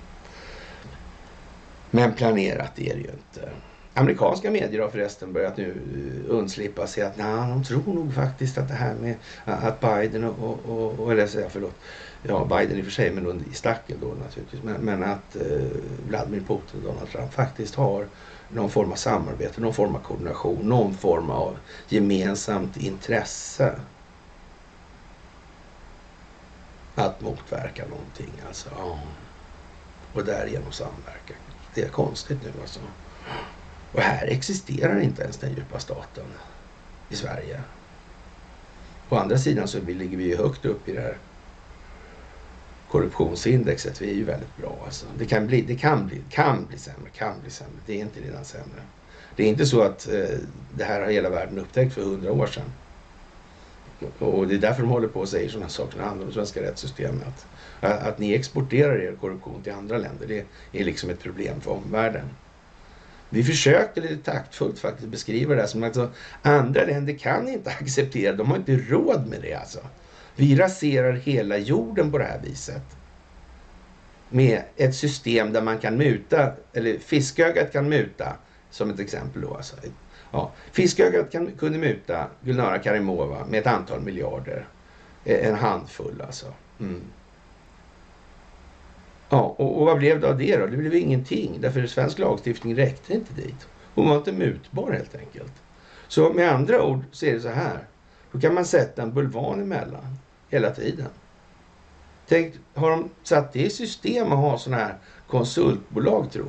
Men 1.91 2.13
planerat 2.13 2.80
är 2.80 2.95
det 2.95 3.01
ju 3.01 3.11
inte. 3.11 3.49
Amerikanska 3.93 4.51
medier 4.51 4.82
har 4.82 4.89
förresten 4.89 5.34
börjat 5.34 5.57
nu 5.57 5.69
eh, 5.69 6.36
undslippa 6.36 6.88
sig 6.88 7.03
att 7.03 7.17
nej, 7.17 7.49
de 7.49 7.63
tror 7.63 7.93
nog 7.93 8.13
faktiskt 8.13 8.57
att 8.57 8.67
det 8.67 8.73
här 8.73 8.95
med 8.95 9.15
att 9.45 9.80
Biden 9.80 10.23
och, 10.23 10.59
och, 10.65 10.99
och 10.99 11.11
eller 11.11 11.28
säga 11.28 11.49
förlåt, 11.49 11.75
ja 12.23 12.45
Biden 12.45 12.78
i 12.78 12.82
och 12.82 12.86
för 12.86 12.91
sig 12.91 13.11
men 13.11 13.45
i 13.51 13.53
stackel 13.53 13.97
då 14.01 14.07
naturligtvis, 14.07 14.63
men, 14.63 14.82
men 14.82 15.03
att 15.03 15.36
eh, 15.36 15.67
Vladimir 16.07 16.39
Putin 16.39 16.80
och 16.80 16.82
Donald 16.82 17.09
Trump 17.09 17.34
faktiskt 17.34 17.75
har 17.75 18.07
någon 18.50 18.70
form 18.70 18.91
av 18.91 18.95
samarbete, 18.95 19.62
någon 19.62 19.74
form 19.74 19.95
av 19.95 20.00
koordination, 20.00 20.70
någon 20.70 20.93
form 20.93 21.30
av 21.30 21.58
gemensamt 21.89 22.78
intresse. 22.78 23.80
Att 26.95 27.22
motverka 27.22 27.86
någonting 27.88 28.32
alltså. 28.48 28.70
Ja. 28.78 29.00
Och 30.14 30.26
därigenom 30.26 30.72
samverka. 30.72 31.34
Det 31.74 31.82
är 31.82 31.89
konstigt 31.89 32.43
nu 32.43 32.62
alltså. 32.62 32.80
Och 33.91 34.02
här 34.02 34.28
existerar 34.28 35.00
inte 35.00 35.24
ens 35.24 35.38
den 35.38 35.54
djupa 35.54 35.80
staten 35.80 36.26
i 37.10 37.16
Sverige. 37.16 37.62
Å 39.10 39.16
andra 39.16 39.38
sidan 39.38 39.68
så 39.68 39.80
ligger 39.80 40.18
vi 40.18 40.24
ju 40.24 40.38
högt 40.38 40.66
upp 40.66 40.88
i 40.88 40.93
det 40.93 41.02
här 41.02 41.18
korruptionsindexet. 42.92 44.02
Vi 44.02 44.10
är 44.10 44.16
ju 44.16 44.24
väldigt 44.24 44.58
bra 44.58 44.82
alltså. 44.86 45.06
Det 45.18 45.26
kan 45.26 45.48
bli, 45.48 45.62
det 45.62 45.76
kan 45.76 46.08
bli, 46.08 46.22
kan 46.30 46.66
bli 46.66 46.78
sämre, 46.78 47.10
kan 47.10 47.42
bli 47.42 47.52
sämre. 47.52 47.80
Det 47.86 47.94
är 47.94 48.00
inte 48.00 48.20
redan 48.20 48.46
sämre. 48.46 48.82
Det 49.36 49.44
är 49.44 49.48
inte 49.48 49.66
så 49.66 49.82
att 49.82 50.08
eh, 50.08 50.38
det 50.76 50.84
här 50.84 51.02
har 51.02 51.08
hela 51.08 51.30
världen 51.30 51.60
upptäckt 51.60 51.94
för 51.94 52.02
hundra 52.02 52.32
år 52.32 52.48
sedan. 52.48 52.72
Och 54.20 54.48
det 54.48 54.56
är 54.56 54.60
därför 54.60 54.82
de 54.82 54.92
håller 54.92 55.08
på 55.08 55.20
och 55.20 55.30
säger 55.30 55.50
sådana 55.50 55.70
saker 55.70 55.98
när 55.98 56.04
det 56.04 56.10
handlar 56.10 56.28
om 56.28 56.34
svenska 56.34 56.62
rättssystemet. 56.62 57.48
Att, 57.80 58.04
att 58.04 58.20
ni 58.20 58.34
exporterar 58.34 59.00
er 59.02 59.16
korruption 59.22 59.64
till 59.64 59.74
andra 59.74 59.98
länder, 59.98 60.28
det 60.28 60.46
är 60.80 60.84
liksom 60.84 61.10
ett 61.10 61.20
problem 61.20 61.62
för 61.62 61.72
omvärlden. 61.72 62.30
Vi 63.30 63.44
försökte 63.44 64.02
lite 64.02 64.32
taktfullt 64.32 64.80
faktiskt 64.80 65.08
beskriva 65.08 65.56
det 65.56 65.62
här 65.62 65.68
som 65.68 65.84
att 65.84 65.98
alltså, 65.98 66.12
andra 66.42 66.86
länder 66.86 67.14
kan 67.14 67.50
inte 67.50 67.70
acceptera, 67.80 68.36
de 68.36 68.50
har 68.50 68.58
inte 68.58 68.78
råd 68.78 69.28
med 69.28 69.42
det 69.42 69.54
alltså. 69.54 69.80
Vi 70.40 70.56
raserar 70.56 71.14
hela 71.14 71.58
jorden 71.58 72.12
på 72.12 72.18
det 72.18 72.24
här 72.24 72.40
viset. 72.44 72.84
Med 74.30 74.62
ett 74.76 74.96
system 74.96 75.54
där 75.54 75.62
man 75.62 75.78
kan 75.78 75.98
muta, 75.98 76.52
eller 76.74 77.00
fiskögat 77.00 77.74
kan 77.74 77.90
muta, 77.90 78.36
som 78.70 78.90
ett 78.90 79.00
exempel 79.00 79.42
då 79.42 79.56
alltså. 79.56 79.76
Ja, 80.32 80.52
fiskögat 80.72 81.32
kan, 81.32 81.52
kunde 81.52 81.78
muta 81.78 82.28
Gulnara 82.42 82.80
Karimova 82.80 83.46
med 83.46 83.60
ett 83.60 83.68
antal 83.68 84.02
miljarder. 84.02 84.68
Eh, 85.26 85.48
en 85.48 85.56
handfull 85.56 86.22
alltså. 86.22 86.54
Mm. 86.80 87.02
Ja, 89.30 89.56
och, 89.58 89.80
och, 89.80 89.86
vad 89.86 89.98
blev 89.98 90.20
det 90.20 90.30
av 90.30 90.38
det 90.38 90.58
då? 90.58 90.66
Det 90.66 90.78
blev 90.78 90.96
ingenting 90.96 91.58
därför 91.62 91.88
svensk 91.88 92.20
lagstiftning 92.20 92.76
räckte 92.76 93.14
inte 93.14 93.34
dit. 93.34 93.68
Hon 93.96 94.10
var 94.10 94.18
inte 94.18 94.32
mutbar 94.32 94.92
helt 94.92 95.16
enkelt. 95.16 95.54
Så 96.08 96.34
med 96.34 96.52
andra 96.52 96.84
ord 96.84 97.04
så 97.12 97.26
är 97.26 97.34
det 97.34 97.42
så 97.42 97.50
här. 97.50 97.80
Då 98.32 98.40
kan 98.40 98.54
man 98.54 98.66
sätta 98.66 99.02
en 99.02 99.14
bulvan 99.14 99.62
emellan 99.62 100.18
hela 100.50 100.72
tiden. 100.72 101.10
Tänk, 102.28 102.54
har 102.74 102.89
de 102.89 103.10
satt 103.24 103.54
det 103.54 103.62
i 103.62 103.70
system 103.70 104.32
att 104.32 104.38
ha 104.38 104.58
sådana 104.58 104.84
här 104.84 104.95
konsultbolag 105.28 106.32
tro? 106.32 106.45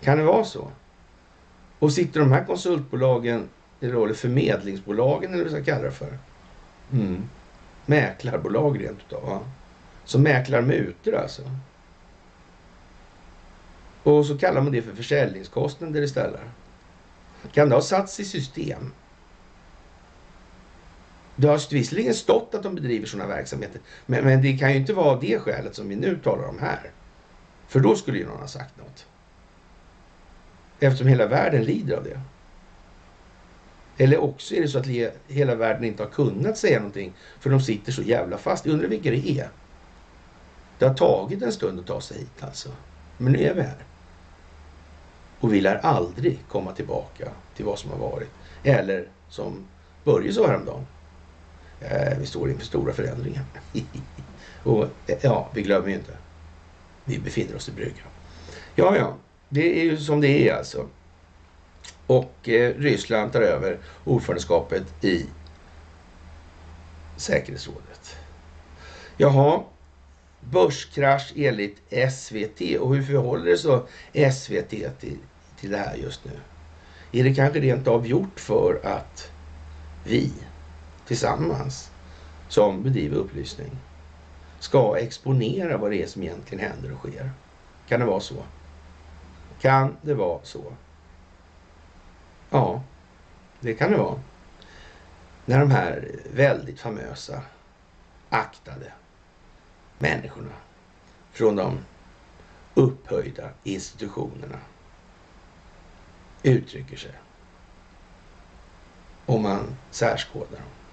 Kan 0.00 0.18
det 0.18 0.24
vara 0.24 0.44
så? 0.44 0.70
Och 1.78 1.92
sitter 1.92 2.20
de 2.20 2.32
här 2.32 2.44
konsultbolagen, 2.44 3.48
eller 3.80 4.14
förmedlingsbolagen 4.14 5.34
eller 5.34 5.44
vad 5.44 5.52
vi 5.52 5.62
ska 5.62 5.72
kalla 5.72 5.84
det 5.84 5.90
för? 5.90 6.18
Mm. 6.92 7.28
Mäklarbolag 7.86 8.84
rent 8.84 8.98
utav. 8.98 9.22
Ja. 9.26 9.40
Som 10.04 10.22
mäklar 10.22 10.62
mutor 10.62 11.14
alltså. 11.14 11.42
Och 14.02 14.26
så 14.26 14.38
kallar 14.38 14.60
man 14.60 14.72
det 14.72 14.82
för 14.82 14.94
försäljningskostnader 14.94 16.02
istället. 16.02 16.40
Kan 17.52 17.68
det 17.68 17.74
ha 17.74 17.82
satts 17.82 18.20
i 18.20 18.24
system? 18.24 18.92
Det 21.36 21.48
har 21.48 21.72
visserligen 21.72 22.14
stått 22.14 22.54
att 22.54 22.62
de 22.62 22.74
bedriver 22.74 23.06
sådana 23.06 23.28
verksamheter, 23.28 23.80
men, 24.06 24.24
men 24.24 24.42
det 24.42 24.58
kan 24.58 24.70
ju 24.72 24.76
inte 24.76 24.92
vara 24.92 25.20
det 25.20 25.38
skälet 25.38 25.74
som 25.74 25.88
vi 25.88 25.96
nu 25.96 26.18
talar 26.24 26.48
om 26.48 26.58
här. 26.58 26.90
För 27.68 27.80
då 27.80 27.96
skulle 27.96 28.18
ju 28.18 28.26
någon 28.26 28.40
ha 28.40 28.46
sagt 28.46 28.78
något. 28.78 29.06
Eftersom 30.80 31.06
hela 31.06 31.26
världen 31.26 31.64
lider 31.64 31.96
av 31.96 32.04
det. 32.04 32.20
Eller 33.98 34.18
också 34.18 34.54
är 34.54 34.60
det 34.60 34.68
så 34.68 34.78
att 34.78 34.86
hela 35.28 35.54
världen 35.54 35.84
inte 35.84 36.02
har 36.02 36.10
kunnat 36.10 36.58
säga 36.58 36.78
någonting 36.78 37.12
för 37.40 37.50
de 37.50 37.60
sitter 37.60 37.92
så 37.92 38.02
jävla 38.02 38.38
fast. 38.38 38.66
Jag 38.66 38.72
undrar 38.72 38.88
vilka 38.88 39.10
det 39.10 39.30
är. 39.30 39.48
Det 40.78 40.86
har 40.86 40.94
tagit 40.94 41.42
en 41.42 41.52
stund 41.52 41.80
att 41.80 41.86
ta 41.86 42.00
sig 42.00 42.18
hit 42.18 42.42
alltså. 42.42 42.68
Men 43.18 43.32
nu 43.32 43.38
är 43.38 43.54
vi 43.54 43.62
här. 43.62 43.84
Och 45.40 45.54
vi 45.54 45.60
lär 45.60 45.76
aldrig 45.76 46.38
komma 46.48 46.72
tillbaka 46.72 47.28
till 47.56 47.64
vad 47.64 47.78
som 47.78 47.90
har 47.90 47.98
varit. 47.98 48.30
Eller 48.62 49.08
som 49.28 49.66
Börje 50.04 50.32
sa 50.32 50.46
häromdagen. 50.46 50.86
Eh, 51.80 52.18
vi 52.18 52.26
står 52.26 52.50
inför 52.50 52.64
stora 52.64 52.92
förändringar. 52.92 53.44
och 54.62 54.84
eh, 55.06 55.18
ja, 55.22 55.50
vi 55.54 55.62
glömmer 55.62 55.88
ju 55.88 55.94
inte. 55.94 56.12
Vi 57.04 57.18
befinner 57.18 57.56
oss 57.56 57.68
i 57.68 57.72
bryggan. 57.72 58.08
Ja, 58.74 58.96
ja, 58.96 59.16
det 59.48 59.80
är 59.80 59.84
ju 59.84 59.96
som 59.96 60.20
det 60.20 60.48
är 60.48 60.54
alltså. 60.54 60.88
Och 62.06 62.48
eh, 62.48 62.74
Ryssland 62.74 63.32
tar 63.32 63.40
över 63.40 63.78
ordförandeskapet 64.04 65.04
i 65.04 65.26
säkerhetsrådet. 67.16 68.16
Jaha, 69.16 69.62
börskrasch 70.40 71.32
enligt 71.36 71.76
SVT. 72.12 72.78
Och 72.80 72.94
hur 72.94 73.02
förhåller 73.02 73.44
det 73.44 73.58
sig 73.58 74.32
SVT 74.32 74.70
till, 75.00 75.18
till 75.60 75.70
det 75.70 75.76
här 75.76 75.96
just 75.96 76.24
nu? 76.24 76.32
Är 77.20 77.24
det 77.24 77.34
kanske 77.34 77.60
rent 77.60 77.88
av 77.88 78.06
gjort 78.06 78.40
för 78.40 78.80
att 78.84 79.30
vi 80.04 80.32
tillsammans 81.06 81.90
som 82.48 82.82
bedriver 82.82 83.16
upplysning 83.16 83.70
ska 84.58 84.98
exponera 84.98 85.76
vad 85.76 85.90
det 85.90 86.02
är 86.02 86.06
som 86.06 86.22
egentligen 86.22 86.70
händer 86.70 86.92
och 86.92 86.98
sker? 86.98 87.30
Kan 87.88 88.00
det 88.00 88.06
vara 88.06 88.20
så? 88.20 88.44
Kan 89.60 89.96
det 90.02 90.14
vara 90.14 90.40
så? 90.42 90.72
Ja, 92.50 92.82
det 93.60 93.74
kan 93.74 93.90
det 93.90 93.96
vara. 93.96 94.20
När 95.44 95.60
de 95.60 95.70
här 95.70 96.10
väldigt 96.32 96.80
famösa, 96.80 97.42
aktade 98.28 98.92
människorna 99.98 100.52
från 101.32 101.56
de 101.56 101.78
upphöjda 102.74 103.50
institutionerna 103.62 104.58
uttrycker 106.42 106.96
sig. 106.96 107.14
Om 109.26 109.42
man 109.42 109.76
särskådar 109.90 110.58
dem. 110.58 110.83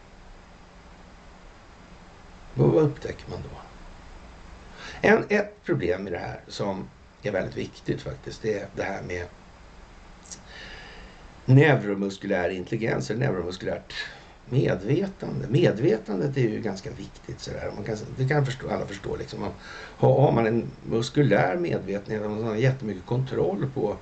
Vad 2.54 2.84
upptäcker 2.84 3.30
man 3.30 3.42
då? 3.42 3.62
En, 5.02 5.26
ett 5.30 5.64
problem 5.64 6.08
i 6.08 6.12
det 6.12 6.18
här 6.18 6.44
som 6.48 6.90
är 7.22 7.32
väldigt 7.32 7.58
viktigt 7.58 8.02
faktiskt, 8.02 8.42
det 8.42 8.60
är 8.60 8.68
det 8.76 8.84
här 8.84 9.02
med 9.04 9.28
neuromuskulär 11.46 12.50
intelligens, 12.50 13.10
eller 13.10 13.20
neuromuskulärt 13.20 13.94
medvetande. 14.46 15.48
Medvetandet 15.48 16.38
är 16.38 16.42
ju 16.42 16.62
ganska 16.62 16.92
viktigt. 16.92 17.42
Sådär. 17.42 17.72
Man 17.76 17.84
kan, 17.84 17.98
det 18.18 18.28
kan 18.28 18.46
förstå, 18.46 18.70
alla 18.70 18.88
förstå. 18.88 19.16
Liksom. 19.16 19.48
Har, 19.98 20.22
har 20.22 20.32
man 20.32 20.48
en 20.48 20.72
muskulär 20.84 21.58
medvetenhet, 21.58 22.22
man 22.22 22.44
har 22.44 22.56
jättemycket 22.56 23.06
kontroll 23.06 23.72
på 23.74 23.98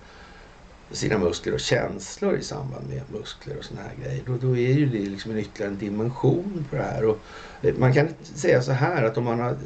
sina 0.92 1.18
muskler 1.18 1.54
och 1.54 1.60
känslor 1.60 2.38
i 2.38 2.44
samband 2.44 2.88
med 2.90 3.02
muskler 3.20 3.58
och 3.58 3.64
såna 3.64 3.82
här 3.82 3.96
grejer. 4.04 4.24
Då, 4.26 4.38
då 4.38 4.58
är 4.58 4.74
ju 4.74 4.86
det 4.86 5.10
liksom 5.10 5.32
en 5.32 5.38
ytterligare 5.38 5.72
en 5.72 5.78
dimension 5.78 6.66
på 6.70 6.76
det 6.76 6.82
här. 6.82 7.06
Och 7.06 7.20
eh, 7.62 7.76
man 7.76 7.94
kan 7.94 8.08
säga 8.22 8.62
så 8.62 8.72
här 8.72 9.04
att 9.04 9.18
om 9.18 9.24
man 9.24 9.40
har 9.40 9.58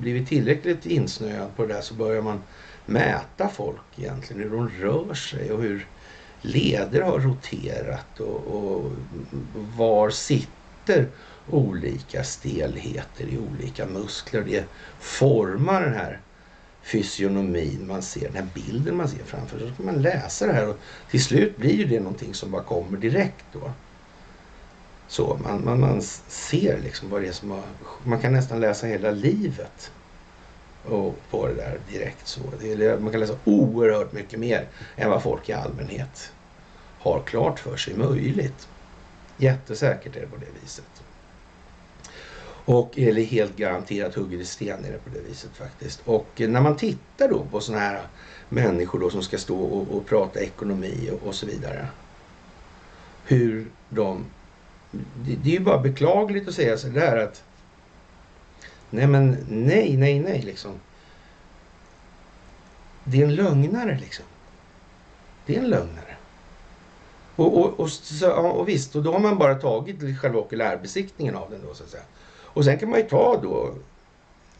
blivit 0.00 0.28
tillräckligt 0.28 0.86
insnöad 0.86 1.56
på 1.56 1.66
det 1.66 1.74
där 1.74 1.80
så 1.80 1.94
börjar 1.94 2.22
man 2.22 2.42
mäta 2.86 3.48
folk 3.48 3.98
egentligen, 3.98 4.42
hur 4.42 4.50
de 4.50 4.68
rör 4.68 5.14
sig 5.14 5.52
och 5.52 5.62
hur 5.62 5.86
leder 6.40 7.02
har 7.02 7.18
roterat 7.18 8.20
och, 8.20 8.46
och 8.46 8.92
var 9.76 10.10
sitter 10.10 11.08
olika 11.50 12.24
stelheter 12.24 13.24
i 13.24 13.38
olika 13.38 13.86
muskler. 13.86 14.44
Det 14.44 14.64
formar 15.00 15.82
den 15.82 15.94
här 15.94 16.20
fysionomin 16.86 17.86
man 17.86 18.02
ser, 18.02 18.28
den 18.28 18.36
här 18.36 18.50
bilden 18.54 18.96
man 18.96 19.08
ser 19.08 19.24
framför 19.24 19.58
sig. 19.58 19.68
Så 19.68 19.74
kan 19.74 19.86
man 19.86 20.02
läsa 20.02 20.46
det 20.46 20.52
här 20.52 20.68
och 20.68 20.76
till 21.10 21.24
slut 21.24 21.56
blir 21.56 21.74
ju 21.74 21.84
det 21.84 22.00
någonting 22.00 22.34
som 22.34 22.50
bara 22.50 22.62
kommer 22.62 22.98
direkt 22.98 23.44
då. 23.52 23.72
Så 25.08 25.38
man, 25.42 25.64
man, 25.64 25.80
man 25.80 26.02
ser 26.28 26.80
liksom 26.80 27.10
vad 27.10 27.22
det 27.22 27.28
är 27.28 27.32
som 27.32 27.50
har, 27.50 27.62
man 28.04 28.20
kan 28.20 28.32
nästan 28.32 28.60
läsa 28.60 28.86
hela 28.86 29.10
livet 29.10 29.92
och 30.82 31.28
på 31.30 31.46
det 31.46 31.54
där 31.54 31.80
direkt 31.88 32.26
så. 32.26 32.52
Det, 32.60 33.00
man 33.00 33.10
kan 33.12 33.20
läsa 33.20 33.38
oerhört 33.44 34.12
mycket 34.12 34.38
mer 34.38 34.68
än 34.96 35.10
vad 35.10 35.22
folk 35.22 35.48
i 35.48 35.52
allmänhet 35.52 36.32
har 36.98 37.22
klart 37.26 37.58
för 37.60 37.76
sig 37.76 37.94
möjligt. 37.96 38.68
Jättesäkert 39.36 40.16
är 40.16 40.20
det 40.20 40.26
på 40.26 40.36
det 40.36 40.60
viset. 40.62 40.95
Och, 42.66 42.98
eller 42.98 43.22
helt 43.22 43.56
garanterat 43.56 44.14
hugger 44.14 44.38
i 44.38 44.44
sten 44.44 44.84
är 44.84 44.92
det 44.92 44.98
på 44.98 45.10
det 45.10 45.20
viset 45.28 45.50
faktiskt. 45.56 46.02
Och 46.04 46.40
eh, 46.40 46.48
när 46.48 46.60
man 46.60 46.76
tittar 46.76 47.28
då 47.28 47.44
på 47.50 47.60
sådana 47.60 47.84
här 47.84 48.06
människor 48.48 48.98
då 48.98 49.10
som 49.10 49.22
ska 49.22 49.38
stå 49.38 49.60
och, 49.60 49.96
och 49.96 50.06
prata 50.06 50.40
ekonomi 50.40 51.10
och, 51.12 51.28
och, 51.28 51.34
så 51.34 51.46
vidare. 51.46 51.88
Hur 53.24 53.70
de... 53.88 54.24
Det, 54.90 55.36
det 55.44 55.50
är 55.50 55.52
ju 55.52 55.60
bara 55.60 55.78
beklagligt 55.78 56.48
att 56.48 56.54
säga 56.54 56.76
så 56.76 56.88
där 56.88 57.16
att 57.16 57.42
Nej 58.90 59.06
men 59.06 59.46
nej, 59.48 59.96
nej, 59.96 60.20
nej 60.20 60.42
liksom. 60.42 60.72
Det 63.04 63.20
är 63.20 63.24
en 63.24 63.34
lögnare 63.34 63.98
liksom. 64.00 64.24
Det 65.46 65.56
är 65.56 65.60
en 65.60 65.70
lögnare. 65.70 66.16
Och, 67.36 67.58
och, 67.58 67.80
och, 67.80 67.90
så, 67.90 68.30
och 68.32 68.68
visst, 68.68 68.96
och 68.96 69.02
då 69.02 69.12
har 69.12 69.20
man 69.20 69.38
bara 69.38 69.54
tagit 69.54 70.20
själva 70.20 70.38
okulärbesiktningen 70.38 71.36
av 71.36 71.50
den 71.50 71.62
då 71.66 71.74
så 71.74 71.84
att 71.84 71.90
säga. 71.90 72.02
Och 72.56 72.64
sen 72.64 72.78
kan 72.78 72.90
man 72.90 72.98
ju 72.98 73.08
ta 73.08 73.40
då, 73.42 73.74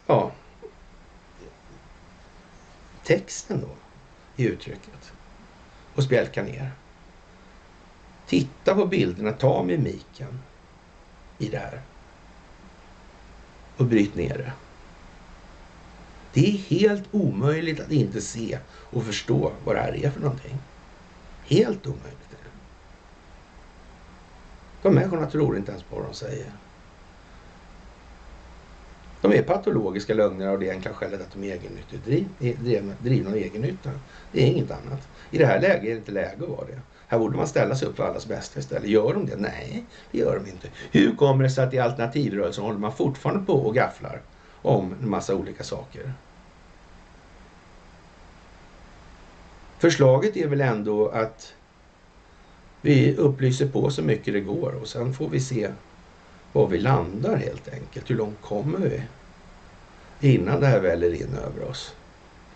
ja, 0.06 0.32
texten 3.04 3.60
då 3.60 3.68
i 4.36 4.46
uttrycket 4.46 5.12
och 5.94 6.02
spjälka 6.02 6.42
ner. 6.42 6.70
Titta 8.26 8.74
på 8.74 8.86
bilderna, 8.86 9.32
ta 9.32 9.62
mimiken 9.62 10.42
i 11.38 11.48
det 11.48 11.58
här 11.58 11.80
och 13.76 13.86
bryt 13.86 14.14
ner 14.14 14.38
det. 14.38 14.52
Det 16.32 16.46
är 16.46 16.58
helt 16.58 17.04
omöjligt 17.10 17.80
att 17.80 17.90
inte 17.90 18.20
se 18.20 18.58
och 18.68 19.04
förstå 19.04 19.52
vad 19.64 19.76
det 19.76 19.80
här 19.80 20.04
är 20.04 20.10
för 20.10 20.20
någonting. 20.20 20.58
Helt 21.44 21.86
omöjligt. 21.86 22.36
De 24.82 24.94
människorna 24.94 25.30
tror 25.30 25.56
inte 25.56 25.70
ens 25.70 25.84
på 25.84 25.96
vad 25.96 26.04
de 26.04 26.14
säger. 26.14 26.52
De 29.26 29.38
är 29.38 29.42
patologiska 29.42 30.14
lögner 30.14 30.48
av 30.48 30.58
det 30.58 30.70
enkla 30.70 30.94
skälet 30.94 31.20
att 31.20 31.32
de 31.32 31.44
är 31.44 31.54
egennyttigt 31.54 32.08
eh, 32.08 32.84
drivna 32.98 33.30
av 33.30 33.36
egennytta. 33.36 33.90
Det 34.30 34.42
är 34.42 34.46
inget 34.46 34.70
annat. 34.70 35.08
I 35.30 35.38
det 35.38 35.46
här 35.46 35.60
läget 35.60 35.84
är 35.84 35.90
det 35.90 35.96
inte 35.96 36.12
läge 36.12 36.42
att 36.42 36.48
vara 36.48 36.66
det. 36.66 36.80
Här 37.06 37.18
borde 37.18 37.36
man 37.36 37.48
ställa 37.48 37.74
sig 37.74 37.88
upp 37.88 37.96
för 37.96 38.04
allas 38.04 38.26
bästa 38.26 38.60
istället. 38.60 38.88
Gör 38.88 39.14
de 39.14 39.26
det? 39.26 39.36
Nej, 39.36 39.90
det 40.10 40.18
gör 40.18 40.40
de 40.44 40.50
inte. 40.50 40.70
Hur 40.90 41.16
kommer 41.16 41.44
det 41.44 41.50
sig 41.50 41.64
att 41.64 41.74
i 41.74 41.78
alternativrörelsen 41.78 42.64
håller 42.64 42.78
man 42.78 42.96
fortfarande 42.96 43.46
på 43.46 43.52
och 43.52 43.74
gafflar 43.74 44.26
om 44.52 44.92
en 44.92 45.08
massa 45.08 45.34
olika 45.34 45.64
saker? 45.64 46.14
Förslaget 49.80 50.36
är 50.36 50.48
väl 50.48 50.60
ändå 50.60 51.08
att 51.08 51.54
vi 52.80 53.16
upplyser 53.16 53.68
på 53.68 53.90
så 53.90 54.02
mycket 54.02 54.34
det 54.34 54.40
går 54.40 54.72
och 54.74 54.88
sen 54.88 55.14
får 55.14 55.30
vi 55.30 55.40
se 55.40 55.72
var 56.52 56.68
vi 56.68 56.78
landar 56.78 57.36
helt 57.36 57.68
enkelt. 57.68 58.10
Hur 58.10 58.16
långt 58.16 58.40
kommer 58.40 58.78
vi? 58.78 59.02
Innan 60.20 60.60
det 60.60 60.66
här 60.66 60.80
väller 60.80 61.14
in 61.14 61.34
över 61.34 61.70
oss. 61.70 61.94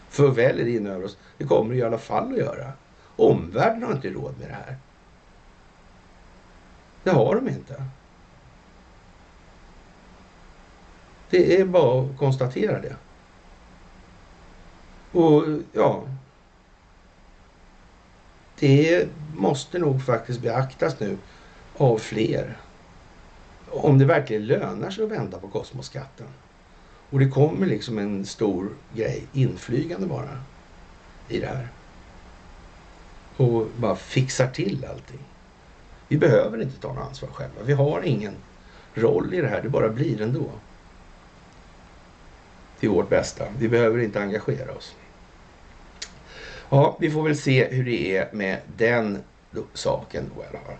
För 0.08 0.28
väller 0.28 0.68
in 0.68 0.86
över 0.86 1.04
oss, 1.04 1.16
det 1.38 1.44
kommer 1.44 1.74
det 1.74 1.80
i 1.80 1.82
alla 1.82 1.98
fall 1.98 2.32
att 2.32 2.38
göra. 2.38 2.72
Omvärlden 3.16 3.82
har 3.82 3.92
inte 3.92 4.10
råd 4.10 4.34
med 4.38 4.48
det 4.48 4.54
här. 4.54 4.76
Det 7.02 7.10
har 7.10 7.34
de 7.34 7.48
inte. 7.48 7.84
Det 11.30 11.60
är 11.60 11.64
bara 11.64 12.02
att 12.02 12.18
konstatera 12.18 12.80
det. 12.80 12.96
Och 15.12 15.44
ja, 15.72 16.04
det 18.58 19.08
måste 19.36 19.78
nog 19.78 20.04
faktiskt 20.04 20.40
beaktas 20.40 21.00
nu 21.00 21.18
av 21.76 21.98
fler. 21.98 22.56
Om 23.70 23.98
det 23.98 24.04
verkligen 24.04 24.46
lönar 24.46 24.90
sig 24.90 25.04
att 25.04 25.10
vända 25.10 25.38
på 25.38 25.48
kosmoskatten. 25.48 26.26
Och 27.10 27.18
det 27.18 27.28
kommer 27.28 27.66
liksom 27.66 27.98
en 27.98 28.26
stor 28.26 28.68
grej 28.94 29.26
inflygande 29.32 30.06
bara 30.06 30.38
i 31.28 31.40
det 31.40 31.46
här. 31.46 31.68
Och 33.36 33.66
bara 33.76 33.96
fixar 33.96 34.48
till 34.48 34.86
allting. 34.90 35.20
Vi 36.08 36.18
behöver 36.18 36.62
inte 36.62 36.80
ta 36.80 36.92
något 36.92 37.06
ansvar 37.06 37.28
själva. 37.28 37.62
Vi 37.62 37.72
har 37.72 38.02
ingen 38.02 38.34
roll 38.94 39.34
i 39.34 39.40
det 39.40 39.48
här. 39.48 39.62
Det 39.62 39.68
bara 39.68 39.88
blir 39.88 40.22
ändå. 40.22 40.50
Till 42.80 42.88
vårt 42.88 43.08
bästa. 43.08 43.44
Vi 43.58 43.68
behöver 43.68 43.98
inte 43.98 44.20
engagera 44.20 44.72
oss. 44.72 44.94
Ja, 46.68 46.96
vi 47.00 47.10
får 47.10 47.22
väl 47.22 47.36
se 47.36 47.68
hur 47.70 47.84
det 47.84 48.16
är 48.16 48.28
med 48.32 48.60
den 48.76 49.18
saken 49.74 50.30
då 50.34 50.42
i 50.42 50.46
alla 50.46 50.64
fall. 50.64 50.76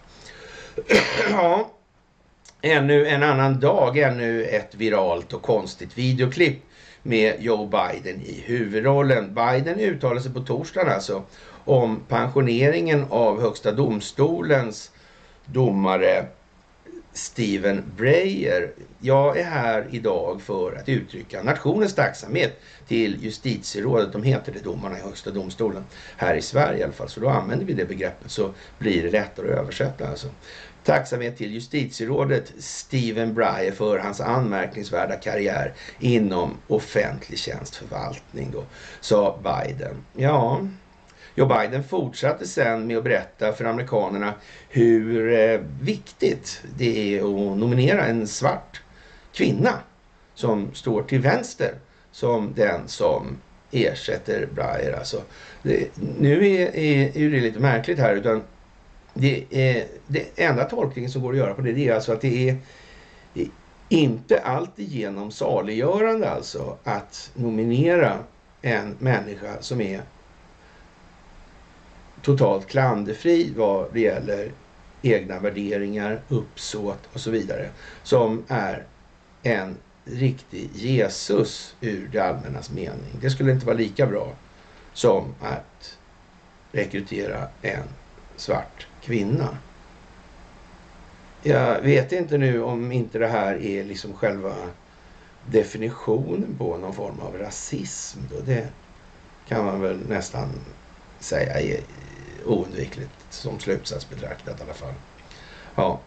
ja, 1.30 1.70
ännu 2.62 3.06
en 3.06 3.22
annan 3.22 3.60
dag, 3.60 3.98
ännu 3.98 4.44
ett 4.44 4.74
viralt 4.74 5.32
och 5.32 5.42
konstigt 5.42 5.98
videoklipp 5.98 6.58
med 7.02 7.34
Joe 7.38 7.66
Biden 7.66 8.20
i 8.20 8.42
huvudrollen. 8.46 9.34
Biden 9.34 9.80
uttalade 9.80 10.20
sig 10.20 10.32
på 10.32 10.40
torsdagen 10.40 10.92
alltså 10.92 11.22
om 11.64 12.00
pensioneringen 12.08 13.04
av 13.10 13.40
Högsta 13.40 13.72
domstolens 13.72 14.90
domare 15.44 16.26
Steven 17.12 17.82
Breyer. 17.96 18.72
Jag 19.00 19.38
är 19.38 19.44
här 19.44 19.86
idag 19.90 20.42
för 20.42 20.76
att 20.76 20.88
uttrycka 20.88 21.42
nationens 21.42 21.94
tacksamhet 21.94 22.60
till 22.88 23.24
justitierådet. 23.24 24.12
De 24.12 24.22
heter 24.22 24.52
det 24.52 24.64
domarna 24.64 24.98
i 24.98 25.00
Högsta 25.00 25.30
domstolen. 25.30 25.84
Här 26.16 26.34
i 26.34 26.42
Sverige 26.42 26.80
i 26.80 26.82
alla 26.82 26.92
fall. 26.92 27.08
Så 27.08 27.20
då 27.20 27.28
använder 27.28 27.66
vi 27.66 27.72
det 27.72 27.84
begreppet 27.84 28.30
så 28.30 28.50
blir 28.78 29.02
det 29.02 29.10
lättare 29.10 29.52
att 29.52 29.58
översätta. 29.58 30.08
Alltså. 30.08 30.28
Tacksamhet 30.84 31.36
till 31.36 31.52
justitierådet 31.52 32.52
Steven 32.58 33.34
Breyer 33.34 33.72
för 33.72 33.98
hans 33.98 34.20
anmärkningsvärda 34.20 35.16
karriär 35.16 35.72
inom 35.98 36.56
offentlig 36.66 37.38
tjänstförvaltning 37.38 38.50
då, 38.50 38.64
sa 39.00 39.38
Biden. 39.42 40.04
Ja, 40.16 40.60
Joe 41.34 41.46
Biden 41.46 41.84
fortsatte 41.84 42.46
sen 42.46 42.86
med 42.86 42.98
att 42.98 43.04
berätta 43.04 43.52
för 43.52 43.64
amerikanerna 43.64 44.34
hur 44.68 45.32
eh, 45.32 45.60
viktigt 45.82 46.62
det 46.76 47.18
är 47.18 47.18
att 47.18 47.58
nominera 47.58 48.06
en 48.06 48.26
svart 48.26 48.82
kvinna 49.32 49.72
som 50.34 50.74
står 50.74 51.02
till 51.02 51.20
vänster 51.20 51.74
som 52.12 52.52
den 52.56 52.88
som 52.88 53.38
ersätter 53.70 54.48
Breyer. 54.54 54.92
Alltså, 54.98 55.22
det, 55.62 55.88
nu 56.18 56.46
är, 56.46 56.76
är, 56.76 57.16
är 57.16 57.30
det 57.30 57.40
lite 57.40 57.60
märkligt 57.60 57.98
här 57.98 58.14
utan 58.14 58.42
det, 59.20 59.44
eh, 59.50 59.84
det 60.06 60.26
enda 60.36 60.64
tolkningen 60.64 61.10
som 61.10 61.22
går 61.22 61.32
att 61.32 61.38
göra 61.38 61.54
på 61.54 61.62
det, 61.62 61.72
det 61.72 61.88
är 61.88 61.94
alltså 61.94 62.12
att 62.12 62.20
det 62.20 62.48
är 62.48 62.56
inte 63.88 64.40
alltigenom 64.40 65.30
saliggörande 65.30 66.30
alltså 66.30 66.76
att 66.84 67.30
nominera 67.34 68.18
en 68.62 68.96
människa 68.98 69.56
som 69.60 69.80
är 69.80 70.02
totalt 72.22 72.66
klanderfri 72.66 73.52
vad 73.56 73.86
det 73.92 74.00
gäller 74.00 74.52
egna 75.02 75.38
värderingar, 75.38 76.20
uppsåt 76.28 77.08
och 77.12 77.20
så 77.20 77.30
vidare. 77.30 77.68
Som 78.02 78.44
är 78.48 78.84
en 79.42 79.76
riktig 80.04 80.70
Jesus 80.74 81.74
ur 81.80 82.08
det 82.12 82.20
allmännas 82.20 82.70
mening. 82.70 83.18
Det 83.20 83.30
skulle 83.30 83.52
inte 83.52 83.66
vara 83.66 83.76
lika 83.76 84.06
bra 84.06 84.32
som 84.92 85.34
att 85.40 85.98
rekrytera 86.72 87.48
en 87.62 87.84
svart 88.36 88.86
kvinna. 89.02 89.58
Jag 91.42 91.80
vet 91.80 92.12
inte 92.12 92.38
nu 92.38 92.62
om 92.62 92.92
inte 92.92 93.18
det 93.18 93.26
här 93.26 93.62
är 93.62 93.84
liksom 93.84 94.14
själva 94.14 94.54
definitionen 95.46 96.56
på 96.58 96.76
någon 96.76 96.94
form 96.94 97.20
av 97.20 97.38
rasism. 97.38 98.18
Då. 98.30 98.40
Det 98.40 98.68
kan 99.48 99.64
man 99.64 99.80
väl 99.80 100.08
nästan 100.08 100.48
säga 101.18 101.60
är 101.60 101.80
oundvikligt 102.46 103.10
som 103.30 103.58
slutsats 103.58 104.10
betraktat 104.10 104.60
i 104.60 104.62
alla 104.62 104.74
fall. 104.74 104.94
Ja, 105.74 106.00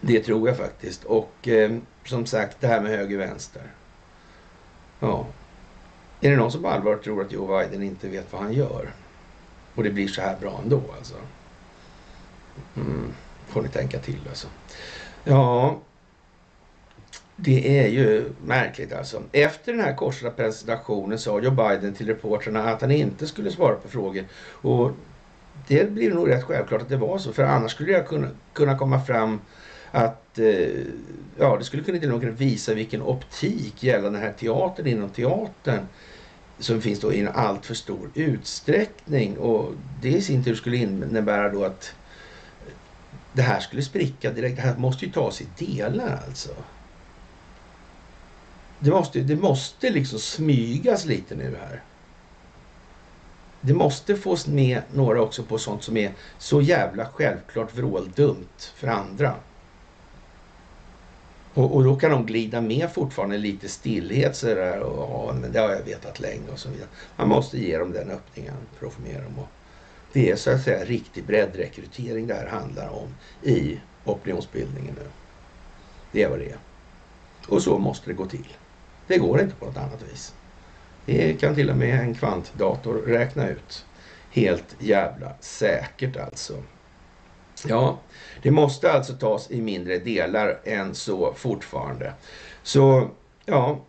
det 0.00 0.20
tror 0.20 0.48
jag 0.48 0.56
faktiskt. 0.56 1.04
Och 1.04 1.48
eh, 1.48 1.76
som 2.04 2.26
sagt, 2.26 2.56
det 2.60 2.66
här 2.66 2.80
med 2.80 2.90
höger-vänster. 2.90 3.62
Ja, 5.00 5.26
är 6.20 6.30
det 6.30 6.36
någon 6.36 6.52
som 6.52 6.62
på 6.62 6.68
allvar 6.68 6.96
tror 6.96 7.22
att 7.22 7.32
Joe 7.32 7.58
Biden 7.58 7.82
inte 7.82 8.08
vet 8.08 8.32
vad 8.32 8.42
han 8.42 8.52
gör? 8.52 8.90
Och 9.74 9.82
det 9.82 9.90
blir 9.90 10.08
så 10.08 10.20
här 10.20 10.36
bra 10.40 10.60
ändå 10.62 10.82
alltså. 10.98 11.14
Mm, 12.76 13.12
får 13.48 13.62
ni 13.62 13.68
tänka 13.68 13.98
till 13.98 14.20
alltså. 14.28 14.46
Ja, 15.24 15.78
det 17.36 17.78
är 17.78 17.88
ju 17.88 18.32
märkligt 18.44 18.92
alltså. 18.92 19.22
Efter 19.32 19.72
den 19.72 19.80
här 19.80 19.94
korta 19.94 20.30
presentationen 20.30 21.18
sa 21.18 21.40
Joe 21.40 21.50
Biden 21.50 21.94
till 21.94 22.06
reportrarna 22.06 22.70
att 22.70 22.80
han 22.80 22.90
inte 22.90 23.26
skulle 23.26 23.50
svara 23.50 23.74
på 23.74 23.88
frågor. 23.88 24.24
Och 24.50 24.90
det 25.68 25.90
blir 25.90 26.14
nog 26.14 26.28
rätt 26.28 26.44
självklart 26.44 26.82
att 26.82 26.88
det 26.88 26.96
var 26.96 27.18
så. 27.18 27.32
För 27.32 27.42
annars 27.42 27.72
skulle 27.72 27.92
jag 27.92 28.08
kunna, 28.08 28.28
kunna 28.52 28.78
komma 28.78 29.00
fram 29.00 29.40
att 29.90 30.38
eh, 30.38 30.68
ja, 31.38 31.56
det 31.58 31.64
skulle 31.64 31.82
kunna 31.82 31.98
till 31.98 32.12
och 32.12 32.22
med 32.22 32.38
visa 32.38 32.74
vilken 32.74 33.02
optik 33.02 33.82
gällande 33.82 34.18
den 34.18 34.26
här 34.26 34.32
teatern 34.32 34.86
inom 34.86 35.10
teatern 35.10 35.86
som 36.58 36.80
finns 36.80 37.00
då 37.00 37.12
i 37.12 37.20
en 37.20 37.28
alltför 37.28 37.74
stor 37.74 38.10
utsträckning. 38.14 39.38
Och 39.38 39.72
det 40.02 40.08
i 40.08 40.22
sin 40.22 40.44
tur 40.44 40.54
skulle 40.54 40.76
innebära 40.76 41.48
då 41.48 41.64
att 41.64 41.94
det 43.34 43.42
här 43.42 43.60
skulle 43.60 43.82
spricka 43.82 44.30
direkt. 44.30 44.56
Det 44.56 44.62
här 44.62 44.76
måste 44.76 45.04
ju 45.04 45.12
tas 45.12 45.40
i 45.40 45.46
delar 45.58 46.22
alltså. 46.26 46.50
Det 48.78 48.90
måste, 48.90 49.20
det 49.20 49.36
måste 49.36 49.90
liksom 49.90 50.18
smygas 50.18 51.04
lite 51.04 51.34
nu 51.34 51.56
här 51.60 51.82
det 53.66 53.74
måste 53.74 54.16
fås 54.16 54.46
med 54.46 54.82
några 54.92 55.22
också 55.22 55.42
på 55.42 55.58
sånt 55.58 55.82
som 55.82 55.96
är 55.96 56.12
så 56.38 56.60
jävla 56.60 57.06
självklart 57.06 57.74
vråldumt 57.74 58.72
för 58.76 58.88
andra. 58.88 59.34
Och, 61.54 61.74
och, 61.74 61.84
då 61.84 61.96
kan 61.96 62.10
de 62.10 62.26
glida 62.26 62.60
med 62.60 62.90
fortfarande 62.90 63.38
lite 63.38 63.68
stillhet 63.68 64.36
sådär 64.36 64.80
och 64.80 65.28
ja, 65.28 65.34
men 65.40 65.52
det 65.52 65.60
har 65.60 65.70
jag 65.70 65.82
vetat 65.82 66.20
länge 66.20 66.50
och 66.52 66.58
så 66.58 66.68
vidare. 66.68 66.88
Man 67.16 67.28
måste 67.28 67.58
ge 67.58 67.78
dem 67.78 67.92
den 67.92 68.10
öppningen 68.10 68.54
för 68.78 68.86
att 68.86 68.92
få 68.92 69.02
med 69.02 69.22
dem. 69.22 69.38
Och 69.38 69.48
det 70.14 70.30
är 70.30 70.36
så 70.36 70.50
att 70.50 70.62
säga 70.62 70.84
riktig 70.84 71.24
breddrekrytering 71.24 72.26
det 72.26 72.34
här 72.34 72.46
handlar 72.46 72.88
om 72.88 73.14
i 73.42 73.80
opinionsbildningen 74.04 74.94
nu. 74.98 75.06
Det 76.12 76.22
är 76.22 76.28
vad 76.28 76.38
det 76.38 76.50
är. 76.50 76.58
Och 77.48 77.62
så 77.62 77.78
måste 77.78 78.10
det 78.10 78.14
gå 78.14 78.26
till. 78.26 78.56
Det 79.06 79.18
går 79.18 79.40
inte 79.40 79.54
på 79.54 79.66
något 79.66 79.76
annat 79.76 80.02
vis. 80.12 80.34
Det 81.06 81.40
kan 81.40 81.54
till 81.54 81.70
och 81.70 81.76
med 81.76 82.00
en 82.00 82.14
kvantdator 82.14 82.94
räkna 82.94 83.48
ut. 83.48 83.84
Helt 84.30 84.76
jävla 84.78 85.32
säkert 85.40 86.16
alltså. 86.16 86.62
Ja, 87.66 87.98
det 88.42 88.50
måste 88.50 88.92
alltså 88.92 89.12
tas 89.12 89.50
i 89.50 89.60
mindre 89.60 89.98
delar 89.98 90.58
än 90.64 90.94
så 90.94 91.34
fortfarande. 91.34 92.12
Så, 92.62 93.10
ja, 93.44 93.80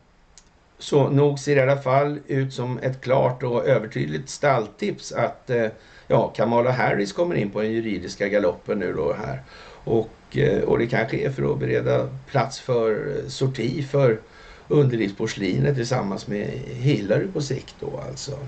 så 0.78 1.10
nog 1.10 1.40
ser 1.40 1.56
det 1.56 1.62
i 1.62 1.72
alla 1.72 1.82
fall 1.82 2.20
ut 2.28 2.54
som 2.54 2.78
ett 2.78 3.02
klart 3.02 3.44
och 3.44 3.68
övertydligt 3.68 4.30
stalltips 4.30 5.12
att 5.12 5.50
eh, 5.50 5.68
ja, 6.08 6.34
Kamala 6.36 6.72
Harris 6.72 7.14
kommer 7.14 7.36
in 7.36 7.52
på 7.52 7.62
den 7.62 7.72
juridiska 7.72 8.28
galoppen 8.28 8.80
nu 8.80 8.94
då 8.94 9.14
här. 9.14 9.44
Och, 9.84 10.38
eh, 10.38 10.62
och 10.62 10.80
det 10.80 10.88
kanske 10.88 11.18
är 11.18 11.30
för 11.30 11.52
att 11.54 11.60
bereda 11.60 12.10
plats 12.32 12.60
för 12.60 12.92
eh, 12.92 13.28
sorti 13.28 13.84
för 13.84 14.20
underlivsporslinet 14.68 15.76
tillsammans 15.76 16.28
med 16.28 16.48
Hillary 16.66 17.28
på 17.28 17.42
sikt 17.42 17.76
då 17.80 18.02
alltså. 18.08 18.40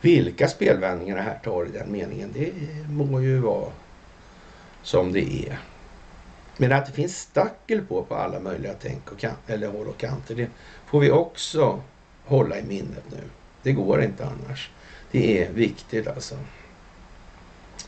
Vilka 0.00 0.48
spelvändningar 0.48 1.16
det 1.16 1.22
här 1.22 1.38
tar 1.44 1.66
i 1.66 1.68
den 1.68 1.92
meningen, 1.92 2.32
det 2.34 2.52
må 2.88 3.20
ju 3.20 3.38
vara 3.38 3.70
som 4.82 5.12
det 5.12 5.48
är. 5.48 5.58
Men 6.56 6.72
att 6.72 6.86
det 6.86 6.92
finns 6.92 7.18
stackel 7.18 7.80
på 7.80 8.02
på 8.02 8.14
alla 8.14 8.40
möjliga 8.40 8.74
tänk 8.80 9.12
och 9.12 9.18
kan, 9.18 9.32
eller 9.46 9.68
håll 9.68 9.86
och 9.86 9.98
kanter, 9.98 10.34
det 10.34 10.48
får 10.86 11.00
vi 11.00 11.10
också 11.10 11.82
hålla 12.24 12.58
i 12.58 12.62
minnet 12.62 13.04
nu. 13.10 13.22
Det 13.62 13.72
går 13.72 14.02
inte 14.02 14.26
annars. 14.26 14.70
Det 15.10 15.44
är 15.44 15.52
viktigt 15.52 16.06
alltså. 16.06 16.34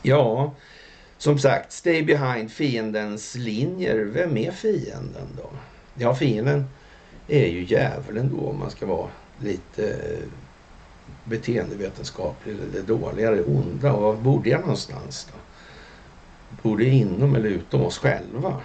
Ja, 0.01 0.53
som 1.17 1.39
sagt, 1.39 1.71
stay 1.71 2.03
behind 2.03 2.51
fiendens 2.51 3.35
linjer. 3.35 3.95
Vem 3.97 4.37
är 4.37 4.51
fienden 4.51 5.27
då? 5.37 5.49
Ja, 5.95 6.15
fienden 6.15 6.65
är 7.27 7.47
ju 7.47 7.63
djävulen 7.63 8.29
då 8.37 8.47
om 8.49 8.59
man 8.59 8.71
ska 8.71 8.85
vara 8.85 9.09
lite 9.39 9.89
eh, 9.89 10.29
beteendevetenskaplig. 11.23 12.55
Det 12.73 12.81
dåliga, 12.81 13.31
det 13.31 13.43
onda. 13.43 13.93
Och 13.93 14.01
var 14.01 14.15
bor 14.15 14.43
det 14.43 14.57
någonstans 14.57 15.27
då? 15.31 15.37
Bor 16.61 16.77
det 16.77 16.85
inom 16.85 17.35
eller 17.35 17.49
utom 17.49 17.81
oss 17.81 17.97
själva? 17.97 18.61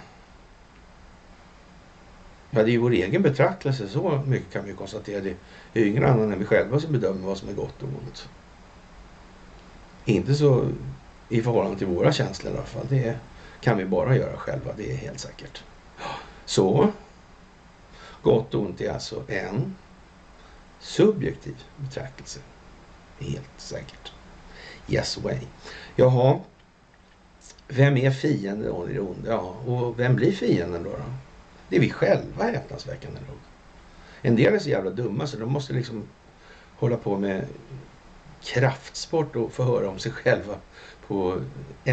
Ja, 2.49 2.63
det 2.63 2.69
är 2.69 2.73
ju 2.73 2.77
vår 2.77 2.91
egen 2.91 3.21
betraktelse. 3.21 3.87
Så 3.87 4.23
mycket 4.27 4.53
kan 4.53 4.65
vi 4.65 4.73
konstatera. 4.73 5.21
Det 5.21 5.29
är 5.73 5.83
ju 5.83 5.87
ingen 5.87 6.05
annan 6.05 6.31
än 6.33 6.39
vi 6.39 6.45
själva 6.45 6.79
som 6.79 6.91
bedömer 6.91 7.27
vad 7.27 7.37
som 7.37 7.49
är 7.49 7.53
gott 7.53 7.83
och 7.83 7.89
ont. 7.89 8.29
Inte 10.09 10.35
så 10.35 10.67
i 11.29 11.41
förhållande 11.41 11.77
till 11.77 11.87
våra 11.87 12.11
känslor 12.11 12.53
i 12.53 12.57
alla 12.57 12.65
fall. 12.65 12.85
Det 12.89 13.17
kan 13.61 13.77
vi 13.77 13.85
bara 13.85 14.15
göra 14.15 14.37
själva, 14.37 14.73
det 14.77 14.91
är 14.91 14.95
helt 14.95 15.19
säkert. 15.19 15.63
Så, 16.45 16.91
gott 18.21 18.53
och 18.53 18.61
ont 18.61 18.81
är 18.81 18.93
alltså 18.93 19.23
en 19.27 19.75
subjektiv 20.79 21.55
betraktelse. 21.77 22.39
Helt 23.19 23.49
säkert. 23.57 24.11
Yes 24.87 25.17
way. 25.17 25.39
Jaha, 25.95 26.39
vem 27.67 27.97
är 27.97 28.11
fienden 28.11 28.69
då 28.69 28.89
i 28.89 28.93
det 28.93 28.99
onda? 28.99 29.31
Ja, 29.31 29.55
och 29.65 29.99
vem 29.99 30.15
blir 30.15 30.31
fienden 30.31 30.83
då? 30.83 30.89
då? 30.89 31.03
Det 31.69 31.75
är 31.75 31.79
vi 31.79 31.89
själva 31.89 32.43
häpnadsväckande 32.43 33.19
nog. 33.27 33.37
En 34.21 34.35
del 34.35 34.53
är 34.53 34.59
så 34.59 34.69
jävla 34.69 34.91
dumma 34.91 35.27
så 35.27 35.37
de 35.37 35.51
måste 35.51 35.73
liksom 35.73 36.03
hålla 36.75 36.97
på 36.97 37.17
med 37.17 37.45
kraftsport 38.43 39.35
att 39.35 39.53
få 39.53 39.63
höra 39.63 39.89
om 39.89 39.99
sig 39.99 40.11
själva 40.11 40.55
på 41.07 41.41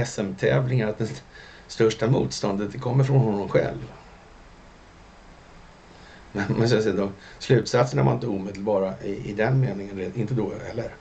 SM-tävlingar 0.07 0.89
att 0.89 0.99
det 0.99 1.23
största 1.67 2.11
motståndet 2.11 2.81
kommer 2.81 3.05
från 3.05 3.19
honom 3.19 3.49
själv. 3.49 3.93
Men, 6.33 6.45
men 6.59 6.69
så 6.69 6.93
då, 6.93 7.13
slutsatserna 7.39 8.03
var 8.03 8.15
inte 8.15 8.27
omedelbara 8.27 8.95
i, 9.03 9.31
i 9.31 9.35
den 9.35 9.61
meningen, 9.61 10.13
inte 10.15 10.35
då 10.35 10.53
heller. 10.67 10.97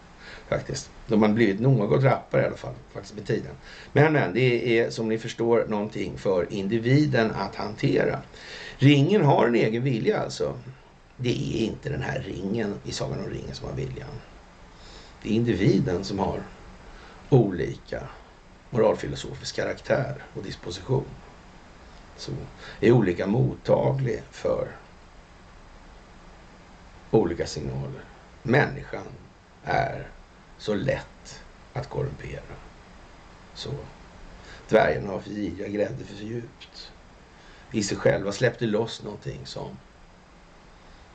Faktiskt. 0.50 0.91
De 1.08 1.22
har 1.22 1.30
blivit 1.30 1.60
något 1.60 2.04
rappare 2.04 2.41
i 2.41 2.46
alla 2.46 2.58
fall, 2.58 2.74
faktiskt 2.93 3.16
med 3.16 3.28
tiden. 3.28 3.56
Men, 3.91 4.14
men, 4.14 4.34
det 4.34 4.80
är 4.80 4.89
som 4.89 5.10
ni 5.10 5.18
förstår 5.18 5.66
någonting 5.68 6.18
för 6.18 6.54
individen 6.54 7.32
att 7.32 7.56
hantera. 7.56 8.22
Ringen 8.78 9.26
har 9.26 9.48
en 9.48 9.56
egen 9.56 9.84
vilja 9.84 10.20
alltså. 10.20 10.60
Det 11.16 11.30
är 11.30 11.66
inte 11.66 11.89
den 11.89 12.02
här 12.02 12.20
ringen 12.20 12.80
i 12.84 12.91
Sagan 12.91 13.20
om 13.20 13.30
ringen 13.30 13.56
som 13.56 13.70
har 13.70 13.76
viljan. 13.76 14.22
Det 15.26 15.32
är 15.32 15.36
individen 15.36 16.03
som 16.03 16.19
har 16.19 16.43
olika 17.30 18.09
moralfilosofisk 18.69 19.55
karaktär 19.55 20.23
och 20.34 20.43
disposition. 20.43 21.07
Så 22.17 22.32
är 22.80 22.91
olika 22.91 23.28
mottaglig 23.28 24.23
för 24.32 24.67
olika 27.11 27.47
signaler. 27.47 28.01
Människan 28.43 29.07
är 29.63 30.07
så 30.57 30.73
lätt 30.73 31.43
att 31.73 31.89
korrumpera. 31.89 32.55
Så. 33.53 33.71
Dvärgarna 34.69 35.11
har 35.11 35.19
för 35.19 35.30
giriga, 35.30 35.67
grävde 35.67 36.03
för 36.03 36.23
djupt. 36.26 36.91
I 37.71 37.84
sig 37.84 37.97
själva 37.97 38.32
släppte 38.32 38.65
loss 38.65 39.03
någonting 39.03 39.45
som 39.45 39.78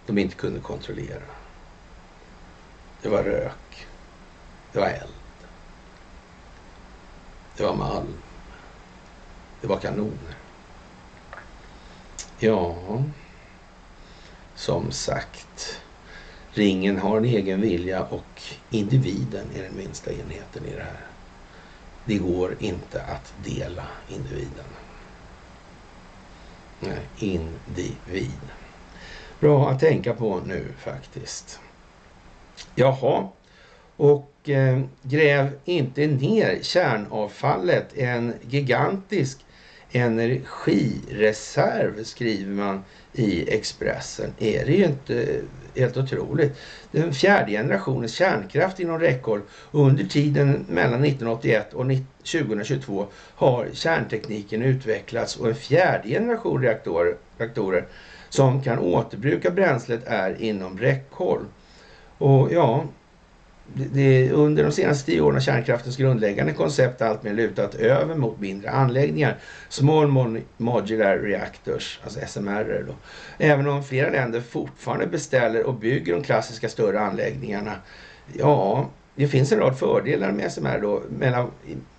de 0.07 0.19
inte 0.19 0.35
kunde 0.37 0.61
kontrollera. 0.61 1.23
Det 3.03 3.09
var 3.09 3.23
rök. 3.23 3.90
Det 4.73 4.79
var 4.79 4.87
eld. 4.87 5.15
Det 7.57 7.63
var 7.63 7.77
malm. 7.77 8.15
Det 9.61 9.67
var 9.67 9.79
kanoner. 9.79 10.37
Ja, 12.39 12.77
som 14.55 14.91
sagt. 14.91 15.81
Ringen 16.53 16.99
har 16.99 17.17
en 17.17 17.25
egen 17.25 17.61
vilja 17.61 18.05
och 18.05 18.43
individen 18.71 19.47
är 19.55 19.63
den 19.63 19.77
minsta 19.77 20.13
enheten 20.13 20.65
i 20.65 20.75
det 20.75 20.83
här. 20.83 21.07
Det 22.05 22.19
går 22.19 22.57
inte 22.59 23.03
att 23.03 23.35
dela 23.45 23.87
individen. 24.09 24.65
Nej, 26.81 27.09
individ. 27.17 28.41
Bra 29.41 29.71
att 29.71 29.81
tänka 29.81 30.15
på 30.15 30.41
nu 30.41 30.75
faktiskt. 30.79 31.61
Jaha, 32.75 33.29
och 33.97 34.30
eh, 34.49 34.81
gräv 35.03 35.51
inte 35.65 36.07
ner 36.07 36.59
kärnavfallet. 36.63 37.87
En 37.97 38.35
gigantisk 38.43 39.39
energireserv 39.93 42.05
skriver 42.05 42.53
man 42.53 42.85
i 43.13 43.55
Expressen. 43.55 44.33
Är 44.39 44.65
det 44.65 44.73
ju 44.73 44.85
inte 44.85 45.41
helt 45.75 45.97
otroligt. 45.97 46.59
Den 46.91 47.15
fjärde 47.15 47.51
generationens 47.51 48.15
kärnkraft 48.15 48.81
inom 48.81 48.99
räckhåll. 48.99 49.41
Under 49.71 50.05
tiden 50.05 50.65
mellan 50.69 51.05
1981 51.05 51.75
och 51.75 51.87
2022 52.33 53.07
har 53.35 53.69
kärntekniken 53.73 54.63
utvecklats 54.63 55.37
och 55.37 55.49
en 55.49 55.55
fjärde 55.55 56.09
generation 56.09 56.63
reaktorer, 56.63 57.17
reaktorer 57.39 57.85
som 58.29 58.63
kan 58.63 58.79
återbruka 58.79 59.51
bränslet 59.51 60.01
är 60.07 60.43
inom 60.43 60.79
räckhåll. 60.79 61.45
Och 62.19 62.53
ja, 62.53 62.85
det, 63.75 64.31
under 64.31 64.63
de 64.63 64.73
senaste 64.73 65.07
tio 65.07 65.21
åren 65.21 65.35
har 65.35 65.41
kärnkraftens 65.41 65.97
grundläggande 65.97 66.53
koncept 66.53 67.03
alltmer 67.03 67.35
lutat 67.35 67.75
över 67.75 68.15
mot 68.15 68.41
mindre 68.41 68.71
anläggningar. 68.71 69.37
Small 69.69 70.41
Modular 70.57 71.19
Reactors, 71.19 72.01
alltså 72.05 72.21
SMR. 72.27 72.85
Då. 72.87 72.95
Även 73.39 73.69
om 73.69 73.85
flera 73.85 74.11
länder 74.11 74.41
fortfarande 74.41 75.07
beställer 75.07 75.67
och 75.67 75.75
bygger 75.75 76.13
de 76.13 76.23
klassiska 76.23 76.69
större 76.69 77.01
anläggningarna. 77.01 77.73
Ja, 78.33 78.91
det 79.15 79.29
finns 79.29 79.53
en 79.53 79.59
rad 79.59 79.79
fördelar 79.79 80.33
med 80.33 80.53
SMR 80.53 80.79
då, 80.83 81.03
mellan, 81.19 81.51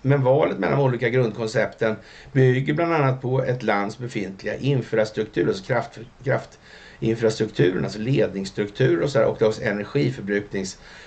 men 0.02 0.22
valet 0.22 0.58
mellan 0.58 0.78
de 0.78 0.84
olika 0.84 1.08
grundkoncepten 1.08 1.96
bygger 2.32 2.74
bland 2.74 2.94
annat 2.94 3.22
på 3.22 3.42
ett 3.42 3.62
lands 3.62 3.98
befintliga 3.98 4.56
infrastruktur, 4.56 5.48
alltså 5.48 5.64
kraft, 5.64 5.98
kraftinfrastrukturen, 6.24 7.84
alltså 7.84 7.98
ledningsstruktur 7.98 9.02
och 9.02 9.10
så 9.10 9.18
här, 9.18 9.26
och 9.26 9.36
deras 9.38 9.60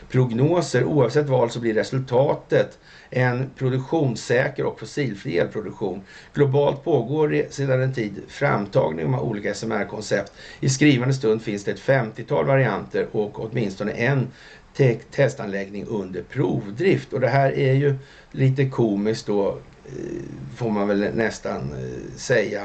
prognoser, 0.10 0.84
Oavsett 0.84 1.30
val 1.30 1.50
så 1.50 1.60
blir 1.60 1.74
resultatet 1.74 2.80
en 3.10 3.50
produktionssäker 3.56 4.66
och 4.66 4.80
fossilfri 4.80 5.38
elproduktion. 5.38 6.02
Globalt 6.34 6.84
pågår 6.84 7.46
sedan 7.50 7.82
en 7.82 7.94
tid 7.94 8.22
framtagning 8.28 9.16
av 9.16 9.24
olika 9.24 9.54
SMR-koncept. 9.54 10.34
I 10.60 10.70
skrivande 10.70 11.14
stund 11.14 11.42
finns 11.42 11.64
det 11.64 11.72
ett 11.72 11.80
50-tal 11.80 12.46
varianter 12.46 13.08
och 13.12 13.46
åtminstone 13.46 13.92
en 13.92 14.28
te 14.74 14.96
testanläggning 15.12 15.86
under 15.86 16.24
provdrift. 16.24 17.14
Och 17.14 17.20
det 17.20 17.28
här 17.28 17.52
är 17.52 17.74
ju 17.74 17.96
lite 18.32 18.70
komiskt 18.70 19.28
då, 19.28 19.50
eh, 19.86 20.24
får 20.56 20.70
man 20.70 20.88
väl 20.88 21.10
nästan 21.14 21.74
eh, 21.74 22.18
säga. 22.18 22.64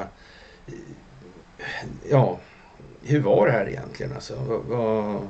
Eh, 0.67 0.73
ja, 2.09 2.39
hur 3.03 3.19
var 3.19 3.45
det 3.45 3.51
här 3.51 3.69
egentligen? 3.69 4.13
Alltså, 4.13 4.61
vad, 4.67 5.27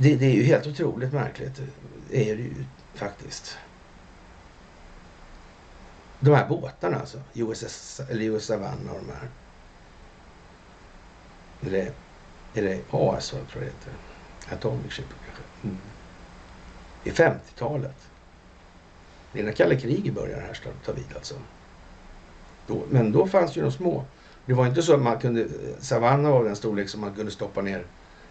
det, 0.00 0.16
det, 0.16 0.26
är 0.26 0.34
ju 0.34 0.42
helt 0.42 0.66
otroligt 0.66 1.12
märkligt. 1.12 1.60
Det 2.10 2.30
är 2.30 2.36
det 2.36 2.42
ju 2.42 2.64
faktiskt. 2.94 3.58
De 6.20 6.34
här 6.34 6.48
båtarna 6.48 6.96
alltså. 7.00 7.20
USS, 7.34 8.00
eller 8.10 8.24
US 8.24 8.44
Savannah 8.44 8.92
och 8.92 9.00
de 9.06 9.12
här. 9.12 9.28
Eller 11.60 11.92
är 12.54 12.62
det 12.62 12.80
AS 12.90 13.28
tror 13.30 13.42
jag 13.52 13.60
det 13.60 13.64
heter. 13.64 13.92
Atomic 14.54 14.92
Ship 14.92 15.06
kanske. 15.26 15.42
Mm. 15.62 15.78
Är 17.04 17.10
50-talet. 17.10 18.08
Det 19.32 19.40
är 19.40 19.44
när 19.44 19.52
kalla 19.52 19.76
kriget 19.76 20.14
börjar 20.14 20.40
här 20.40 20.54
ska 20.54 20.70
ta 20.84 20.92
vid 20.92 21.16
alltså. 21.16 21.34
Då, 22.66 22.82
men 22.90 23.12
då 23.12 23.26
fanns 23.26 23.56
ju 23.56 23.62
de 23.62 23.72
små. 23.72 24.04
Det 24.46 24.54
var 24.54 24.66
inte 24.66 24.82
så 24.82 24.94
att 24.94 25.02
man 25.02 25.18
kunde, 25.18 25.48
Savanna 25.80 26.30
var 26.30 26.44
den 26.44 26.56
storlek 26.56 26.88
som 26.88 27.00
man 27.00 27.14
kunde 27.14 27.32
stoppa 27.32 27.62
ner 27.62 27.84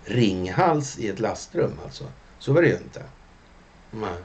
Ringhals 0.08 1.00
i 1.00 1.10
ett 1.10 1.20
lastrum 1.20 1.80
alltså. 1.84 2.04
Så 2.40 2.54
var 2.54 2.62
det 2.62 2.68
ju 2.68 2.78
inte. 2.78 3.04
Nej. 3.92 4.18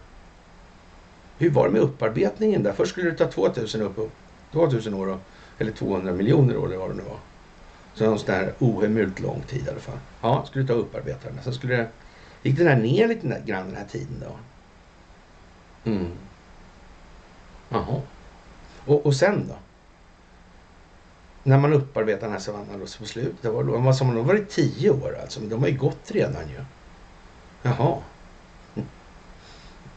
Hur 1.38 1.50
var 1.50 1.66
det 1.66 1.72
med 1.72 1.82
upparbetningen 1.82 2.62
där? 2.62 2.72
Först 2.72 2.92
skulle 2.92 3.10
det 3.10 3.16
ta 3.16 3.30
2000, 3.30 3.82
upp, 3.82 4.10
2000 4.52 4.94
år, 4.94 5.18
eller 5.58 5.72
200 5.72 6.12
miljoner 6.12 6.56
år 6.56 6.66
eller 6.66 6.76
vad 6.76 6.90
det 6.90 6.94
nu 6.94 7.02
var. 7.02 7.18
Så 7.94 8.04
någon 8.04 8.18
sån 8.18 8.26
där 8.26 8.52
ohemult 8.58 9.20
lång 9.20 9.42
tid 9.42 9.66
i 9.66 9.70
alla 9.70 9.80
fall. 9.80 9.98
Ja, 10.20 10.44
skulle 10.46 10.66
ta 10.66 10.72
upparbeta 10.72 11.28
den. 11.28 11.42
Sen 11.44 11.52
skulle 11.52 11.76
det, 11.76 11.88
gick 12.42 12.58
den 12.58 12.66
här 12.66 12.76
ner 12.76 13.08
lite 13.08 13.42
grann 13.46 13.66
den 13.66 13.76
här 13.76 13.86
tiden 13.86 14.24
då. 14.26 14.36
Mm. 15.90 16.12
Jaha. 17.68 18.00
Och, 18.86 19.06
och 19.06 19.14
sen 19.14 19.48
då? 19.48 19.54
När 21.42 21.58
man 21.58 21.72
upparbetar 21.72 22.20
den 22.20 22.32
här 22.32 22.38
savannen 22.38 22.80
då 22.80 22.86
på 22.98 23.06
slutet. 23.06 23.42
Det 23.42 23.50
var 23.50 23.64
då, 23.64 23.78
vad 23.78 23.96
som, 23.96 24.14
de 24.14 24.26
varit 24.26 24.50
tio 24.50 24.90
år 24.90 25.18
alltså. 25.22 25.40
Men 25.40 25.48
de 25.48 25.60
har 25.60 25.68
ju 25.68 25.76
gått 25.76 26.10
redan 26.10 26.48
ju. 26.48 26.64
Jaha. 27.62 27.98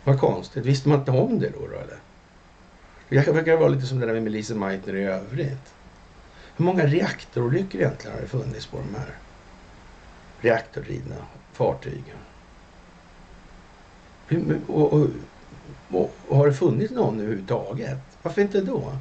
Vad 0.04 0.20
konstigt. 0.20 0.66
Visste 0.66 0.90
man 0.90 1.00
inte 1.00 1.12
om 1.12 1.40
det 1.40 1.50
då, 1.50 1.68
då 1.68 1.78
eller? 1.78 2.00
Det 3.10 3.32
verkar 3.32 3.58
vara 3.58 3.70
lite 3.70 3.88
som 3.88 4.00
det 4.00 4.06
där 4.06 4.14
med 4.14 4.24
Melissa 4.24 4.56
Meitner 4.56 4.96
i 4.96 5.04
övrigt. 5.04 5.74
Hur 6.56 6.66
många 6.66 6.86
reaktorolyckor 6.86 7.82
egentligen 7.82 8.16
har 8.16 8.22
det 8.22 8.28
funnits 8.28 8.66
på 8.66 8.78
de 8.78 8.96
här 8.96 9.16
reaktordrivna 10.42 11.16
fartygen? 11.54 12.18
Och, 14.68 14.94
och, 14.94 15.08
och, 15.92 16.12
och, 16.30 16.38
har 16.38 16.48
det 16.48 16.54
funnits 16.54 16.94
någon 16.94 17.20
överhuvudtaget? 17.20 18.00
Varför 18.22 18.42
inte 18.42 18.62
då? 18.62 18.94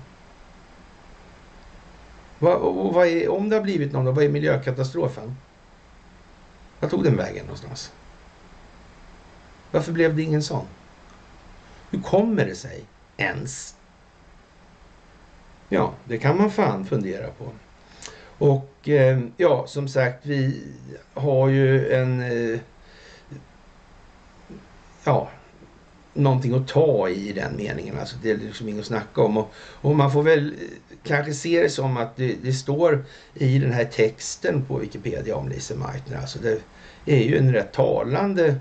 Va, 2.45 2.55
och 2.55 2.95
vad 2.95 3.07
är, 3.07 3.29
om 3.29 3.49
det 3.49 3.57
har 3.57 3.63
blivit 3.63 3.93
någon, 3.93 4.05
då, 4.05 4.13
vad 4.13 4.25
är 4.25 4.29
miljökatastrofen? 4.29 5.37
Vad 6.81 6.91
tog 6.91 7.05
den 7.05 7.17
vägen 7.17 7.45
någonstans? 7.45 7.93
Varför 9.71 9.93
blev 9.93 10.17
det 10.17 10.23
ingen 10.23 10.43
sån? 10.43 10.67
Hur 11.91 12.01
kommer 12.01 12.47
det 12.47 12.55
sig 12.55 12.85
ens 13.17 13.75
Ja, 15.69 15.95
det 16.05 16.19
kan 16.19 16.37
man 16.37 16.51
fan 16.51 16.85
fundera 16.85 17.27
på. 17.31 17.53
Och 18.39 18.89
eh, 18.89 19.21
ja, 19.37 19.67
som 19.67 19.89
sagt, 19.89 20.27
vi 20.27 20.63
har 21.15 21.49
ju 21.49 21.93
en... 21.93 22.23
Eh, 22.23 22.61
ja, 25.05 25.29
någonting 26.15 26.55
att 26.55 26.69
ta 26.69 27.09
i 27.09 27.33
den 27.33 27.57
meningen. 27.57 27.99
Alltså 27.99 28.17
det 28.23 28.31
är 28.31 28.37
liksom 28.37 28.69
inget 28.69 28.81
att 28.81 28.87
snacka 28.87 29.23
om. 29.23 29.37
Och, 29.37 29.53
och 29.57 29.97
man 29.97 30.13
får 30.13 30.23
väl 30.23 30.47
eh, 30.49 30.97
kanske 31.03 31.35
se 31.35 31.63
det 31.63 31.71
som 31.71 31.97
att 31.97 32.17
det, 32.17 32.37
det, 32.43 32.53
står 32.53 33.05
i 33.35 33.59
den 33.59 33.73
här 33.73 33.85
texten 33.85 34.65
på 34.65 34.79
Wikipedia 34.79 35.37
om 35.37 35.49
Lise 35.49 35.75
Meitner. 35.75 36.19
Alltså 36.21 36.39
det 36.39 36.61
är 37.07 37.25
ju 37.25 37.39
en 37.39 37.53
rätt 37.53 37.73
talande 37.73 38.55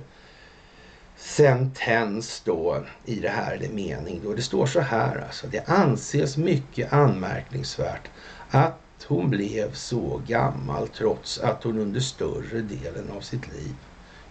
sentens 1.18 2.42
då 2.46 2.84
i 3.06 3.16
det 3.16 3.30
här, 3.30 3.56
eller 3.56 3.70
mening 3.70 4.22
då. 4.24 4.34
Det 4.34 4.42
står 4.42 4.66
så 4.66 4.80
här 4.80 5.24
alltså. 5.28 5.48
Det 5.48 5.70
anses 5.70 6.38
mycket 6.38 6.94
anmärkningsvärt 6.94 8.10
att 8.50 8.80
hon 9.08 9.30
blev 9.30 9.74
så 9.74 10.22
gammal 10.28 10.88
trots 10.88 11.40
att 11.40 11.64
hon 11.64 11.80
under 11.80 12.00
större 12.00 12.62
delen 12.62 13.12
av 13.18 13.22
sitt 13.22 13.54
liv 13.54 13.76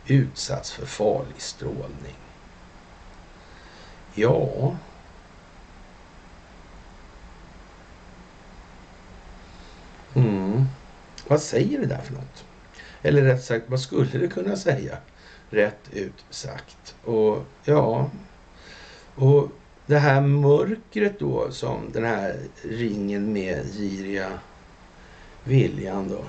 utsatts 0.06 0.72
för 0.72 0.86
farlig 0.86 1.40
strålning. 1.40 2.21
Ja... 4.14 4.76
Mm. 10.14 10.64
Vad 11.28 11.42
säger 11.42 11.78
det 11.78 11.86
där 11.86 12.02
för 12.02 12.14
något? 12.14 12.44
Eller 13.02 13.22
rätt 13.22 13.44
sagt, 13.44 13.68
vad 13.68 13.80
skulle 13.80 14.18
det 14.18 14.28
kunna 14.28 14.56
säga? 14.56 14.98
rätt 15.52 15.88
ut 15.92 16.24
sagt. 16.30 16.96
Och 17.02 17.44
ja, 17.64 18.10
och 19.14 19.52
det 19.86 19.98
här 19.98 20.20
mörkret 20.20 21.18
då 21.18 21.50
som 21.50 21.92
den 21.92 22.04
här 22.04 22.50
ringen 22.62 23.32
med 23.32 23.72
giriga 23.72 24.40
viljan 25.44 26.08
då 26.08 26.24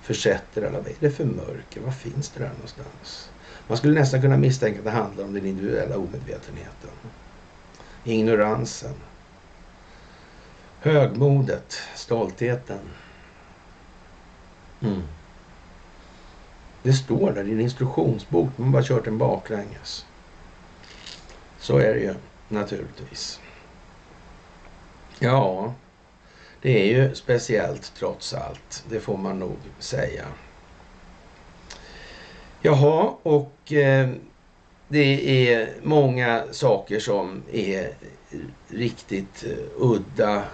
försätter 0.00 0.62
alla. 0.62 0.78
Vad 0.78 0.88
är 0.88 0.96
det 1.00 1.10
för 1.10 1.24
mörker? 1.24 1.80
Vad 1.80 1.96
finns 1.96 2.30
det 2.30 2.40
där 2.40 2.52
någonstans? 2.52 3.31
Man 3.66 3.78
skulle 3.78 4.00
nästan 4.00 4.20
kunna 4.20 4.36
misstänka 4.36 4.78
att 4.78 4.84
det 4.84 4.90
handlar 4.90 5.24
om 5.24 5.34
den 5.34 5.46
individuella 5.46 5.96
omedvetenheten. 5.96 6.90
Ignoransen. 8.04 8.94
Högmodet. 10.80 11.78
Stoltheten. 11.94 12.90
Mm. 14.80 15.02
Det 16.82 16.92
står 16.92 17.32
där 17.32 17.48
i 17.48 17.52
en 17.52 17.60
instruktionsbok. 17.60 18.58
Man 18.58 18.72
bara 18.72 18.82
kört 18.82 19.04
den 19.04 19.18
baklänges. 19.18 20.06
Så 21.58 21.78
är 21.78 21.94
det 21.94 22.00
ju 22.00 22.14
naturligtvis. 22.48 23.40
Ja, 25.18 25.74
det 26.62 26.80
är 26.80 26.86
ju 26.86 27.14
speciellt 27.14 27.92
trots 27.98 28.34
allt. 28.34 28.84
Det 28.88 29.00
får 29.00 29.16
man 29.16 29.38
nog 29.38 29.56
säga. 29.78 30.24
Jaha, 32.64 33.14
och 33.22 33.72
eh, 33.72 34.08
det 34.88 35.48
är 35.48 35.74
många 35.82 36.44
saker 36.50 37.00
som 37.00 37.42
är 37.52 37.94
riktigt 38.68 39.44
eh, 39.44 39.50
udda 39.76 40.44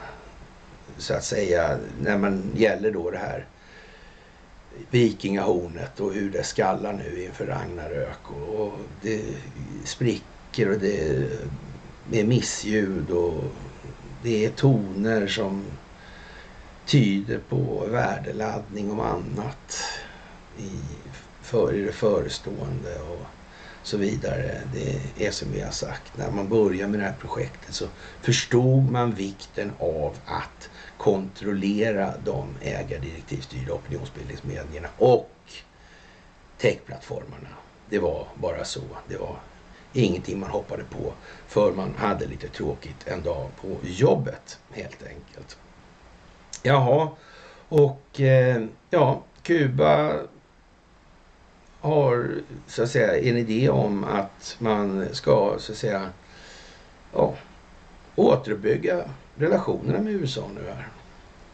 så 0.96 1.14
att 1.14 1.24
säga 1.24 1.78
när 2.00 2.18
man 2.18 2.52
gäller 2.54 2.90
då 2.90 3.10
det 3.10 3.18
här 3.18 3.46
vikingahornet 4.90 6.00
och 6.00 6.12
hur 6.12 6.30
det 6.30 6.44
skallar 6.44 6.92
nu 6.92 7.24
inför 7.24 7.46
Ragnarök. 7.46 8.30
Och, 8.30 8.60
och 8.60 8.78
det 9.02 9.22
spricker 9.84 10.70
och 10.70 10.78
det 10.78 11.28
är 12.12 12.24
missljud 12.24 13.10
och 13.10 13.44
det 14.22 14.44
är 14.44 14.50
toner 14.50 15.26
som 15.26 15.64
tyder 16.84 17.38
på 17.38 17.86
värdeladdning 17.90 18.90
om 18.90 19.00
annat 19.00 19.74
i, 20.56 20.80
för, 21.48 21.74
i 21.74 21.82
det 21.82 21.92
förestående 21.92 22.98
och 23.00 23.26
så 23.82 23.96
vidare. 23.96 24.60
Det 24.74 25.26
är 25.26 25.30
som 25.30 25.52
vi 25.52 25.60
har 25.60 25.70
sagt, 25.70 26.16
när 26.16 26.30
man 26.30 26.48
började 26.48 26.90
med 26.90 27.00
det 27.00 27.04
här 27.04 27.16
projektet 27.20 27.74
så 27.74 27.86
förstod 28.22 28.90
man 28.90 29.14
vikten 29.14 29.72
av 29.78 30.16
att 30.26 30.70
kontrollera 30.98 32.14
de 32.24 32.48
ägardirektivstyrda 32.62 33.72
opinionsbildningsmedierna 33.72 34.88
och 34.98 35.30
techplattformarna. 36.58 37.48
Det 37.90 37.98
var 37.98 38.26
bara 38.34 38.64
så. 38.64 38.82
Det 39.08 39.16
var 39.16 39.36
ingenting 39.92 40.40
man 40.40 40.50
hoppade 40.50 40.84
på 40.84 41.12
för 41.46 41.72
man 41.72 41.94
hade 41.98 42.26
lite 42.26 42.48
tråkigt 42.48 43.06
en 43.06 43.22
dag 43.22 43.50
på 43.60 43.76
jobbet 43.82 44.58
helt 44.70 45.02
enkelt. 45.02 45.58
Jaha, 46.62 47.08
och 47.68 48.20
eh, 48.20 48.64
ja, 48.90 49.22
Kuba 49.42 50.14
har 51.80 52.34
så 52.66 52.82
att 52.82 52.90
säga 52.90 53.18
en 53.18 53.36
idé 53.36 53.68
om 53.68 54.04
att 54.04 54.56
man 54.58 55.06
ska 55.12 55.56
så 55.58 55.72
att 55.72 55.78
säga 55.78 56.10
ja, 57.12 57.34
återuppbygga 58.14 59.10
relationerna 59.34 59.98
med 59.98 60.12
USA 60.12 60.50
nu 60.54 60.60
här. 60.68 60.88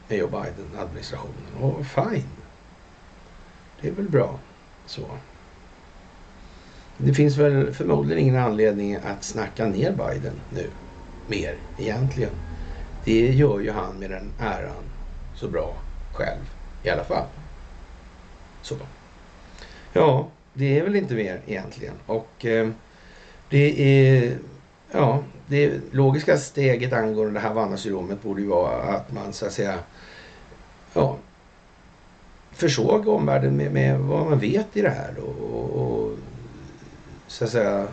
Med 0.08 0.18
Joe 0.18 0.28
Biden-administrationen. 0.28 1.54
Och 1.60 1.86
fine. 1.86 2.28
Det 3.80 3.88
är 3.88 3.92
väl 3.92 4.08
bra 4.08 4.38
så. 4.86 5.18
Det 6.96 7.14
finns 7.14 7.36
väl 7.36 7.74
förmodligen 7.74 8.22
ingen 8.22 8.36
anledning 8.36 8.96
att 8.96 9.24
snacka 9.24 9.66
ner 9.66 9.92
Biden 9.92 10.40
nu. 10.50 10.70
Mer 11.26 11.58
egentligen. 11.76 12.32
Det 13.04 13.32
gör 13.32 13.60
ju 13.60 13.70
han 13.70 13.98
med 13.98 14.10
den 14.10 14.32
äran 14.38 14.84
så 15.34 15.48
bra 15.48 15.76
själv 16.12 16.50
i 16.82 16.90
alla 16.90 17.04
fall. 17.04 17.26
Så. 18.62 18.76
Ja, 19.96 20.28
det 20.54 20.78
är 20.78 20.84
väl 20.84 20.96
inte 20.96 21.14
mer 21.14 21.40
egentligen. 21.46 21.94
Och 22.06 22.44
eh, 22.44 22.68
det 23.50 23.82
är 23.82 24.38
ja, 24.90 25.22
det 25.46 25.80
logiska 25.92 26.36
steget 26.36 26.92
angående 26.92 27.32
det 27.32 27.40
här 27.40 27.48
Havanna-syndromet 27.48 28.22
borde 28.22 28.40
ju 28.40 28.46
vara 28.46 28.82
att 28.82 29.12
man 29.12 29.32
så 29.32 29.46
att 29.46 29.52
säga 29.52 29.78
ja, 30.94 31.16
försåg 32.52 33.08
omvärlden 33.08 33.56
med, 33.56 33.72
med 33.72 33.98
vad 33.98 34.26
man 34.26 34.38
vet 34.38 34.76
i 34.76 34.82
det 34.82 34.90
här. 34.90 35.14
då, 35.16 35.22
och, 35.22 35.80
och 35.80 36.18
så 37.26 37.44
att 37.44 37.50
säga 37.50 37.88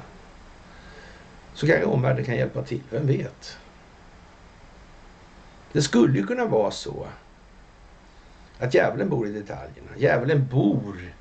så 1.53 1.67
kanske 1.67 1.85
omvärlden 1.85 2.25
kan 2.25 2.35
hjälpa 2.35 2.61
till. 2.61 2.81
Vem 2.89 3.07
vet? 3.07 3.57
Det 5.71 5.81
skulle 5.81 6.19
ju 6.19 6.25
kunna 6.25 6.45
vara 6.45 6.71
så 6.71 7.07
att 8.59 8.73
djävulen 8.73 9.09
bor 9.09 9.27
i 9.27 9.31
detaljerna. 9.31 9.89
Djävulen 9.97 10.47
bor 10.51 11.13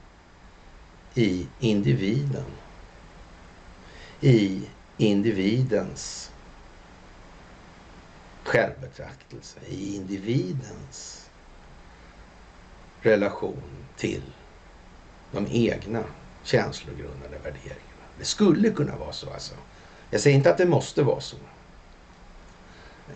i 1.14 1.46
individen. 1.60 2.44
I 4.20 4.62
individens 4.96 6.30
självbetraktelse, 8.44 9.58
i 9.66 9.96
individens 9.96 11.30
relation 13.00 13.62
till 13.96 14.22
de 15.32 15.46
egna 15.50 16.04
känslogrundade 16.42 17.38
värderingarna. 17.42 18.04
Det 18.18 18.24
skulle 18.24 18.70
kunna 18.70 18.96
vara 18.96 19.12
så 19.12 19.30
alltså. 19.32 19.54
Jag 20.10 20.20
säger 20.20 20.36
inte 20.36 20.50
att 20.50 20.58
det 20.58 20.66
måste 20.66 21.02
vara 21.02 21.20
så. 21.20 21.36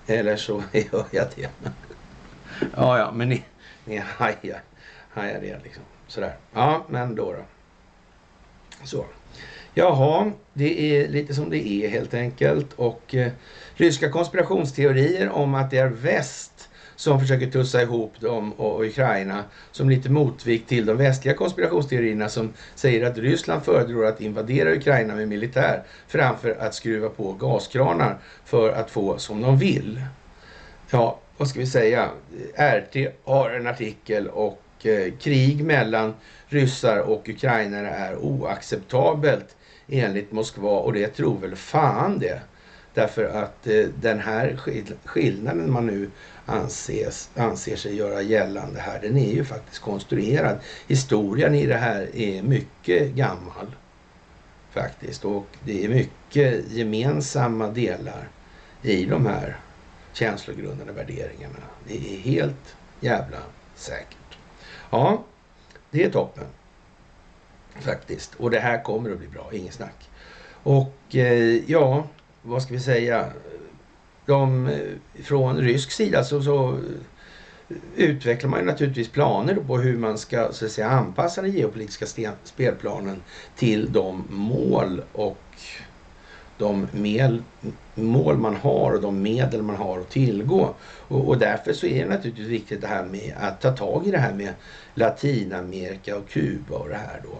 Eller 0.07 0.37
så 0.37 0.63
gör 0.73 1.07
jag 1.11 1.27
det. 1.37 1.51
ja, 2.77 2.99
ja, 2.99 3.13
men 3.13 3.29
ni, 3.29 3.45
ni 3.85 3.97
hajar, 3.97 4.63
hajar 5.11 5.41
det 5.41 5.61
liksom. 5.65 5.83
Sådär. 6.07 6.37
Ja, 6.53 6.85
men 6.89 7.15
då 7.15 7.33
då. 7.33 7.45
Så. 8.85 9.05
Jaha, 9.75 10.33
det 10.53 10.97
är 10.97 11.09
lite 11.09 11.35
som 11.35 11.51
det 11.51 11.69
är 11.69 11.89
helt 11.89 12.15
enkelt. 12.15 12.73
Och 12.73 13.15
eh, 13.15 13.33
ryska 13.75 14.11
konspirationsteorier 14.11 15.31
om 15.31 15.55
att 15.55 15.71
det 15.71 15.79
är 15.79 15.89
väst 15.89 16.69
som 16.97 17.21
försöker 17.21 17.51
tussa 17.51 17.83
ihop 17.83 18.21
dem 18.21 18.53
och 18.53 18.85
Ukraina 18.85 19.45
som 19.73 19.91
lite 19.91 20.11
motvikt 20.11 20.69
till 20.69 20.87
de 20.87 20.97
västliga 20.97 21.35
konspirationsteorierna 21.35 22.29
som 22.29 22.53
säger 22.75 23.07
att 23.07 23.19
Ryssland 23.19 23.63
föredrar 23.63 24.05
att 24.05 24.21
invadera 24.21 24.75
Ukraina 24.75 25.15
med 25.15 25.29
militär 25.29 25.83
framför 26.09 26.57
att 26.61 26.75
skruva 26.75 27.09
på 27.09 27.33
gaskranar 27.33 28.19
för 28.45 28.73
att 28.73 28.91
få 28.91 29.19
som 29.19 29.41
de 29.41 29.59
vill. 29.59 30.01
Ja, 30.91 31.19
vad 31.37 31.49
ska 31.49 31.61
vi 31.61 31.67
säga? 31.67 32.09
RT 32.57 32.97
har 33.25 33.51
en 33.51 33.67
artikel 33.67 34.29
och 34.29 34.64
Eh, 34.87 35.13
krig 35.21 35.65
mellan 35.65 36.15
ryssar 36.47 36.99
och 36.99 37.29
ukrainare 37.29 37.89
är 37.89 38.17
oacceptabelt 38.17 39.57
enligt 39.89 40.33
Moskva 40.33 40.79
och 40.79 40.93
det 40.93 41.09
tror 41.09 41.39
väl 41.39 41.57
fan 41.57 42.19
det. 42.19 42.41
Därför 42.95 43.25
att 43.25 43.67
eh, 43.67 43.85
den 44.01 44.21
här 44.21 44.57
skillnaden 45.05 45.73
man 45.73 45.87
nu 45.87 46.11
anses, 46.47 47.31
anser 47.37 47.77
sig 47.77 47.97
göra 47.97 48.23
gällande 48.23 48.81
här, 48.81 49.01
den 49.03 49.17
är 49.17 49.33
ju 49.33 49.45
faktiskt 49.45 49.83
konstruerad. 49.83 50.59
Historien 50.89 51.55
i 51.55 51.67
det 51.67 51.77
här 51.77 52.17
är 52.17 52.43
mycket 52.43 53.11
gammal 53.11 53.67
faktiskt 54.71 55.25
och 55.25 55.47
det 55.65 55.85
är 55.85 55.89
mycket 55.89 56.73
gemensamma 56.73 57.69
delar 57.69 58.29
i 58.83 59.05
de 59.05 59.27
här 59.27 59.57
känslogrundande 60.13 60.93
värderingarna. 60.93 61.57
Det 61.89 61.95
är 61.97 62.19
helt 62.19 62.77
jävla 63.01 63.39
säkert. 63.75 64.24
Ja, 64.95 65.25
det 65.91 66.05
är 66.05 66.11
toppen. 66.11 66.45
Faktiskt. 67.81 68.35
Och 68.35 68.51
det 68.51 68.59
här 68.59 68.83
kommer 68.83 69.11
att 69.11 69.19
bli 69.19 69.29
bra, 69.29 69.51
inget 69.53 69.75
snack. 69.75 70.09
Och 70.63 71.17
eh, 71.17 71.71
ja, 71.71 72.07
vad 72.43 72.63
ska 72.63 72.75
vi 72.75 72.81
säga? 72.81 73.27
De, 74.27 74.67
eh, 74.67 75.23
från 75.25 75.57
rysk 75.57 75.91
sida 75.91 76.25
så, 76.25 76.43
så 76.43 76.73
eh, 77.69 77.77
utvecklar 77.97 78.51
man 78.51 78.65
naturligtvis 78.67 79.09
planer 79.09 79.55
på 79.55 79.79
hur 79.79 79.99
man 79.99 80.19
ska 80.19 80.53
så 80.53 80.65
att 80.65 80.73
säga, 80.73 80.89
anpassa 80.89 81.43
den 81.43 81.53
geopolitiska 81.53 82.33
spelplanen 82.45 83.23
till 83.57 83.93
de 83.93 84.25
mål 84.31 85.03
och 85.13 85.57
de 86.59 86.87
mel, 86.93 87.43
mål 87.95 88.37
man 88.37 88.57
har 88.57 88.93
och 88.93 89.01
de 89.01 89.23
medel 89.23 89.63
man 89.63 89.77
har 89.77 90.01
att 90.01 90.11
tillgå. 90.11 90.75
Och, 90.85 91.29
och, 91.29 91.39
därför 91.39 91.73
så 91.73 91.87
är 91.87 92.05
det 92.05 92.11
naturligtvis 92.11 92.49
viktigt 92.49 92.81
det 92.81 92.87
här 92.87 93.05
med 93.05 93.35
att 93.41 93.61
ta 93.61 93.71
tag 93.71 94.07
i 94.07 94.11
det 94.11 94.19
här 94.19 94.33
med 94.33 94.55
Latinamerika 94.95 96.17
och 96.17 96.29
Kuba 96.29 96.77
och 96.77 96.89
det 96.89 96.97
här 96.97 97.21
då. 97.25 97.39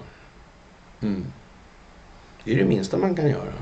Mm. 1.07 1.25
Det 2.45 2.53
är 2.53 2.59
det 2.59 2.65
minsta 2.65 2.97
man 2.97 3.15
kan 3.15 3.29
göra. 3.29 3.53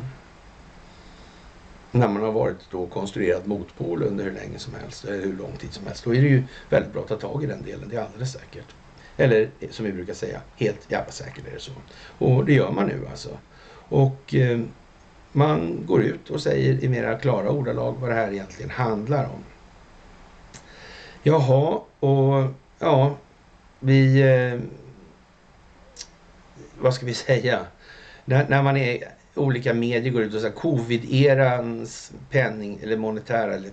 När 1.90 2.08
man 2.08 2.22
har 2.22 2.32
varit 2.32 2.70
då 2.70 2.86
konstruerad 2.86 3.46
motpol 3.46 4.02
under 4.02 4.24
hur 4.24 4.32
länge 4.32 4.58
som 4.58 4.74
helst, 4.74 5.04
eller 5.04 5.24
hur 5.24 5.36
lång 5.36 5.56
tid 5.56 5.72
som 5.72 5.86
helst. 5.86 6.04
Då 6.04 6.14
är 6.14 6.22
det 6.22 6.28
ju 6.28 6.42
väldigt 6.70 6.92
bra 6.92 7.02
att 7.02 7.08
ta 7.08 7.16
tag 7.16 7.44
i 7.44 7.46
den 7.46 7.62
delen, 7.62 7.88
det 7.88 7.96
är 7.96 8.00
alldeles 8.00 8.32
säkert. 8.32 8.74
Eller 9.16 9.50
som 9.70 9.84
vi 9.84 9.92
brukar 9.92 10.14
säga, 10.14 10.40
helt 10.56 10.90
jävla 10.90 11.12
säkert 11.12 11.46
är 11.46 11.50
det 11.50 11.60
så. 11.60 11.72
Och 12.18 12.44
det 12.44 12.52
gör 12.52 12.70
man 12.70 12.86
nu 12.86 13.06
alltså. 13.10 13.38
Och 13.88 14.34
eh, 14.34 14.60
man 15.32 15.86
går 15.86 16.02
ut 16.02 16.30
och 16.30 16.40
säger 16.40 16.84
i 16.84 16.88
mera 16.88 17.18
klara 17.18 17.50
ordalag 17.50 17.96
vad 18.00 18.10
det 18.10 18.16
här 18.16 18.32
egentligen 18.32 18.70
handlar 18.70 19.24
om. 19.24 19.44
Jaha, 21.22 21.80
och 22.00 22.44
ja, 22.78 23.16
vi... 23.80 24.22
Eh, 24.22 24.60
vad 26.80 26.94
ska 26.94 27.06
vi 27.06 27.14
säga? 27.14 27.66
När, 28.24 28.48
när 28.48 28.62
man 28.62 28.76
är 28.76 29.04
olika 29.34 29.74
medier 29.74 30.12
går 30.12 30.22
ut 30.22 30.34
och 30.34 30.40
säger 30.40 30.54
covid-erans 30.54 32.12
penning 32.30 32.78
eller 32.82 32.96
monetära 32.96 33.54
eller 33.54 33.70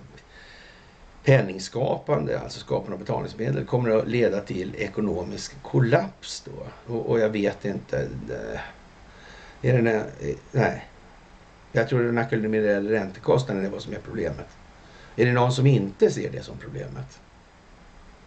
penningskapande, 1.23 2.39
alltså 2.39 2.59
skapande 2.59 2.93
av 2.93 2.99
betalningsmedel, 2.99 3.65
kommer 3.65 3.89
att 3.89 4.07
leda 4.07 4.41
till 4.41 4.75
ekonomisk 4.77 5.61
kollaps 5.61 6.45
då. 6.45 6.93
Och, 6.93 7.09
och 7.09 7.19
jag 7.19 7.29
vet 7.29 7.65
inte. 7.65 8.07
Det, 8.27 9.69
är 9.69 9.81
det, 9.81 9.95
eh, 9.95 10.35
nej, 10.51 10.85
jag 11.71 11.89
tror 11.89 12.03
den 12.03 12.17
ackumulerade 12.17 12.91
räntekostnaden 12.91 13.65
är 13.65 13.69
vad 13.69 13.81
som 13.81 13.93
är 13.93 13.99
problemet. 13.99 14.47
Är 15.15 15.25
det 15.25 15.33
någon 15.33 15.51
som 15.51 15.67
inte 15.67 16.11
ser 16.11 16.31
det 16.31 16.43
som 16.43 16.57
problemet? 16.57 17.19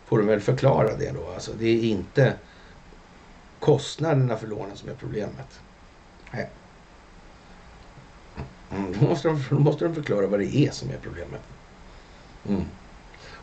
Får 0.05 0.19
de 0.19 0.27
väl 0.27 0.41
förklara 0.41 0.97
det 0.97 1.11
då. 1.11 1.33
Alltså, 1.35 1.53
det 1.59 1.69
är 1.69 1.85
inte 1.85 2.35
kostnaderna 3.59 4.37
för 4.37 4.47
lånen 4.47 4.77
som 4.77 4.89
är 4.89 4.95
problemet. 4.95 5.61
Nej. 6.33 6.51
Mm, 8.71 8.93
då, 9.01 9.07
måste 9.07 9.29
de, 9.29 9.45
då 9.51 9.59
måste 9.59 9.85
de 9.85 9.95
förklara 9.95 10.27
vad 10.27 10.41
det 10.41 10.57
är 10.57 10.71
som 10.71 10.91
är 10.91 10.99
problemet. 11.03 11.43
Mm. 12.49 12.65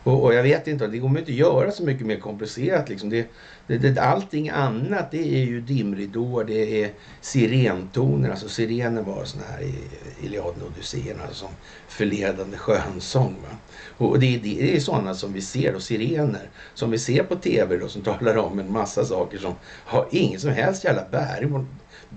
Och, 0.04 0.24
och, 0.24 0.34
jag 0.34 0.42
vet 0.42 0.66
inte, 0.66 0.86
det 0.86 0.98
går 0.98 1.10
inte 1.10 1.22
att 1.22 1.28
göra 1.28 1.70
så 1.70 1.82
mycket 1.82 2.06
mer 2.06 2.16
komplicerat. 2.16 2.88
Liksom. 2.88 3.10
Det, 3.10 3.30
det, 3.66 3.78
det, 3.78 4.00
allting 4.00 4.48
annat 4.48 5.10
det 5.10 5.34
är 5.36 5.44
ju 5.44 5.60
dimridåer, 5.60 6.44
det 6.44 6.84
är 6.84 6.90
sirentoner. 7.20 8.30
Alltså 8.30 8.48
sirener 8.48 9.02
var 9.02 9.24
såna 9.24 9.44
här 9.44 9.62
i 9.62 9.74
Iliaden 10.26 10.62
och 10.62 10.68
Odysséen, 10.68 11.20
alltså 11.20 11.34
som 11.34 11.54
förledande 11.88 12.56
skönsång. 12.56 13.36
Va? 13.42 13.56
Och 13.96 14.18
det, 14.18 14.38
det 14.38 14.76
är 14.76 14.80
sådana 14.80 15.14
som 15.14 15.32
vi 15.32 15.40
ser 15.40 15.72
då, 15.72 15.80
sirener, 15.80 16.50
som 16.74 16.90
vi 16.90 16.98
ser 16.98 17.22
på 17.22 17.36
tv 17.36 17.76
då, 17.76 17.88
som 17.88 18.02
talar 18.02 18.36
om 18.36 18.58
en 18.58 18.72
massa 18.72 19.04
saker 19.04 19.38
som 19.38 19.54
har 19.64 20.08
ingen 20.10 20.40
som 20.40 20.50
helst 20.50 20.84
jävla 20.84 21.04
bäring 21.10 21.66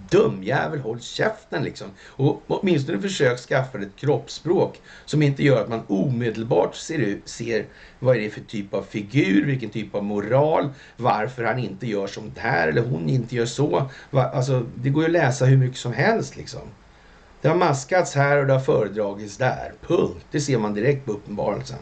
Dumjävel, 0.10 0.80
håll 0.80 1.02
käften 1.02 1.64
liksom. 1.64 1.88
Och 2.08 2.44
åtminstone 2.48 3.02
försök 3.02 3.40
skaffa 3.40 3.78
ett 3.78 3.96
kroppsspråk 3.96 4.82
som 5.06 5.22
inte 5.22 5.44
gör 5.44 5.62
att 5.62 5.70
man 5.70 5.82
omedelbart 5.88 6.76
ser, 6.76 7.18
ser 7.26 7.66
vad 8.00 8.16
är 8.16 8.20
det 8.20 8.30
för 8.30 8.42
typ 8.42 8.74
av 8.74 8.84
figur, 8.84 9.46
vilken 9.46 9.70
typ 9.70 9.96
av 9.96 10.04
moral, 10.04 10.70
varför 10.98 11.44
han 11.44 11.60
inte 11.60 11.88
gör 11.88 12.08
som 12.08 12.32
här 12.38 12.68
eller 12.68 12.82
hon 12.82 13.10
inte 13.10 13.36
gör 13.36 13.46
så. 13.46 13.90
Alltså, 14.12 14.66
det 14.76 14.90
går 14.90 15.04
ju 15.04 15.08
att 15.08 15.14
läsa 15.14 15.46
hur 15.46 15.58
mycket 15.58 15.78
som 15.78 15.94
helst 15.94 16.38
liksom. 16.38 16.62
Det 17.42 17.48
har 17.48 17.56
maskats 17.56 18.16
här 18.16 18.38
och 18.38 18.48
det 18.48 18.54
har 18.54 18.60
föredragits 18.60 19.38
där. 19.38 19.74
Punkt. 19.88 20.26
Det 20.32 20.42
ser 20.42 20.58
man 20.58 20.74
direkt 20.74 21.06
på 21.06 21.12
uppenbarelsen. 21.12 21.80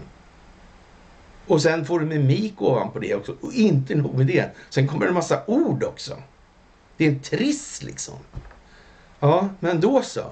Och 1.48 1.62
sen 1.62 1.86
får 1.86 2.00
du 2.00 2.06
mimik 2.06 2.62
ovanpå 2.62 3.00
det 3.00 3.16
också. 3.16 3.36
Och 3.42 3.54
inte 3.54 3.96
nog 3.96 4.18
med 4.18 4.28
det. 4.28 4.56
Sen 4.70 4.88
kommer 4.88 5.06
det 5.06 5.10
en 5.10 5.14
massa 5.14 5.42
ord 5.48 5.84
också. 5.84 6.18
Det 7.02 7.06
är 7.06 7.10
en 7.10 7.20
triss 7.20 7.84
liksom. 7.84 8.16
Ja, 9.20 9.50
men 9.60 9.82
då 9.82 10.02
så. 10.02 10.32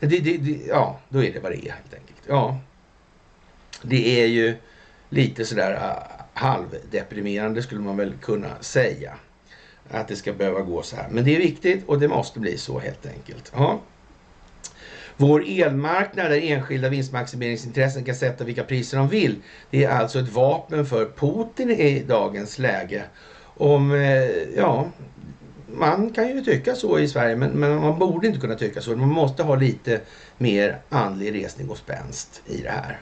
Det, 0.00 0.06
det, 0.06 0.36
det, 0.36 0.66
ja, 0.66 1.00
då 1.08 1.24
är 1.24 1.32
det 1.32 1.40
vad 1.40 1.52
det 1.52 1.56
är 1.56 1.72
helt 1.72 1.94
enkelt. 1.94 2.22
Ja, 2.26 2.58
det 3.82 4.22
är 4.22 4.26
ju 4.26 4.56
lite 5.08 5.44
sådär 5.44 5.72
uh, 5.74 6.24
halvdeprimerande 6.34 7.62
skulle 7.62 7.80
man 7.80 7.96
väl 7.96 8.12
kunna 8.22 8.50
säga. 8.60 9.14
Att 9.90 10.08
det 10.08 10.16
ska 10.16 10.32
behöva 10.32 10.60
gå 10.60 10.82
så 10.82 10.96
här. 10.96 11.08
Men 11.10 11.24
det 11.24 11.36
är 11.36 11.38
viktigt 11.38 11.88
och 11.88 12.00
det 12.00 12.08
måste 12.08 12.40
bli 12.40 12.58
så 12.58 12.78
helt 12.78 13.06
enkelt. 13.06 13.52
Ja. 13.54 13.80
Vår 15.16 15.44
elmarknad 15.46 16.30
där 16.30 16.40
enskilda 16.42 16.88
vinstmaximeringsintressen 16.88 18.04
kan 18.04 18.14
sätta 18.14 18.44
vilka 18.44 18.64
priser 18.64 18.98
de 18.98 19.08
vill. 19.08 19.36
Det 19.70 19.84
är 19.84 19.90
alltså 19.90 20.18
ett 20.18 20.32
vapen 20.32 20.86
för 20.86 21.06
Putin 21.16 21.70
i 21.70 22.02
dagens 22.02 22.58
läge 22.58 23.04
om, 23.56 23.92
eh, 23.92 24.24
ja, 24.56 24.90
man 25.72 26.10
kan 26.10 26.28
ju 26.28 26.40
tycka 26.40 26.74
så 26.74 26.98
i 26.98 27.08
Sverige 27.08 27.36
men, 27.36 27.50
men 27.50 27.80
man 27.80 27.98
borde 27.98 28.26
inte 28.26 28.40
kunna 28.40 28.54
tycka 28.54 28.80
så. 28.80 28.96
Man 28.96 29.08
måste 29.08 29.42
ha 29.42 29.54
lite 29.54 30.00
mer 30.38 30.78
andlig 30.88 31.34
resning 31.34 31.70
och 31.70 31.78
spänst 31.78 32.42
i 32.46 32.62
det 32.62 32.70
här. 32.70 33.00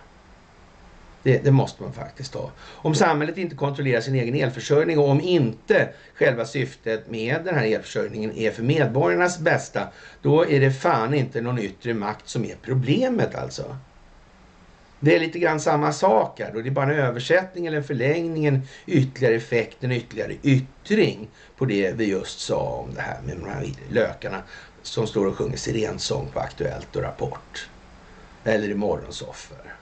Det, 1.23 1.45
det, 1.45 1.51
måste 1.51 1.83
man 1.83 1.93
faktiskt 1.93 2.35
ha. 2.35 2.51
Om 2.73 2.95
samhället 2.95 3.39
inte 3.39 3.57
kontrollerar 3.57 4.01
sin 4.01 4.15
egen 4.15 4.35
elförsörjning 4.35 4.99
och 4.99 5.09
om 5.09 5.21
inte 5.21 5.89
själva 6.15 6.45
syftet 6.45 7.11
med 7.11 7.41
den 7.45 7.55
här 7.55 7.67
elförsörjningen 7.67 8.33
är 8.33 8.51
för 8.51 8.63
medborgarnas 8.63 9.39
bästa, 9.39 9.89
då 10.23 10.47
är 10.47 10.61
det 10.61 10.71
fan 10.71 11.15
inte 11.15 11.41
någon 11.41 11.59
yttre 11.59 11.95
makt 11.95 12.29
som 12.29 12.45
är 12.45 12.57
problemet 12.63 13.35
alltså. 13.35 13.77
Det 15.05 15.17
är 15.17 15.21
lite 15.21 15.39
grann 15.39 15.61
samma 15.61 15.93
sak 15.93 16.41
här 16.41 16.53
då. 16.55 16.61
Det 16.61 16.69
är 16.69 16.71
bara 16.71 16.93
en 16.93 16.99
översättning 16.99 17.67
eller 17.67 17.77
en 17.77 17.85
förlängning, 17.85 18.47
en 18.47 18.63
ytterligare 18.87 19.35
effekt, 19.35 19.85
en 19.85 19.93
ytterligare 19.93 20.35
yttring 20.43 21.29
på 21.57 21.65
det 21.65 21.93
vi 21.93 22.05
just 22.05 22.41
sa 22.41 22.61
om 22.61 22.95
det 22.95 23.01
här 23.01 23.23
med 23.23 23.37
de 23.37 23.49
här 23.49 23.67
lökarna 23.91 24.43
som 24.83 25.07
står 25.07 25.27
och 25.27 25.37
sjunger 25.37 25.57
sirensång 25.57 26.29
på 26.29 26.41
Aktuellt 26.41 26.97
och 26.97 27.03
Rapport. 27.03 27.71
Eller 28.45 28.69
i 28.69 28.75
Morgonsoffer. 28.75 29.75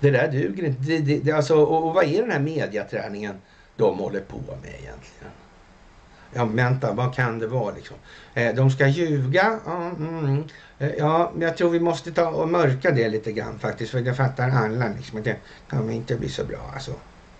Det 0.00 0.10
där 0.10 0.32
duger 0.32 0.64
inte. 0.64 0.82
Det, 0.82 0.98
det, 0.98 1.18
det, 1.18 1.32
alltså, 1.32 1.56
och, 1.56 1.86
och 1.86 1.94
vad 1.94 2.04
är 2.04 2.22
den 2.22 2.30
här 2.30 2.40
mediaträningen 2.40 3.40
de 3.76 3.98
håller 3.98 4.20
på 4.20 4.58
med 4.62 4.74
egentligen? 4.80 5.32
Ja, 6.30 6.44
vänta, 6.44 6.92
vad 6.92 7.14
kan 7.14 7.38
det 7.38 7.46
vara 7.46 7.74
liksom? 7.74 7.96
Eh, 8.34 8.54
de 8.54 8.70
ska 8.70 8.86
ljuga. 8.86 9.60
Mm, 9.66 10.44
eh, 10.78 10.90
ja, 10.98 11.32
jag 11.40 11.56
tror 11.56 11.70
vi 11.70 11.80
måste 11.80 12.12
ta 12.12 12.28
och 12.28 12.48
mörka 12.48 12.90
det 12.90 13.08
lite 13.08 13.32
grann 13.32 13.58
faktiskt. 13.58 13.90
För 13.90 14.00
det 14.00 14.14
fattar 14.14 14.50
alla 14.50 14.88
liksom. 14.88 15.22
Det 15.22 15.40
kommer 15.68 15.92
inte 15.92 16.16
bli 16.16 16.28
så 16.28 16.44
bra 16.44 16.70
alltså. 16.74 16.92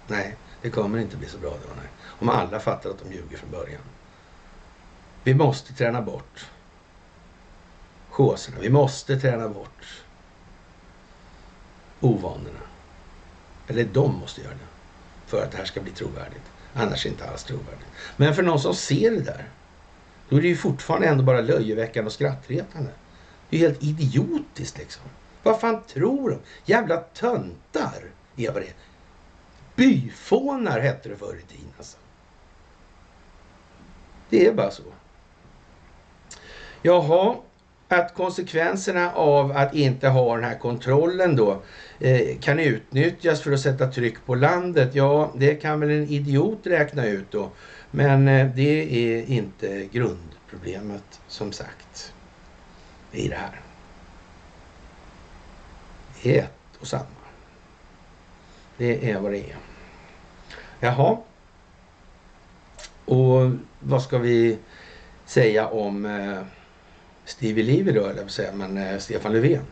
Nej, 0.06 0.36
det 0.60 0.70
kommer 0.70 0.98
inte 0.98 1.16
bli 1.16 1.28
så 1.28 1.38
bra 1.38 1.50
då. 1.50 1.74
Nej. 1.76 1.88
Om 2.06 2.28
alla 2.28 2.60
fattar 2.60 2.90
att 2.90 2.98
de 2.98 3.12
ljuger 3.12 3.36
från 3.36 3.50
början. 3.50 3.82
Vi 5.22 5.34
måste 5.34 5.74
träna 5.74 6.02
bort 6.02 6.50
chauserna. 8.08 8.56
Vi 8.60 8.70
måste 8.70 9.20
träna 9.20 9.48
bort 9.48 10.04
ovanorna. 12.00 12.60
Eller 13.66 13.84
de 13.84 14.14
måste 14.14 14.40
göra 14.40 14.54
det. 14.54 14.68
För 15.26 15.44
att 15.44 15.50
det 15.52 15.58
här 15.58 15.64
ska 15.64 15.80
bli 15.80 15.92
trovärdigt. 15.92 16.52
Annars 16.74 17.06
inte 17.06 17.30
alls 17.30 17.44
trovärdigt. 17.44 17.86
Men 18.16 18.34
för 18.34 18.42
någon 18.42 18.60
som 18.60 18.74
ser 18.74 19.10
det 19.10 19.20
där. 19.20 19.48
Då 20.28 20.36
är 20.36 20.42
det 20.42 20.48
ju 20.48 20.56
fortfarande 20.56 21.06
ändå 21.06 21.24
bara 21.24 21.40
löjeväckande 21.40 22.06
och 22.06 22.12
skrattretande. 22.12 22.90
Det 23.50 23.56
är 23.56 23.60
ju 23.60 23.66
helt 23.66 23.82
idiotiskt 23.82 24.78
liksom. 24.78 25.02
Vad 25.42 25.60
fan 25.60 25.82
tror 25.82 26.30
de? 26.30 26.38
Jävla 26.72 26.96
töntar 26.96 28.02
är 28.36 28.52
vad 28.52 28.62
det 28.62 28.68
är. 28.68 28.74
Byfånar 29.76 30.80
hette 30.80 31.08
det 31.08 31.16
förr 31.16 31.38
i 31.38 31.52
tiden 31.52 31.72
alltså. 31.76 31.96
Det 34.28 34.46
är 34.46 34.52
bara 34.52 34.70
så. 34.70 34.82
Jaha, 36.82 37.36
att 37.88 38.14
konsekvenserna 38.14 39.12
av 39.12 39.52
att 39.56 39.74
inte 39.74 40.08
ha 40.08 40.34
den 40.34 40.44
här 40.44 40.58
kontrollen 40.58 41.36
då 41.36 41.62
eh, 42.00 42.38
kan 42.40 42.58
utnyttjas 42.58 43.40
för 43.40 43.52
att 43.52 43.60
sätta 43.60 43.92
tryck 43.92 44.26
på 44.26 44.34
landet. 44.34 44.94
Ja, 44.94 45.32
det 45.36 45.54
kan 45.54 45.80
väl 45.80 45.90
en 45.90 46.08
idiot 46.08 46.60
räkna 46.62 47.06
ut 47.06 47.30
då. 47.30 47.50
Men 47.90 48.28
eh, 48.28 48.46
det 48.54 48.82
är 49.14 49.30
inte 49.30 49.88
grundproblemet 49.92 51.20
som 51.28 51.52
sagt 51.52 52.12
i 53.12 53.28
det 53.28 53.36
här. 53.36 53.60
Det 56.22 56.38
är 56.38 56.42
ett 56.42 56.80
och 56.80 56.86
samma. 56.86 57.04
Det 58.76 59.10
är 59.10 59.20
vad 59.20 59.32
det 59.32 59.38
är. 59.38 59.56
Jaha. 60.80 61.18
Och 63.04 63.50
vad 63.80 64.02
ska 64.02 64.18
vi 64.18 64.58
säga 65.26 65.66
om 65.66 66.04
eh, 66.04 66.42
Stevie 67.28 67.64
Levy 67.64 67.92
då, 67.92 68.06
eller 68.06 68.28
säga, 68.28 68.52
men 68.52 68.76
eh, 68.76 68.98
Stefan 68.98 69.32
Löfven. 69.32 69.62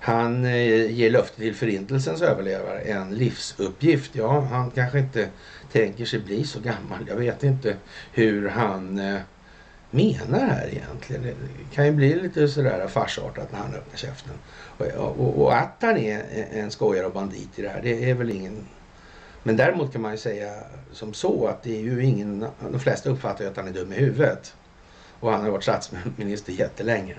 Han 0.00 0.44
eh, 0.44 0.90
ger 0.90 1.10
löfte 1.10 1.36
till 1.36 1.54
förintelsens 1.54 2.22
överlevare 2.22 2.80
en 2.80 3.14
livsuppgift. 3.14 4.14
Ja, 4.14 4.40
han 4.40 4.70
kanske 4.70 4.98
inte 4.98 5.28
tänker 5.72 6.04
sig 6.04 6.20
bli 6.20 6.44
så 6.44 6.60
gammal. 6.60 7.08
Jag 7.08 7.16
vet 7.16 7.42
inte 7.42 7.76
hur 8.12 8.48
han 8.48 8.98
eh, 8.98 9.20
menar 9.90 10.38
här 10.38 10.68
egentligen. 10.72 11.22
Det 11.22 11.74
kan 11.74 11.86
ju 11.86 11.92
bli 11.92 12.14
lite 12.14 12.48
sådär 12.48 12.86
farsartat 12.88 13.52
när 13.52 13.58
han 13.58 13.74
öppnar 13.74 13.96
käften. 13.96 14.34
Och, 14.78 14.86
och, 14.86 15.42
och, 15.42 15.56
att 15.56 15.76
han 15.80 15.96
är 15.96 16.22
en 16.52 16.70
skojare 16.70 17.06
och 17.06 17.12
bandit 17.12 17.58
i 17.58 17.62
det 17.62 17.68
här, 17.68 17.80
det 17.82 18.10
är 18.10 18.14
väl 18.14 18.30
ingen... 18.30 18.66
Men 19.42 19.56
däremot 19.56 19.92
kan 19.92 20.02
man 20.02 20.12
ju 20.12 20.18
säga 20.18 20.52
som 20.92 21.14
så 21.14 21.46
att 21.46 21.62
det 21.62 21.76
är 21.76 21.82
ju 21.82 22.04
ingen... 22.04 22.46
De 22.70 22.80
flesta 22.80 23.10
uppfattar 23.10 23.44
ju 23.44 23.50
att 23.50 23.56
han 23.56 23.68
är 23.68 23.72
dum 23.72 23.92
i 23.92 23.96
huvudet. 23.96 24.54
Och 25.20 25.32
han 25.32 25.40
har 25.40 25.50
varit 25.50 25.62
statsminister 25.62 26.52
jättelänge. 26.52 27.16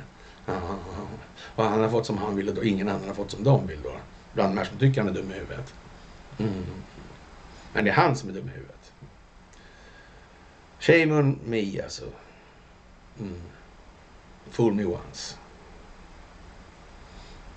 Och 1.56 1.64
han 1.64 1.82
har 1.82 1.90
fått 1.90 2.06
som 2.06 2.18
han 2.18 2.36
ville 2.36 2.52
och 2.52 2.66
ingen 2.66 2.90
annan 2.90 3.08
har 3.08 3.16
fått 3.16 3.32
som 3.32 3.44
de 3.44 3.68
vill 3.68 3.82
då. 3.82 3.96
Bland 4.34 4.52
de 4.54 4.58
här 4.58 4.66
som 4.66 4.78
tycker 4.78 5.02
han 5.02 5.10
är 5.10 5.14
dum 5.14 5.32
i 5.32 5.34
huvudet. 5.34 5.74
Mm. 6.38 6.66
Men 7.74 7.86
det 7.86 7.92
är 7.92 7.96
han 7.96 8.16
som 8.16 8.30
är 8.30 8.34
dum 8.34 8.50
i 8.50 8.52
huvudet. 8.52 8.92
Shame 10.80 11.14
on 11.14 11.40
me 11.46 11.82
alltså. 11.82 12.06
Mm. 13.20 13.42
Fool 14.50 14.74
me 14.74 14.86
once. 14.86 15.36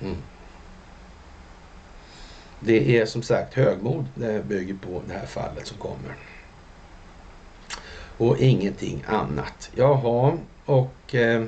Mm. 0.01 0.17
Det 2.61 2.99
är 2.99 3.07
som 3.07 3.23
sagt 3.23 3.55
högmod 3.55 4.07
det 4.15 4.45
bygger 4.49 4.75
på 4.75 5.03
det 5.07 5.15
här 5.15 5.27
fallet 5.27 5.67
som 5.67 5.79
kommer 5.79 6.17
och 8.19 8.39
ingenting 8.39 9.05
annat. 9.07 9.71
Jaha, 9.75 10.39
och 10.65 11.15
eh, 11.15 11.45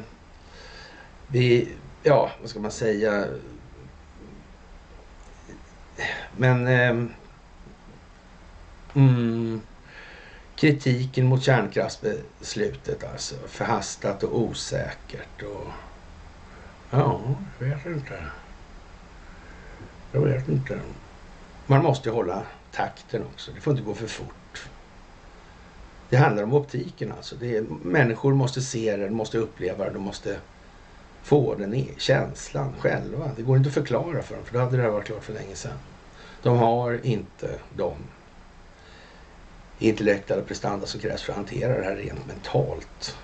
vi, 1.27 1.69
ja, 2.03 2.31
vad 2.41 2.51
ska 2.51 2.61
man 2.61 2.71
säga? 2.71 3.27
Men 6.37 6.67
eh, 6.67 7.07
mm, 8.95 9.61
kritiken 10.57 11.27
mot 11.27 11.43
kärnkraftsbeslutet 11.43 13.05
alltså. 13.13 13.35
Förhastat 13.49 14.23
och 14.23 14.41
osäkert 14.41 15.43
och 15.43 15.67
ja, 16.91 17.21
jag 17.59 17.67
vet 17.67 17.87
inte. 17.87 18.19
Jag 20.13 20.21
vet 20.21 20.49
inte. 20.49 20.81
Man 21.67 21.83
måste 21.83 22.11
hålla 22.11 22.43
takten 22.73 23.25
också. 23.35 23.53
Det 23.53 23.61
får 23.61 23.71
inte 23.71 23.83
gå 23.83 23.95
för 23.95 24.07
fort. 24.07 24.35
Det 26.09 26.17
handlar 26.17 26.43
om 26.43 26.55
optiken 26.55 27.13
alltså. 27.13 27.37
Det 27.37 27.57
är, 27.57 27.63
människor 27.83 28.35
måste 28.35 28.63
se 28.63 28.97
den, 28.97 29.15
måste 29.15 29.39
uppleva 29.39 29.85
den, 29.85 29.95
de 29.95 30.03
måste 30.03 30.41
få 31.23 31.55
den 31.55 31.87
känslan 31.99 32.75
själva. 32.79 33.31
Det 33.37 33.43
går 33.43 33.57
inte 33.57 33.69
att 33.69 33.75
förklara 33.75 34.23
för 34.23 34.35
dem, 34.35 34.45
för 34.45 34.53
då 34.53 34.59
hade 34.59 34.77
det 34.77 34.83
här 34.83 34.91
varit 34.91 35.07
klart 35.07 35.25
för 35.25 35.33
länge 35.33 35.57
sedan. 35.57 35.79
De 36.43 36.59
har 36.59 37.07
inte 37.07 37.61
de 37.77 37.97
intellektuella 39.79 40.43
prestanda 40.43 40.87
som 40.87 41.01
krävs 41.01 41.23
för 41.23 41.33
att 41.33 41.37
hantera 41.37 41.79
det 41.79 41.85
här 41.85 41.97
rent 41.97 42.27
mentalt 42.27 43.17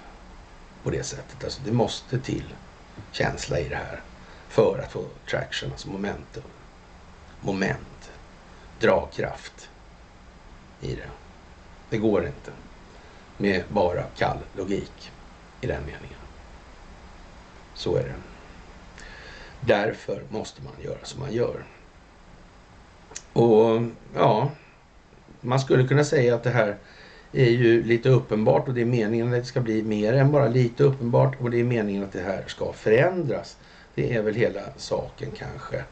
på 0.83 0.91
det 0.91 1.03
sättet. 1.03 1.45
Alltså 1.45 1.63
det 1.65 1.73
måste 1.73 2.21
till 2.21 2.55
känsla 3.11 3.61
i 3.61 3.69
det 3.69 3.77
här 3.77 4.03
för 4.49 4.79
att 4.85 4.93
få 4.93 5.05
traction, 5.31 5.73
alltså 5.73 5.89
momentum. 5.89 6.43
Moment, 7.41 8.11
dragkraft 8.81 9.69
i 10.81 10.95
det. 10.95 11.11
Det 11.91 11.99
går 11.99 12.27
inte 12.27 12.53
med 13.37 13.65
bara 13.69 14.03
kall 14.03 14.39
logik 14.53 15.13
i 15.61 15.67
den 15.67 15.85
meningen. 15.85 16.19
Så 17.75 17.97
är 17.97 18.03
det. 18.03 18.15
Därför 19.61 20.23
måste 20.29 20.63
man 20.63 20.73
göra 20.81 21.05
som 21.05 21.21
man 21.21 21.33
gör. 21.33 21.65
Och 23.33 23.83
ja, 24.15 24.51
man 25.41 25.61
skulle 25.61 25.89
kunna 25.89 26.05
säga 26.05 26.35
att 26.35 26.43
det 26.43 26.51
här 26.51 26.79
är 27.33 27.51
ju 27.51 27.83
lite 27.83 28.09
uppenbart 28.09 28.69
och 28.69 28.75
det 28.75 28.81
är 28.81 28.87
meningen 28.87 29.27
att 29.27 29.33
det 29.33 29.45
ska 29.45 29.61
bli 29.61 29.83
mer 29.83 30.13
än 30.13 30.33
bara 30.33 30.49
lite 30.49 30.85
uppenbart 30.85 31.41
och 31.41 31.51
det 31.51 31.61
är 31.61 31.65
meningen 31.65 32.05
att 32.05 32.13
det 32.13 32.23
här 32.23 32.45
ska 32.47 32.73
förändras. 32.73 33.57
Det 33.95 34.15
är 34.15 34.23
väl 34.23 34.35
hela 34.35 34.61
saken 34.77 35.31
kanske. 35.39 35.85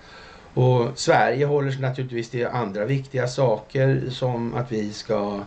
Och 0.55 0.99
Sverige 0.99 1.47
håller 1.47 1.71
sig 1.71 1.81
naturligtvis 1.81 2.31
till 2.31 2.47
andra 2.47 2.85
viktiga 2.85 3.29
saker 3.29 4.11
som 4.11 4.55
att 4.55 4.73
vi 4.73 4.93
ska 4.93 5.45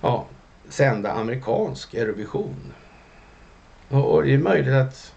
ja, 0.00 0.26
sända 0.68 1.12
amerikansk 1.12 1.94
Eurovision. 1.94 2.74
Och 3.88 4.22
det 4.22 4.34
är 4.34 4.38
möjligt 4.38 4.74
att 4.74 5.14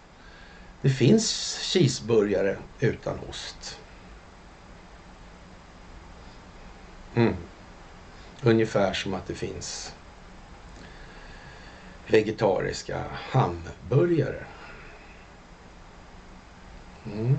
det 0.82 0.90
finns 0.90 1.58
cheeseburgare 1.62 2.58
utan 2.80 3.20
ost. 3.30 3.80
Mm. 7.16 7.36
Ungefär 8.44 8.94
som 8.94 9.14
att 9.14 9.28
det 9.28 9.36
finns 9.36 9.94
vegetariska 12.08 13.04
hamburgare. 13.12 14.46
Mm. 17.06 17.38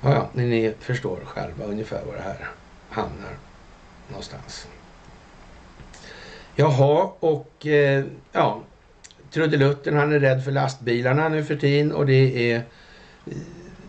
Ja, 0.00 0.14
ja, 0.14 0.28
ni 0.32 0.74
förstår 0.80 1.20
själva 1.24 1.64
ungefär 1.64 2.04
var 2.04 2.14
det 2.14 2.22
här 2.22 2.48
hamnar 2.90 3.36
någonstans. 4.08 4.66
Jaha, 6.60 7.10
och 7.20 7.66
eh, 7.66 8.04
ja, 8.32 8.62
trudelutten 9.30 9.96
han 9.96 10.12
är 10.12 10.20
rädd 10.20 10.44
för 10.44 10.50
lastbilarna 10.50 11.28
nu 11.28 11.44
för 11.44 11.56
tiden 11.56 11.92
och 11.92 12.06
det 12.06 12.52
är 12.52 12.62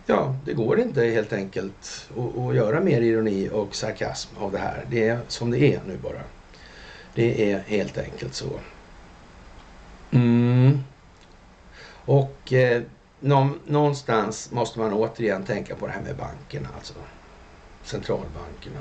ja, 0.05 0.35
det 0.45 0.53
går 0.53 0.79
inte 0.79 1.03
helt 1.05 1.33
enkelt 1.33 2.09
att, 2.37 2.55
göra 2.55 2.81
mer 2.81 3.01
ironi 3.01 3.49
och 3.53 3.75
sarkasm 3.75 4.37
av 4.37 4.51
det 4.51 4.57
här. 4.57 4.85
Det 4.89 5.07
är 5.07 5.19
som 5.27 5.51
det 5.51 5.59
är 5.59 5.81
nu 5.87 5.97
bara. 5.97 6.21
Det 7.13 7.51
är 7.51 7.59
helt 7.59 7.97
enkelt 7.97 8.33
så. 8.33 8.59
Mm. 10.11 10.79
Och 12.05 12.53
eh, 12.53 12.81
någonstans 13.65 14.51
måste 14.51 14.79
man 14.79 14.93
återigen 14.93 15.43
tänka 15.43 15.75
på 15.75 15.87
det 15.87 15.93
här 15.93 16.01
med 16.01 16.15
bankerna 16.15 16.69
alltså. 16.75 16.93
Centralbankerna. 17.83 18.79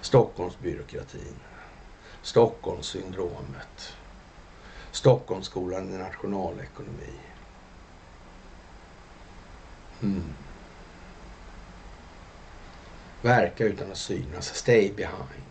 Stockholmsbyråkratin. 0.00 1.34
Stockholmssyndromet. 2.22 3.96
Stockholmsskolan 4.90 5.94
i 5.94 5.98
nationalekonomi. 5.98 7.12
Mm. 10.02 10.34
Verka 13.22 13.64
utan 13.64 13.90
att 13.90 13.98
synas. 13.98 14.54
Stay 14.54 14.92
behind. 14.92 15.44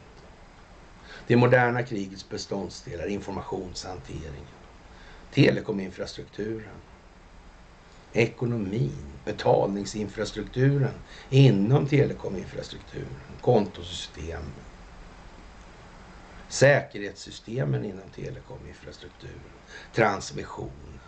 Det 1.27 1.35
moderna 1.35 1.83
krigets 1.83 2.29
beståndsdelar, 2.29 3.07
informationshanteringen, 3.07 4.59
telekominfrastrukturen, 5.33 6.81
ekonomin, 8.13 9.19
betalningsinfrastrukturen 9.25 10.93
inom 11.29 11.87
telekominfrastrukturen, 11.87 13.37
kontosystem, 13.41 14.43
säkerhetssystemen 16.49 17.85
inom 17.85 18.09
telekominfrastrukturen, 18.15 19.39
transmissionen, 19.93 20.99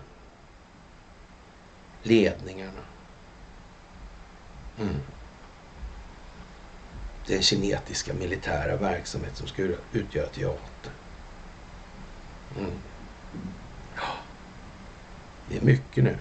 ledningarna. 2.03 2.81
Mm. 4.79 4.95
Den 7.27 7.41
kinetiska 7.41 8.13
militära 8.13 8.75
verksamhet 8.75 9.37
som 9.37 9.47
skulle 9.47 9.75
utgöra 9.91 10.27
teater. 10.27 10.91
Mm. 12.57 12.71
Ja. 13.95 14.13
Det 15.49 15.57
är 15.57 15.61
mycket 15.61 16.03
nu 16.03 16.17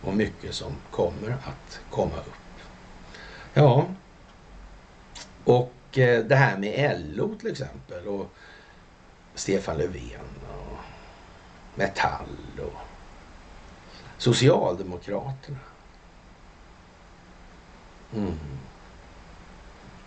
och 0.00 0.14
mycket 0.14 0.54
som 0.54 0.72
kommer 0.90 1.30
att 1.30 1.80
komma 1.90 2.16
upp. 2.16 2.62
Ja, 3.54 3.86
och 5.44 5.98
eh, 5.98 6.24
det 6.24 6.36
här 6.36 6.58
med 6.58 7.00
LO 7.00 7.34
till 7.34 7.50
exempel 7.50 8.06
och 8.06 8.34
Stefan 9.38 9.78
Löfven 9.78 10.44
och 10.48 10.78
Metall 11.74 12.60
och 12.60 12.78
Socialdemokraterna. 14.18 15.58
Mm. 18.14 18.38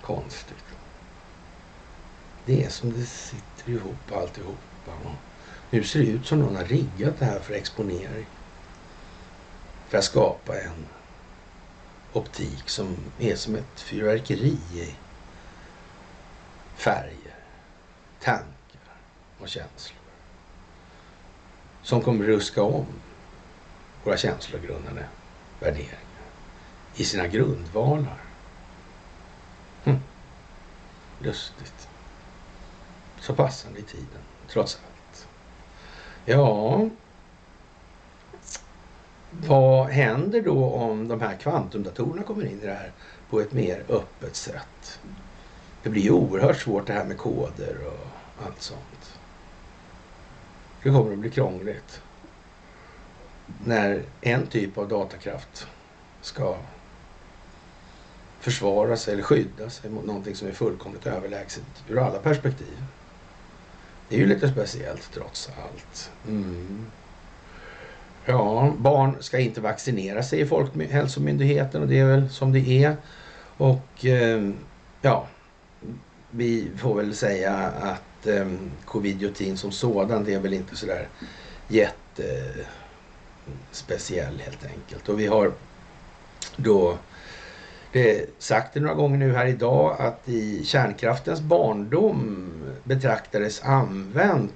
Konstigt. 0.01 0.65
Det 2.45 2.63
är 2.63 2.69
som 2.69 2.93
det 2.93 3.05
sitter 3.05 3.69
ihop 3.69 4.11
alltihopa. 4.11 4.95
Och 5.03 5.15
nu 5.69 5.83
ser 5.83 5.99
det 5.99 6.05
ut 6.05 6.27
som 6.27 6.39
någon 6.39 6.55
har 6.55 6.65
riggat 6.65 7.19
det 7.19 7.25
här 7.25 7.39
för 7.39 7.53
exponering. 7.53 8.27
För 9.89 9.97
att 9.97 10.03
skapa 10.03 10.61
en 10.61 10.87
optik 12.13 12.69
som 12.69 12.97
är 13.19 13.35
som 13.35 13.55
ett 13.55 13.79
fyrverkeri 13.79 14.57
i 14.71 14.95
färger, 16.75 17.35
tankar 18.19 18.60
och 19.41 19.49
känslor. 19.49 19.99
Som 21.83 22.01
kommer 22.01 22.25
ruska 22.25 22.63
om 22.63 22.85
våra 24.03 24.17
känslogrundande 24.17 25.05
värderingar 25.59 25.99
i 26.95 27.03
sina 27.03 27.27
grundvalar. 27.27 28.21
Hm. 29.83 29.99
Lustigt. 31.19 31.87
Så 33.19 33.35
passande 33.35 33.79
i 33.79 33.83
tiden, 33.83 34.21
trots 34.47 34.75
allt. 34.75 35.27
Ja, 36.25 36.89
vad 39.29 39.87
händer 39.87 40.41
då 40.41 40.65
om 40.65 41.07
de 41.07 41.21
här 41.21 41.35
kvantumdatorerna 41.37 42.23
kommer 42.23 42.45
in 42.45 42.61
i 42.61 42.65
det 42.65 42.73
här 42.73 42.91
på 43.29 43.39
ett 43.39 43.51
mer 43.51 43.85
öppet 43.89 44.35
sätt? 44.35 44.99
Det 45.83 45.89
blir 45.89 46.01
ju 46.01 46.11
oerhört 46.11 46.57
svårt 46.57 46.87
det 46.87 46.93
här 46.93 47.05
med 47.05 47.17
koder 47.17 47.77
och 47.87 48.07
allt 48.45 48.61
sånt. 48.61 49.00
Det 50.83 50.89
kommer 50.89 51.13
att 51.13 51.19
bli 51.19 51.29
krångligt. 51.29 52.01
När 53.65 54.03
en 54.21 54.47
typ 54.47 54.77
av 54.77 54.87
datakraft 54.87 55.67
ska 56.21 56.55
försvara 58.39 58.97
sig 58.97 59.13
eller 59.13 59.23
skydda 59.23 59.69
sig 59.69 59.91
mot 59.91 60.05
någonting 60.05 60.35
som 60.35 60.47
är 60.47 60.51
fullkomligt 60.51 61.07
överlägset 61.07 61.63
ur 61.87 61.99
alla 61.99 62.19
perspektiv. 62.19 62.83
Det 64.09 64.15
är 64.15 64.19
ju 64.19 64.25
lite 64.25 64.49
speciellt 64.49 65.11
trots 65.13 65.49
allt. 65.63 66.11
Mm. 66.27 66.85
Ja, 68.25 68.73
barn 68.77 69.17
ska 69.19 69.39
inte 69.39 69.61
vaccinera 69.61 70.23
sig 70.23 70.39
i 70.39 70.45
Folkhälsomyndigheten 70.45 71.81
och 71.81 71.87
det 71.87 71.99
är 71.99 72.05
väl 72.05 72.29
som 72.29 72.51
det 72.51 72.83
är. 72.83 72.95
Och 73.57 74.05
eh, 74.05 74.51
ja, 75.01 75.27
vi 76.29 76.71
får 76.77 76.95
väl 76.95 77.15
säga 77.15 77.55
att 77.57 78.10
eh, 78.27 78.47
covidiotin 78.85 79.57
som 79.57 79.71
sådan 79.71 80.23
det 80.23 80.33
är 80.33 80.39
väl 80.39 80.53
inte 80.53 80.75
sådär 80.75 81.07
jättespeciell 81.67 84.39
eh, 84.39 84.45
helt 84.45 84.65
enkelt. 84.65 85.09
Och 85.09 85.19
vi 85.19 85.27
har 85.27 85.51
då 86.55 86.97
det 87.91 88.29
sagt 88.39 88.73
det 88.73 88.79
några 88.79 88.95
gånger 88.95 89.17
nu 89.17 89.33
här 89.33 89.45
idag 89.45 89.95
att 89.99 90.29
i 90.29 90.65
kärnkraftens 90.65 91.41
barndom 91.41 92.47
betraktades 92.83 93.63
använt 93.63 94.53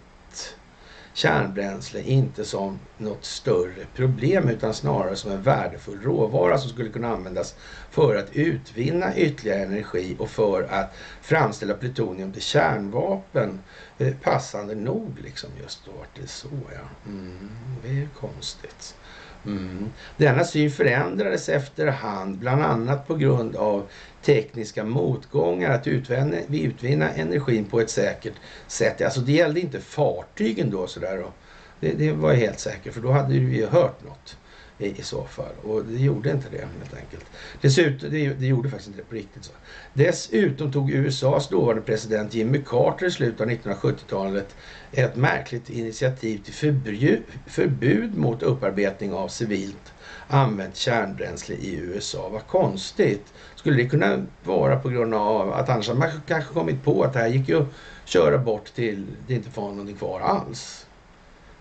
kärnbränsle 1.16 2.02
inte 2.02 2.46
som 2.46 2.80
något 2.98 3.26
större 3.26 3.86
problem 3.96 4.50
utan 4.50 4.74
snarare 4.74 5.16
som 5.16 5.32
en 5.32 5.42
värdefull 5.42 6.02
råvara 6.02 6.58
som 6.58 6.70
skulle 6.70 6.90
kunna 6.90 7.08
användas 7.08 7.56
för 7.92 8.16
att 8.16 8.36
utvinna 8.36 9.16
ytterligare 9.16 9.64
energi 9.64 10.16
och 10.20 10.30
för 10.30 10.64
att 10.64 10.96
framställa 11.22 11.74
plutonium 11.74 12.32
till 12.32 12.42
kärnvapen. 12.42 13.60
Eh, 13.98 14.14
passande 14.24 14.76
nog 14.76 15.20
liksom 15.24 15.50
just 15.62 15.86
då 15.86 15.92
vart 15.92 16.16
det 16.22 16.28
så 16.28 16.50
ja. 16.74 17.10
Mm, 17.12 17.52
det 17.84 18.02
är 18.02 18.08
konstigt. 18.20 18.96
Mm. 19.46 19.90
Denna 20.18 20.44
syn 20.44 20.72
förändrades 20.72 21.50
efterhand, 21.50 22.38
bland 22.38 22.62
annat 22.62 23.08
på 23.08 23.16
grund 23.16 23.56
av 23.56 23.88
tekniska 24.22 24.84
motgångar, 24.84 25.72
att 25.72 25.88
utvinna, 25.88 26.38
utvinna 26.50 27.10
energin 27.10 27.66
på 27.66 27.80
ett 27.80 27.90
säkert 27.90 28.34
sätt. 28.68 29.02
Alltså 29.02 29.22
det 29.22 29.32
gällde 29.32 29.60
inte 29.60 29.80
fartygen 29.80 30.70
då 30.70 30.88
sådär. 30.88 31.24
Och 31.24 31.34
det, 31.80 31.92
det 31.92 32.12
var 32.12 32.32
jag 32.32 32.40
helt 32.40 32.60
säker 32.60 32.92
för 32.92 33.02
då 33.02 33.12
hade 33.12 33.34
vi 33.34 33.56
ju 33.56 33.66
hört 33.66 34.04
något 34.04 34.38
i, 34.78 35.00
i 35.00 35.02
så 35.02 35.24
fall. 35.24 35.54
Och 35.64 35.86
det 35.86 36.00
gjorde 36.00 36.32
inte 36.32 36.50
det 36.52 36.58
helt 36.58 36.94
enkelt. 37.04 37.26
Dessutom, 37.62 38.10
det, 38.12 38.30
det 38.30 38.46
gjorde 38.46 38.70
faktiskt 38.70 38.88
inte 38.88 39.02
det 39.02 39.10
på 39.10 39.16
riktigt. 39.16 39.44
så. 39.44 39.52
Dessutom 39.94 40.72
tog 40.72 40.92
USAs 40.92 41.50
dåvarande 41.50 41.82
president 41.82 42.34
Jimmy 42.34 42.62
Carter 42.66 43.06
i 43.06 43.12
slutet 43.12 43.42
av 43.42 43.48
1970-talet 43.48 44.56
ett 44.96 45.16
märkligt 45.16 45.70
initiativ 45.70 46.38
till 46.44 46.54
förbud, 46.54 47.24
förbud 47.48 48.18
mot 48.18 48.44
upparbetning 48.44 49.14
av 49.14 49.28
civilt 49.28 49.94
använt 50.28 50.76
kärnbränsle 50.76 51.56
i 51.56 51.76
USA. 51.76 52.30
Vad 52.30 52.48
konstigt. 52.48 53.34
Skulle 53.56 53.78
det 53.78 53.90
kunna 53.90 54.26
vara 54.44 54.80
på 54.80 54.90
grund 54.90 55.14
av 55.14 55.54
att 55.54 55.70
annars 55.70 55.88
hade 55.88 56.00
man 56.00 56.10
kanske 56.28 56.54
kommit 56.54 56.84
på 56.84 57.04
att 57.04 57.14
det 57.14 57.20
här 57.20 57.28
gick 57.28 57.50
ju 57.50 57.62
att 57.62 57.68
köra 58.06 58.38
bort 58.38 58.74
till 58.74 59.06
det 59.28 59.34
inte 59.34 59.50
var 59.60 59.70
någonting 59.70 59.96
kvar 59.96 60.20
alls. 60.20 60.88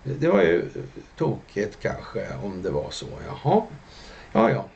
Det 0.03 0.29
var 0.29 0.43
ju 0.43 0.65
tokigt 1.17 1.79
kanske 1.83 2.27
om 2.43 2.63
det 2.63 2.71
var 2.71 2.91
så. 2.91 3.07
Jaha, 3.27 3.63
ja 4.33 4.51
ja. 4.51 4.69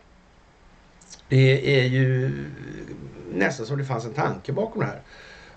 Det 1.29 1.81
är 1.81 1.85
ju 1.85 2.33
nästan 3.33 3.67
som 3.67 3.79
det 3.79 3.85
fanns 3.85 4.05
en 4.05 4.15
tanke 4.15 4.53
bakom 4.53 4.81
det 4.81 4.87
här. 4.87 5.01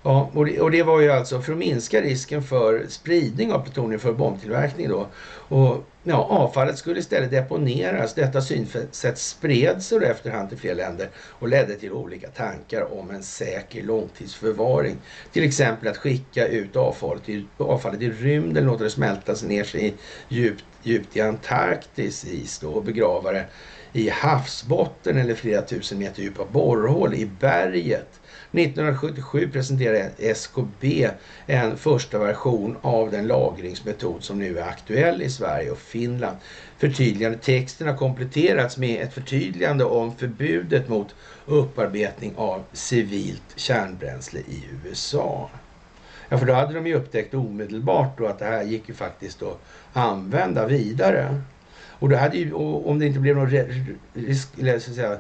Ja, 0.03 0.31
och 0.33 0.45
det, 0.45 0.59
och 0.61 0.71
det, 0.71 0.83
var 0.83 0.99
ju 0.99 1.11
alltså 1.11 1.41
för 1.41 1.51
att 1.51 1.57
minska 1.57 2.01
risken 2.01 2.43
för 2.43 2.85
spridning 2.89 3.53
av 3.53 3.63
plutonium 3.63 3.99
för 3.99 4.13
bombtillverkning 4.13 4.89
då. 4.89 5.07
Och 5.47 5.83
ja, 6.03 6.15
avfallet 6.15 6.77
skulle 6.77 6.99
istället 6.99 7.31
deponeras. 7.31 8.13
Detta 8.13 8.41
synsätt 8.41 9.17
spred 9.17 9.83
sig 9.83 10.05
efterhand 10.05 10.49
till 10.49 10.57
fler 10.57 10.75
länder 10.75 11.09
och 11.15 11.47
ledde 11.47 11.75
till 11.75 11.91
olika 11.91 12.27
tankar 12.27 12.99
om 12.99 13.11
en 13.11 13.23
säker 13.23 13.83
långtidsförvaring. 13.83 14.97
Till 15.31 15.43
exempel 15.43 15.87
att 15.87 15.97
skicka 15.97 16.47
ut 16.47 16.75
avfallet 16.75 17.29
i, 17.29 17.45
avfallet 17.57 18.01
i 18.01 18.09
rymden, 18.09 18.65
låta 18.65 18.83
det 18.83 18.89
smältas 18.89 19.43
ner 19.43 19.63
sig 19.63 19.93
djupt, 20.27 20.65
djupt 20.83 21.17
i 21.17 21.21
Antarktis 21.21 22.25
is 22.25 22.59
då, 22.59 22.69
och 22.71 22.83
begrava 22.83 23.31
det 23.31 23.45
i 23.93 24.09
havsbotten 24.09 25.17
eller 25.17 25.35
flera 25.35 25.61
tusen 25.61 25.99
meter 25.99 26.21
djupa 26.21 26.45
borrhål 26.51 27.13
i 27.13 27.25
berget 27.39 28.20
1977 28.53 29.49
presenterade 29.51 30.11
SKB 30.17 31.09
en 31.45 31.77
första 31.77 32.19
version 32.19 32.77
av 32.81 33.11
den 33.11 33.27
lagringsmetod 33.27 34.23
som 34.23 34.39
nu 34.39 34.59
är 34.59 34.67
aktuell 34.67 35.21
i 35.21 35.29
Sverige 35.29 35.71
och 35.71 35.77
Finland. 35.77 36.37
Förtydligande 36.77 37.37
texten 37.37 37.87
har 37.87 37.97
kompletterats 37.97 38.77
med 38.77 39.01
ett 39.01 39.13
förtydligande 39.13 39.83
om 39.83 40.15
förbudet 40.15 40.89
mot 40.89 41.15
upparbetning 41.45 42.33
av 42.35 42.63
civilt 42.73 43.53
kärnbränsle 43.55 44.39
i 44.39 44.63
USA. 44.85 45.49
Ja, 46.29 46.37
för 46.37 46.45
då 46.45 46.53
hade 46.53 46.73
de 46.73 46.87
ju 46.87 46.95
upptäckt 46.95 47.33
omedelbart 47.33 48.17
då 48.17 48.27
att 48.27 48.39
det 48.39 48.45
här 48.45 48.63
gick 48.63 48.89
ju 48.89 48.93
faktiskt 48.93 49.41
att 49.43 49.61
använda 49.93 50.67
vidare. 50.67 51.41
Och, 51.89 52.09
då 52.09 52.15
hade 52.15 52.37
ju, 52.37 52.53
och 52.53 52.89
om 52.89 52.99
det 52.99 53.05
inte 53.05 53.19
blev 53.19 53.35
någon 53.35 53.49
risk, 54.13 54.49
eller 54.59 54.79
så 54.79 54.89
att 54.89 54.95
säga, 54.95 55.17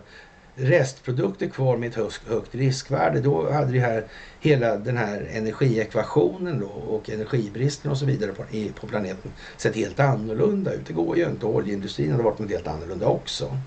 restprodukter 0.55 1.49
kvar 1.49 1.77
med 1.77 1.89
ett 1.89 1.95
högt, 1.95 2.27
högt 2.27 2.55
riskvärde. 2.55 3.21
Då 3.21 3.51
hade 3.51 3.71
det 3.71 3.79
här, 3.79 4.05
hela 4.39 4.77
den 4.77 4.97
här 4.97 5.29
energiekvationen 5.31 6.59
då, 6.59 6.67
och 6.67 7.09
energibristen 7.09 7.91
och 7.91 7.97
så 7.97 8.05
vidare 8.05 8.31
på, 8.31 8.43
på 8.81 8.87
planeten 8.87 9.31
sett 9.57 9.75
helt 9.75 9.99
annorlunda 9.99 10.73
ut. 10.73 10.87
Det 10.87 10.93
går 10.93 11.17
ju 11.17 11.25
inte. 11.25 11.45
Oljeindustrin 11.45 12.11
hade 12.11 12.23
varit 12.23 12.39
något 12.39 12.51
helt 12.51 12.67
annorlunda 12.67 13.07
också. 13.07 13.57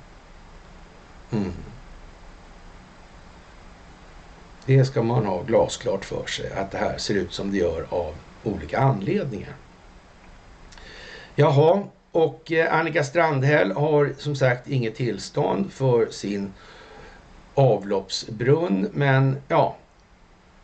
Mm. 1.33 1.53
Det 4.67 4.85
ska 4.85 5.03
man 5.03 5.27
ha 5.27 5.43
glasklart 5.43 6.05
för 6.05 6.27
sig 6.27 6.53
att 6.53 6.71
det 6.71 6.79
här 6.79 6.99
ser 6.99 7.15
ut 7.15 7.33
som 7.33 7.51
det 7.51 7.59
gör 7.59 7.87
av 7.89 8.15
olika 8.43 8.79
anledningar. 8.79 9.57
Jaha, 11.35 11.83
och 12.13 12.53
eh, 12.53 12.75
Annika 12.75 13.05
Strandhäll 13.05 13.73
har 13.73 14.15
som 14.19 14.37
sagt 14.37 14.69
inget 14.69 14.95
tillstånd 14.95 15.73
för 15.73 16.07
sin 16.11 16.53
avloppsbrunn. 17.55 18.89
Men 18.93 19.37
ja, 19.49 19.77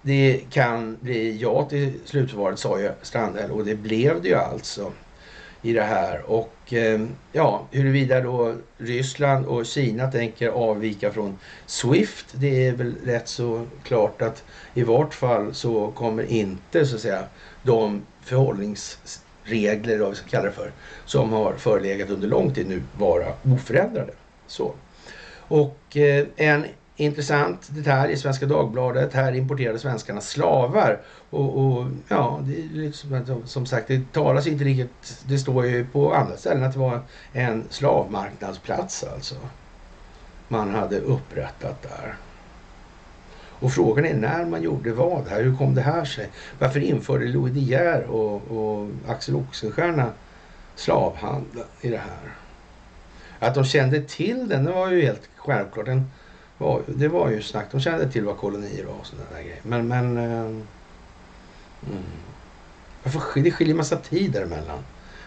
det 0.03 0.41
kan 0.51 0.97
bli 1.01 1.39
ja 1.41 1.65
till 1.69 1.93
slutförvaret 2.05 2.59
sa 2.59 2.81
ju 2.81 2.91
Strandhäll 3.03 3.51
och 3.51 3.65
det 3.65 3.75
blev 3.75 4.23
det 4.23 4.29
ju 4.29 4.35
alltså 4.35 4.93
i 5.63 5.73
det 5.73 5.83
här. 5.83 6.31
Och 6.31 6.73
eh, 6.73 7.01
ja, 7.33 7.67
huruvida 7.71 8.21
då 8.21 8.55
Ryssland 8.79 9.47
och 9.47 9.67
Kina 9.67 10.11
tänker 10.11 10.49
avvika 10.49 11.13
från 11.13 11.39
Swift, 11.67 12.27
det 12.33 12.67
är 12.67 12.73
väl 12.73 12.95
rätt 13.05 13.29
så 13.29 13.67
klart 13.83 14.23
att 14.23 14.45
i 14.75 14.83
vart 14.83 15.15
fall 15.15 15.55
så 15.55 15.91
kommer 15.91 16.23
inte 16.23 16.87
så 16.87 16.95
att 16.95 17.03
säga 17.03 17.25
de 17.63 18.03
förhållningsregler, 18.25 19.99
vad 19.99 20.11
vi 20.11 20.17
ska 20.17 20.29
kalla 20.29 20.45
det 20.45 20.53
för, 20.53 20.73
som 21.05 21.33
har 21.33 21.53
förelegat 21.53 22.11
under 22.11 22.29
lång 22.29 22.55
tid 22.55 22.69
nu 22.69 22.83
vara 22.99 23.27
oförändrade. 23.55 24.13
Så. 24.47 24.73
Och 25.39 25.97
eh, 25.97 26.27
en 26.37 26.65
intressant 27.01 27.69
detalj 27.71 28.13
i 28.13 28.17
Svenska 28.17 28.47
Dagbladet. 28.47 29.15
Här 29.15 29.33
importerade 29.33 29.79
svenskarna 29.79 30.21
slavar. 30.21 31.01
Och, 31.31 31.59
och 31.59 31.87
ja, 32.09 32.41
det 32.43 32.53
är 32.53 32.69
liksom, 32.73 33.43
som 33.45 33.67
sagt, 33.67 33.89
det 33.89 34.13
talas 34.13 34.47
inte 34.47 34.65
riktigt. 34.65 35.25
Det 35.29 35.39
står 35.39 35.67
ju 35.67 35.87
på 35.87 36.15
andra 36.15 36.37
ställen 36.37 36.65
att 36.65 36.73
det 36.73 36.79
var 36.79 37.01
en 37.33 37.65
slavmarknadsplats 37.71 39.05
alltså. 39.05 39.35
Man 40.49 40.75
hade 40.75 40.99
upprättat 40.99 41.83
där. 41.83 42.15
Och 43.61 43.73
frågan 43.73 44.05
är 44.05 44.15
när 44.15 44.45
man 44.45 44.63
gjorde 44.63 44.93
vad 44.93 45.29
här. 45.29 45.43
Hur 45.43 45.57
kom 45.57 45.75
det 45.75 45.83
här 45.83 46.05
sig? 46.05 46.29
Varför 46.59 46.81
införde 46.81 47.25
Louis 47.25 47.55
De 47.55 47.61
Geer 47.61 48.05
och, 48.05 48.35
och 48.35 48.89
Axel 49.09 49.37
Oxenstierna 49.37 50.11
slavhandeln 50.75 51.67
i 51.81 51.89
det 51.89 51.99
här? 51.99 52.35
Att 53.39 53.55
de 53.55 53.65
kände 53.65 54.03
till 54.03 54.49
den, 54.49 54.65
det 54.65 54.73
var 54.73 54.91
ju 54.91 55.03
helt 55.03 55.29
självklart. 55.37 55.89
En 55.89 56.11
var, 56.61 56.83
det 56.87 57.09
var 57.09 57.31
ju 57.31 57.43
snack. 57.43 57.67
De 57.71 57.81
kände 57.81 58.11
till 58.11 58.25
vad 58.25 58.37
kolonier 58.37 58.85
var 58.85 58.95
och 58.95 59.07
sådana 59.07 59.31
där 59.31 59.43
grejer. 59.43 59.61
Men, 59.63 59.89
men... 59.89 60.17
Ehm, 60.17 60.67
mm. 61.87 62.03
Varför, 63.03 63.41
det 63.41 63.51
skiljer 63.51 63.75
massa 63.75 63.97
tid 63.97 64.33
däremellan. 64.33 64.79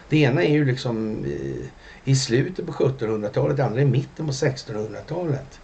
Det 0.08 0.16
ena 0.16 0.42
är 0.42 0.52
ju 0.52 0.64
liksom 0.64 1.24
i, 1.24 1.70
i 2.04 2.16
slutet 2.16 2.66
på 2.66 2.72
1700-talet, 2.72 3.56
det 3.56 3.64
andra 3.64 3.80
i 3.80 3.84
mitten 3.84 4.26
på 4.26 4.32
1600-talet. 4.32 5.60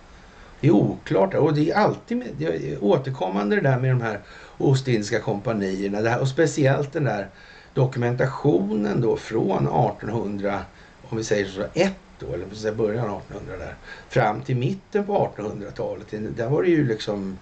Det 0.60 0.68
är 0.68 0.72
oklart 0.72 1.34
och 1.34 1.54
det 1.54 1.70
är 1.70 1.74
alltid 1.74 2.16
med, 2.16 2.28
det 2.38 2.44
är 2.44 2.84
återkommande 2.84 3.56
det 3.56 3.62
där 3.62 3.78
med 3.78 3.90
de 3.90 4.00
här 4.00 4.20
Ostindiska 4.58 5.20
kompanierna. 5.20 6.00
Det 6.00 6.10
här, 6.10 6.20
och 6.20 6.28
speciellt 6.28 6.92
den 6.92 7.04
där 7.04 7.28
dokumentationen 7.74 9.00
då 9.00 9.16
från 9.16 9.68
1800, 9.90 10.60
om 11.02 11.18
vi 11.18 11.24
säger 11.24 11.46
så, 11.46 11.64
ett 11.74 11.96
då, 12.20 12.34
eller 12.34 12.72
början 12.72 13.08
av 13.08 13.18
1800 13.18 13.56
där, 13.56 13.74
fram 14.08 14.42
till 14.42 14.56
mitten 14.56 15.06
på 15.06 15.32
1800-talet. 15.36 16.36
Där 16.36 16.48
var 16.48 16.62
det 16.62 16.68
ju 16.68 16.88
liksom 16.88 17.38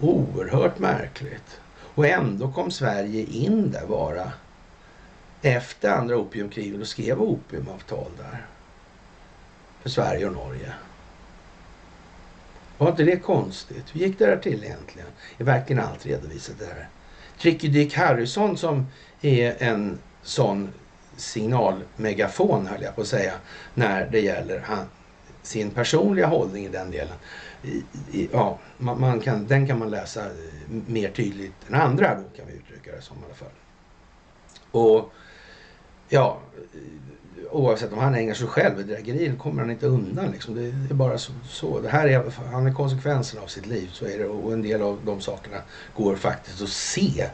oerhört 0.00 0.78
märkligt. 0.78 1.60
Och 1.94 2.06
ändå 2.06 2.52
kom 2.52 2.70
Sverige 2.70 3.24
in 3.24 3.70
där 3.70 3.86
bara 3.86 4.32
efter 5.42 5.90
andra 5.90 6.16
opiumkriget 6.16 6.80
och 6.80 6.88
skrev 6.88 7.22
opiumavtal 7.22 8.10
där. 8.16 8.46
För 9.82 9.90
Sverige 9.90 10.26
och 10.26 10.32
Norge. 10.32 10.72
Var 12.78 12.90
inte 12.90 13.04
det 13.04 13.16
konstigt? 13.16 13.84
Hur 13.92 14.00
gick 14.00 14.18
det 14.18 14.26
där 14.26 14.36
till 14.36 14.64
egentligen? 14.64 15.08
Är 15.38 15.44
verkligen 15.44 15.84
allt 15.84 16.06
redovisat 16.06 16.58
där? 16.58 16.88
Tricky 17.38 17.68
Dick 17.68 17.94
Harrison 17.94 18.56
som 18.56 18.86
är 19.20 19.62
en 19.62 19.98
sån 20.22 20.72
signalmegafon 21.16 22.66
höll 22.66 22.82
jag 22.82 22.94
på 22.94 23.00
att 23.00 23.06
säga 23.06 23.32
när 23.74 24.08
det 24.12 24.20
gäller 24.20 24.60
han, 24.60 24.86
sin 25.42 25.70
personliga 25.70 26.26
hållning 26.26 26.64
i 26.64 26.68
den 26.68 26.90
delen. 26.90 27.16
I, 27.62 27.84
i, 28.12 28.28
ja, 28.32 28.58
man, 28.78 29.00
man, 29.00 29.20
kan, 29.20 29.46
den 29.46 29.66
kan 29.66 29.78
man 29.78 29.90
läsa 29.90 30.24
eh, 30.24 30.30
mer 30.68 31.10
tydligt 31.10 31.68
än 31.68 31.74
andra 31.74 32.14
då 32.14 32.36
kan 32.36 32.46
vi 32.46 32.52
uttrycka 32.52 32.96
det 32.96 33.02
som 33.02 33.16
i 33.16 33.20
alla 33.26 33.34
fall. 33.34 33.48
Och 34.70 35.12
ja, 36.08 36.38
eh, 36.54 36.80
oavsett 37.50 37.92
om 37.92 37.98
han 37.98 38.14
ägnar 38.14 38.34
sig 38.34 38.46
själv 38.46 38.78
åt 38.78 38.86
bedrägeri 38.86 39.32
kommer 39.38 39.60
han 39.60 39.70
inte 39.70 39.86
undan. 39.86 40.30
Liksom. 40.30 40.54
Det, 40.54 40.70
det, 40.70 40.90
är 40.90 40.94
bara 40.94 41.18
så. 41.18 41.32
så. 41.48 41.80
Det 41.80 41.88
här 41.88 42.08
är, 42.08 42.30
han 42.52 42.66
är 42.66 42.72
konsekvensen 42.72 43.42
av 43.42 43.46
sitt 43.46 43.66
liv. 43.66 43.90
Så 43.92 44.06
är 44.06 44.18
det. 44.18 44.26
Och 44.26 44.52
en 44.52 44.62
del 44.62 44.82
av 44.82 44.98
de 45.04 45.20
sakerna 45.20 45.56
går 45.96 46.16
faktiskt 46.16 46.62
att 46.62 46.68
se 46.68 47.28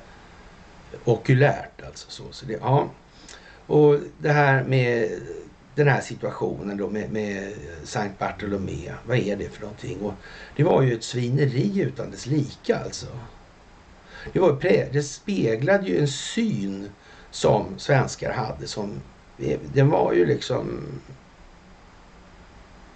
okulärt. 1.04 1.82
Alltså 1.86 2.10
så. 2.10 2.24
så 2.30 2.46
det, 2.46 2.58
ja. 2.60 2.88
Och 3.70 3.98
det 4.18 4.32
här 4.32 4.64
med 4.64 5.10
den 5.74 5.88
här 5.88 6.00
situationen 6.00 6.76
då 6.76 6.90
med, 6.90 7.12
med 7.12 7.52
Sankt 7.84 8.18
Bartolomé. 8.18 8.92
Vad 9.06 9.18
är 9.18 9.36
det 9.36 9.48
för 9.48 9.60
någonting? 9.60 10.00
Och 10.00 10.14
det 10.56 10.62
var 10.62 10.82
ju 10.82 10.94
ett 10.94 11.04
svineri 11.04 11.80
utan 11.80 12.10
dess 12.10 12.26
lika 12.26 12.78
alltså. 12.78 13.06
Det, 14.32 14.40
var, 14.40 14.58
det 14.92 15.02
speglade 15.02 15.86
ju 15.86 15.98
en 16.00 16.08
syn 16.08 16.90
som 17.30 17.78
svenskar 17.78 18.32
hade 18.32 18.66
som 18.66 19.00
den 19.72 19.90
var 19.90 20.12
ju 20.12 20.26
liksom... 20.26 20.84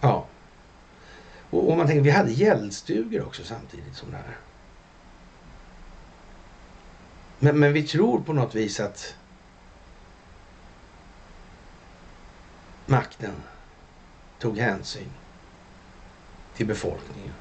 Ja. 0.00 0.26
Och 1.50 1.70
om 1.70 1.78
man 1.78 1.86
tänker, 1.86 2.02
vi 2.02 2.10
hade 2.10 2.32
gällstugor 2.32 3.26
också 3.26 3.42
samtidigt 3.44 3.96
som 3.96 4.10
det 4.10 4.16
här. 4.16 4.36
Men, 7.38 7.58
men 7.58 7.72
vi 7.72 7.82
tror 7.82 8.20
på 8.20 8.32
något 8.32 8.54
vis 8.54 8.80
att 8.80 9.14
makten 12.86 13.34
tog 14.38 14.58
hänsyn 14.58 15.10
till 16.54 16.66
befolkningen 16.66 17.34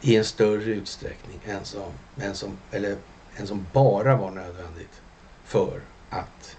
i 0.00 0.16
en 0.16 0.24
större 0.24 0.70
utsträckning 0.70 1.40
än 1.44 1.64
som, 1.64 1.92
än 2.16 2.34
som, 2.34 2.58
eller, 2.70 2.96
än 3.36 3.46
som 3.46 3.66
bara 3.72 4.16
var 4.16 4.30
nödvändigt 4.30 5.02
för 5.44 5.80
att 6.08 6.56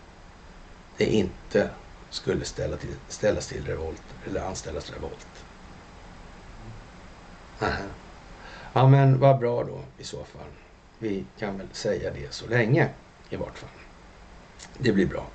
det 0.97 1.05
inte 1.05 1.69
skulle 2.09 2.45
ställa 2.45 2.77
till, 2.77 2.95
ställas 3.07 3.47
till 3.47 3.65
revolt 3.65 4.03
eller 4.25 4.41
anställas 4.41 4.89
revolt. 4.89 5.45
Aha. 7.59 7.83
Ja 8.73 8.87
men 8.87 9.19
vad 9.19 9.39
bra 9.39 9.63
då 9.63 9.83
i 9.97 10.03
så 10.03 10.23
fall. 10.23 10.49
Vi 10.99 11.25
kan 11.39 11.57
väl 11.57 11.67
säga 11.71 12.11
det 12.13 12.33
så 12.33 12.47
länge 12.47 12.89
i 13.29 13.35
vart 13.35 13.57
fall. 13.57 13.69
Det 14.77 14.91
blir 14.91 15.07
bra. 15.07 15.27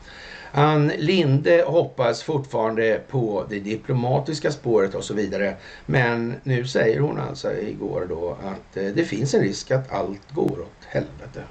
Ann 0.52 0.88
Linde 0.88 1.64
hoppas 1.66 2.22
fortfarande 2.22 3.00
på 3.08 3.46
det 3.48 3.60
diplomatiska 3.60 4.52
spåret 4.52 4.94
och 4.94 5.04
så 5.04 5.14
vidare. 5.14 5.56
Men 5.86 6.34
nu 6.42 6.66
säger 6.66 7.00
hon 7.00 7.18
alltså 7.18 7.52
igår 7.52 8.06
då 8.08 8.30
att 8.30 8.76
eh, 8.76 8.84
det 8.84 9.04
finns 9.04 9.34
en 9.34 9.40
risk 9.40 9.70
att 9.70 9.92
allt 9.92 10.30
går 10.32 10.60
åt 10.60 10.84
helvete. 10.86 11.42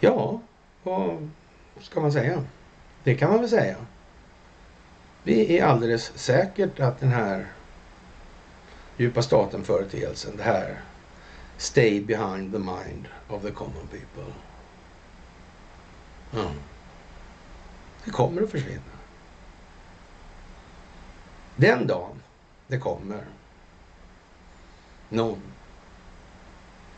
Ja, 0.00 0.40
vad 0.82 1.30
ska 1.80 2.00
man 2.00 2.12
säga? 2.12 2.44
Det 3.04 3.14
kan 3.14 3.30
man 3.30 3.40
väl 3.40 3.48
säga. 3.48 3.76
Det 5.24 5.58
är 5.58 5.64
alldeles 5.64 6.18
säkert 6.18 6.80
att 6.80 7.00
den 7.00 7.12
här 7.12 7.46
djupa 8.96 9.22
staten-företeelsen, 9.22 10.36
det 10.36 10.42
här 10.42 10.80
stay 11.56 12.00
behind 12.00 12.52
the 12.52 12.58
mind 12.58 13.08
of 13.28 13.42
the 13.42 13.50
common 13.50 13.86
people. 13.90 14.32
Mm. 16.32 16.54
Det 18.08 18.12
kommer 18.12 18.42
att 18.42 18.50
försvinna. 18.50 18.82
Den 21.56 21.86
dagen 21.86 22.22
det 22.66 22.78
kommer 22.78 23.24
någon 25.08 25.42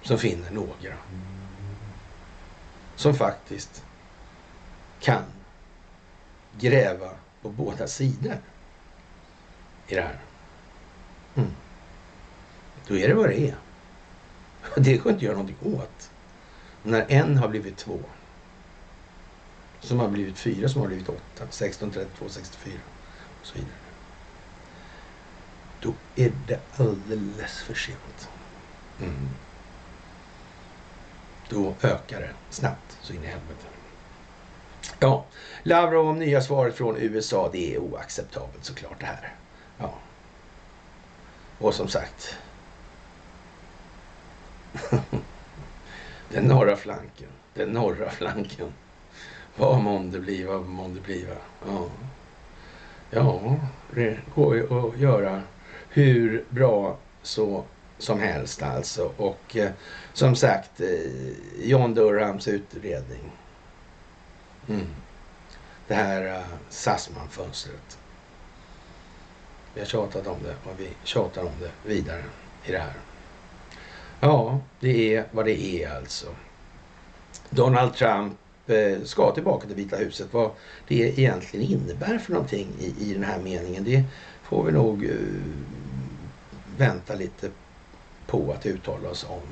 som 0.02 0.18
finner 0.18 0.50
några 0.50 0.96
som 2.96 3.14
faktiskt 3.14 3.84
kan 5.00 5.22
gräva 6.58 7.10
på 7.42 7.48
båda 7.48 7.86
sidor 7.86 8.38
i 9.86 9.94
det 9.94 10.02
här. 10.02 10.20
Mm. 11.34 11.50
Då 12.86 12.96
är 12.96 13.08
det 13.08 13.14
vad 13.14 13.28
det 13.28 13.48
är. 13.48 13.56
Det 14.76 14.96
går 14.96 15.12
inte 15.12 15.16
att 15.16 15.22
göra 15.22 15.36
någonting 15.36 15.74
åt. 15.74 16.10
När 16.82 17.06
en 17.08 17.36
har 17.36 17.48
blivit 17.48 17.76
två 17.76 18.00
som 19.80 20.00
har 20.00 20.08
blivit 20.08 20.38
fyra, 20.38 20.68
som 20.68 20.80
har 20.80 20.88
blivit 20.88 21.08
åtta, 21.08 21.46
16, 21.50 21.90
32, 21.90 22.28
64 22.28 22.72
och 23.40 23.46
så 23.46 23.54
vidare. 23.54 23.72
Då 25.80 25.94
är 26.16 26.32
det 26.46 26.60
alldeles 26.76 27.62
för 27.62 27.74
sent. 27.74 28.28
Mm. 29.00 29.28
Då 31.48 31.74
ökar 31.82 32.20
det 32.20 32.30
snabbt 32.50 32.98
så 33.00 33.12
in 33.12 33.24
i 33.24 33.26
helvete. 33.26 33.66
Ja, 34.98 35.24
Lavrov 35.62 36.08
om 36.08 36.18
nya 36.18 36.42
svaret 36.42 36.74
från 36.74 36.96
USA. 36.96 37.48
Det 37.52 37.74
är 37.74 37.78
oacceptabelt 37.78 38.64
såklart 38.64 39.00
det 39.00 39.06
här. 39.06 39.34
Ja. 39.78 39.94
Och 41.58 41.74
som 41.74 41.88
sagt. 41.88 42.36
Den 46.28 46.44
norra 46.44 46.76
flanken, 46.76 47.28
den 47.54 47.68
norra 47.68 48.10
flanken. 48.10 48.72
Vad 49.60 49.80
månde 49.80 50.20
bliva, 50.20 50.52
vad 50.52 50.66
månde 50.66 51.00
bliva. 51.00 51.34
Ja. 51.66 51.86
ja, 53.10 53.56
det 53.94 54.18
går 54.34 54.56
ju 54.56 54.78
att 54.78 54.98
göra 54.98 55.42
hur 55.88 56.44
bra 56.48 56.96
så 57.22 57.64
som 57.98 58.20
helst 58.20 58.62
alltså. 58.62 59.12
Och 59.16 59.56
eh, 59.56 59.70
som 60.12 60.36
sagt, 60.36 60.80
eh, 60.80 60.88
John 61.62 61.94
Durhams 61.94 62.48
utredning. 62.48 63.32
Mm. 64.68 64.86
Det 65.88 65.94
här 65.94 66.26
eh, 66.26 66.44
Sassman-fönstret. 66.70 67.98
Vi 69.74 69.80
har 69.80 69.86
tjatat 69.86 70.26
om 70.26 70.38
det 70.42 70.70
och 70.70 70.80
vi 70.80 70.88
tjatar 71.04 71.42
om 71.42 71.52
det 71.60 71.88
vidare 71.88 72.24
i 72.64 72.72
det 72.72 72.78
här. 72.78 72.94
Ja, 74.20 74.60
det 74.80 75.14
är 75.14 75.24
vad 75.30 75.44
det 75.44 75.60
är 75.60 75.96
alltså. 75.96 76.26
Donald 77.50 77.94
Trump 77.94 78.36
ska 79.04 79.30
tillbaka 79.30 79.66
till 79.66 79.76
Vita 79.76 79.96
huset. 79.96 80.28
Vad 80.30 80.50
det 80.88 81.18
egentligen 81.18 81.66
innebär 81.66 82.18
för 82.18 82.32
någonting 82.32 82.68
i, 82.80 83.10
i 83.10 83.14
den 83.14 83.24
här 83.24 83.38
meningen, 83.38 83.84
det 83.84 84.04
får 84.42 84.64
vi 84.64 84.72
nog 84.72 85.04
uh, 85.04 85.16
vänta 86.76 87.14
lite 87.14 87.50
på 88.26 88.52
att 88.52 88.66
uttala 88.66 89.08
oss 89.08 89.26
om 89.28 89.42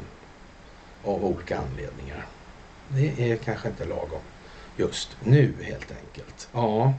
av 1.04 1.24
olika 1.24 1.58
anledningar. 1.58 2.26
Det 2.88 3.32
är 3.32 3.36
kanske 3.36 3.68
inte 3.68 3.84
lagom 3.84 4.20
just 4.76 5.16
nu 5.24 5.54
helt 5.62 5.90
enkelt. 5.90 6.48
Ja, 6.52 6.94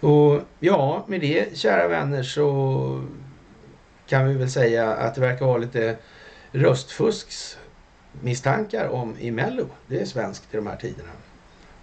och 0.00 0.40
ja, 0.60 1.04
med 1.08 1.20
det 1.20 1.58
kära 1.58 1.88
vänner 1.88 2.22
så 2.22 3.04
kan 4.06 4.28
vi 4.28 4.34
väl 4.34 4.50
säga 4.50 4.94
att 4.94 5.14
det 5.14 5.20
verkar 5.20 5.46
vara 5.46 5.58
lite 5.58 5.96
röstfusks 6.52 7.58
misstankar 8.22 8.88
om 8.88 9.16
i 9.18 9.30
Mello. 9.30 9.66
Det 9.86 10.00
är 10.00 10.04
svenskt 10.04 10.54
i 10.54 10.56
de 10.56 10.66
här 10.66 10.76
tiderna 10.76 11.10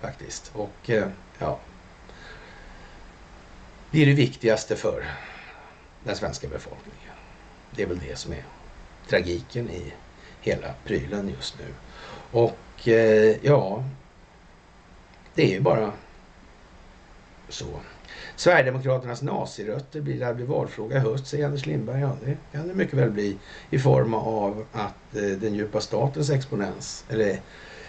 faktiskt. 0.03 0.51
Och 0.55 0.89
eh, 0.89 1.07
ja, 1.39 1.59
det 3.91 4.01
är 4.01 4.05
det 4.05 4.13
viktigaste 4.13 4.75
för 4.75 5.05
den 6.03 6.15
svenska 6.15 6.47
befolkningen. 6.47 7.15
Det 7.71 7.83
är 7.83 7.87
väl 7.87 7.99
det 7.99 8.15
som 8.15 8.33
är 8.33 8.43
tragiken 9.09 9.69
i 9.69 9.93
hela 10.41 10.73
prylen 10.85 11.29
just 11.29 11.59
nu. 11.59 11.65
Och 12.31 12.87
eh, 12.87 13.35
ja, 13.41 13.83
det 15.35 15.43
är 15.43 15.49
ju 15.49 15.61
bara 15.61 15.91
så. 17.49 17.79
Sverigedemokraternas 18.35 19.21
nazirötter 19.21 20.01
blir 20.01 20.19
det 20.19 20.33
blir 20.33 20.45
valfråga 20.45 20.97
i 20.97 20.99
höst, 20.99 21.27
säger 21.27 21.45
Anders 21.45 21.65
Lindberg. 21.65 22.01
Ja, 22.01 22.17
det 22.25 22.37
kan 22.51 22.67
det 22.67 22.73
mycket 22.73 22.93
väl 22.93 23.11
bli 23.11 23.37
i 23.69 23.79
form 23.79 24.13
av 24.13 24.65
att 24.71 25.15
eh, 25.15 25.21
den 25.21 25.55
djupa 25.55 25.81
statens 25.81 26.29
exponens, 26.29 27.05
eller 27.09 27.39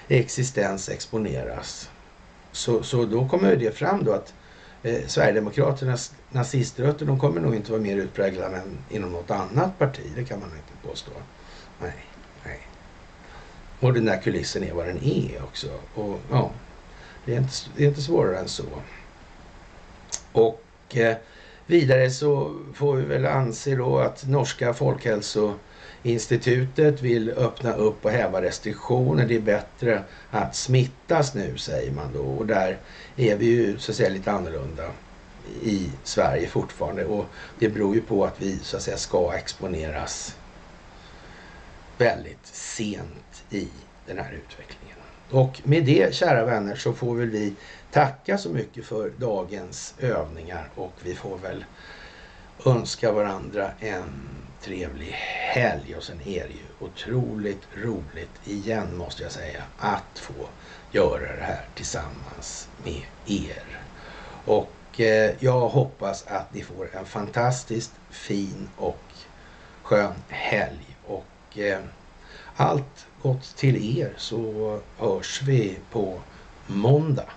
existens 0.09 0.89
exponeras. 0.89 1.91
Så, 2.55 2.82
så 2.82 3.05
då 3.05 3.28
kommer 3.28 3.56
det 3.56 3.76
fram 3.76 4.05
då 4.05 4.12
att 4.12 4.35
eh, 4.82 5.06
Sverigedemokraternas 5.06 6.14
naziströtter, 6.31 7.06
de 7.06 7.20
kommer 7.20 7.40
nog 7.40 7.55
inte 7.55 7.70
vara 7.70 7.82
mer 7.82 7.97
utpräglade 7.97 8.56
än 8.56 8.78
inom 8.90 9.12
något 9.12 9.31
annat 9.31 9.78
parti. 9.78 10.12
Det 10.16 10.24
kan 10.24 10.40
man 10.40 10.48
inte 10.48 10.89
påstå. 10.89 11.10
Nej, 11.81 12.06
nej. 12.44 12.60
Och 13.81 13.94
den 13.94 14.05
där 14.05 14.22
kulissen 14.22 14.64
är 14.64 14.72
vad 14.72 14.86
den 14.86 15.05
är 15.05 15.43
också. 15.43 15.66
Och 15.94 16.20
ja, 16.31 16.51
det 17.24 17.35
är 17.35 17.39
inte, 17.39 17.52
det 17.76 17.85
är 17.85 17.89
inte 17.89 18.02
svårare 18.02 18.39
än 18.39 18.48
så. 18.48 18.64
Och 20.32 20.62
eh, 20.97 21.16
vidare 21.66 22.10
så 22.10 22.60
får 22.74 22.97
vi 22.97 23.05
väl 23.05 23.26
anse 23.26 23.76
då 23.76 23.98
att 23.98 24.26
norska 24.26 24.74
folkhälso 24.74 25.55
Institutet 26.06 27.02
vill 27.02 27.31
öppna 27.31 27.72
upp 27.72 28.05
och 28.05 28.10
häva 28.10 28.43
restriktioner. 28.43 29.26
Det 29.26 29.35
är 29.36 29.40
bättre 29.40 30.05
att 30.31 30.56
smittas 30.56 31.35
nu 31.35 31.59
säger 31.59 31.93
man 31.93 32.12
då 32.12 32.22
och 32.22 32.47
där 32.47 32.81
är 33.16 33.36
vi 33.36 33.47
ju 33.47 33.78
så 33.78 33.93
att 33.93 33.97
säga 33.97 34.09
lite 34.09 34.32
annorlunda 34.32 34.93
i 35.44 35.98
Sverige 36.02 36.48
fortfarande 36.48 37.05
och 37.05 37.32
det 37.59 37.68
beror 37.68 37.94
ju 37.94 38.01
på 38.01 38.24
att 38.24 38.43
vi 38.43 38.59
så 38.59 38.76
att 38.76 38.82
säga 38.82 38.97
ska 38.97 39.35
exponeras 39.36 40.36
väldigt 41.98 42.47
sent 42.47 43.44
i 43.51 43.70
den 44.06 44.18
här 44.18 44.32
utvecklingen. 44.32 44.98
Och 45.31 45.60
med 45.64 45.85
det 45.85 46.14
kära 46.14 46.44
vänner 46.44 46.76
så 46.76 46.93
får 46.93 47.16
väl 47.16 47.31
vi 47.31 47.56
tacka 47.90 48.39
så 48.39 48.51
mycket 48.51 48.85
för 48.85 49.10
dagens 49.10 49.94
övningar 49.98 50.70
och 50.74 50.98
vi 51.02 51.14
får 51.14 51.39
väl 51.39 51.64
önska 52.66 53.12
varandra 53.12 53.70
en 53.78 54.43
trevlig 54.65 55.12
helg 55.55 55.95
och 55.97 56.03
sen 56.03 56.20
är 56.20 56.41
det 56.49 56.55
ju 56.55 56.86
otroligt 56.86 57.62
roligt 57.74 58.41
igen 58.45 58.97
måste 58.97 59.23
jag 59.23 59.32
säga 59.32 59.62
att 59.78 60.19
få 60.19 60.49
göra 60.93 61.36
det 61.36 61.45
här 61.45 61.69
tillsammans 61.74 62.69
med 62.85 63.03
er. 63.27 63.81
Och 64.45 65.01
eh, 65.01 65.35
jag 65.39 65.69
hoppas 65.69 66.27
att 66.27 66.55
ni 66.55 66.62
får 66.62 66.97
en 66.97 67.05
fantastiskt 67.05 67.93
fin 68.11 68.69
och 68.77 69.12
skön 69.82 70.15
helg 70.28 70.97
och 71.07 71.59
eh, 71.59 71.81
allt 72.57 73.07
gott 73.23 73.57
till 73.57 73.99
er 74.01 74.15
så 74.16 74.81
hörs 74.99 75.43
vi 75.43 75.78
på 75.91 76.20
måndag. 76.66 77.31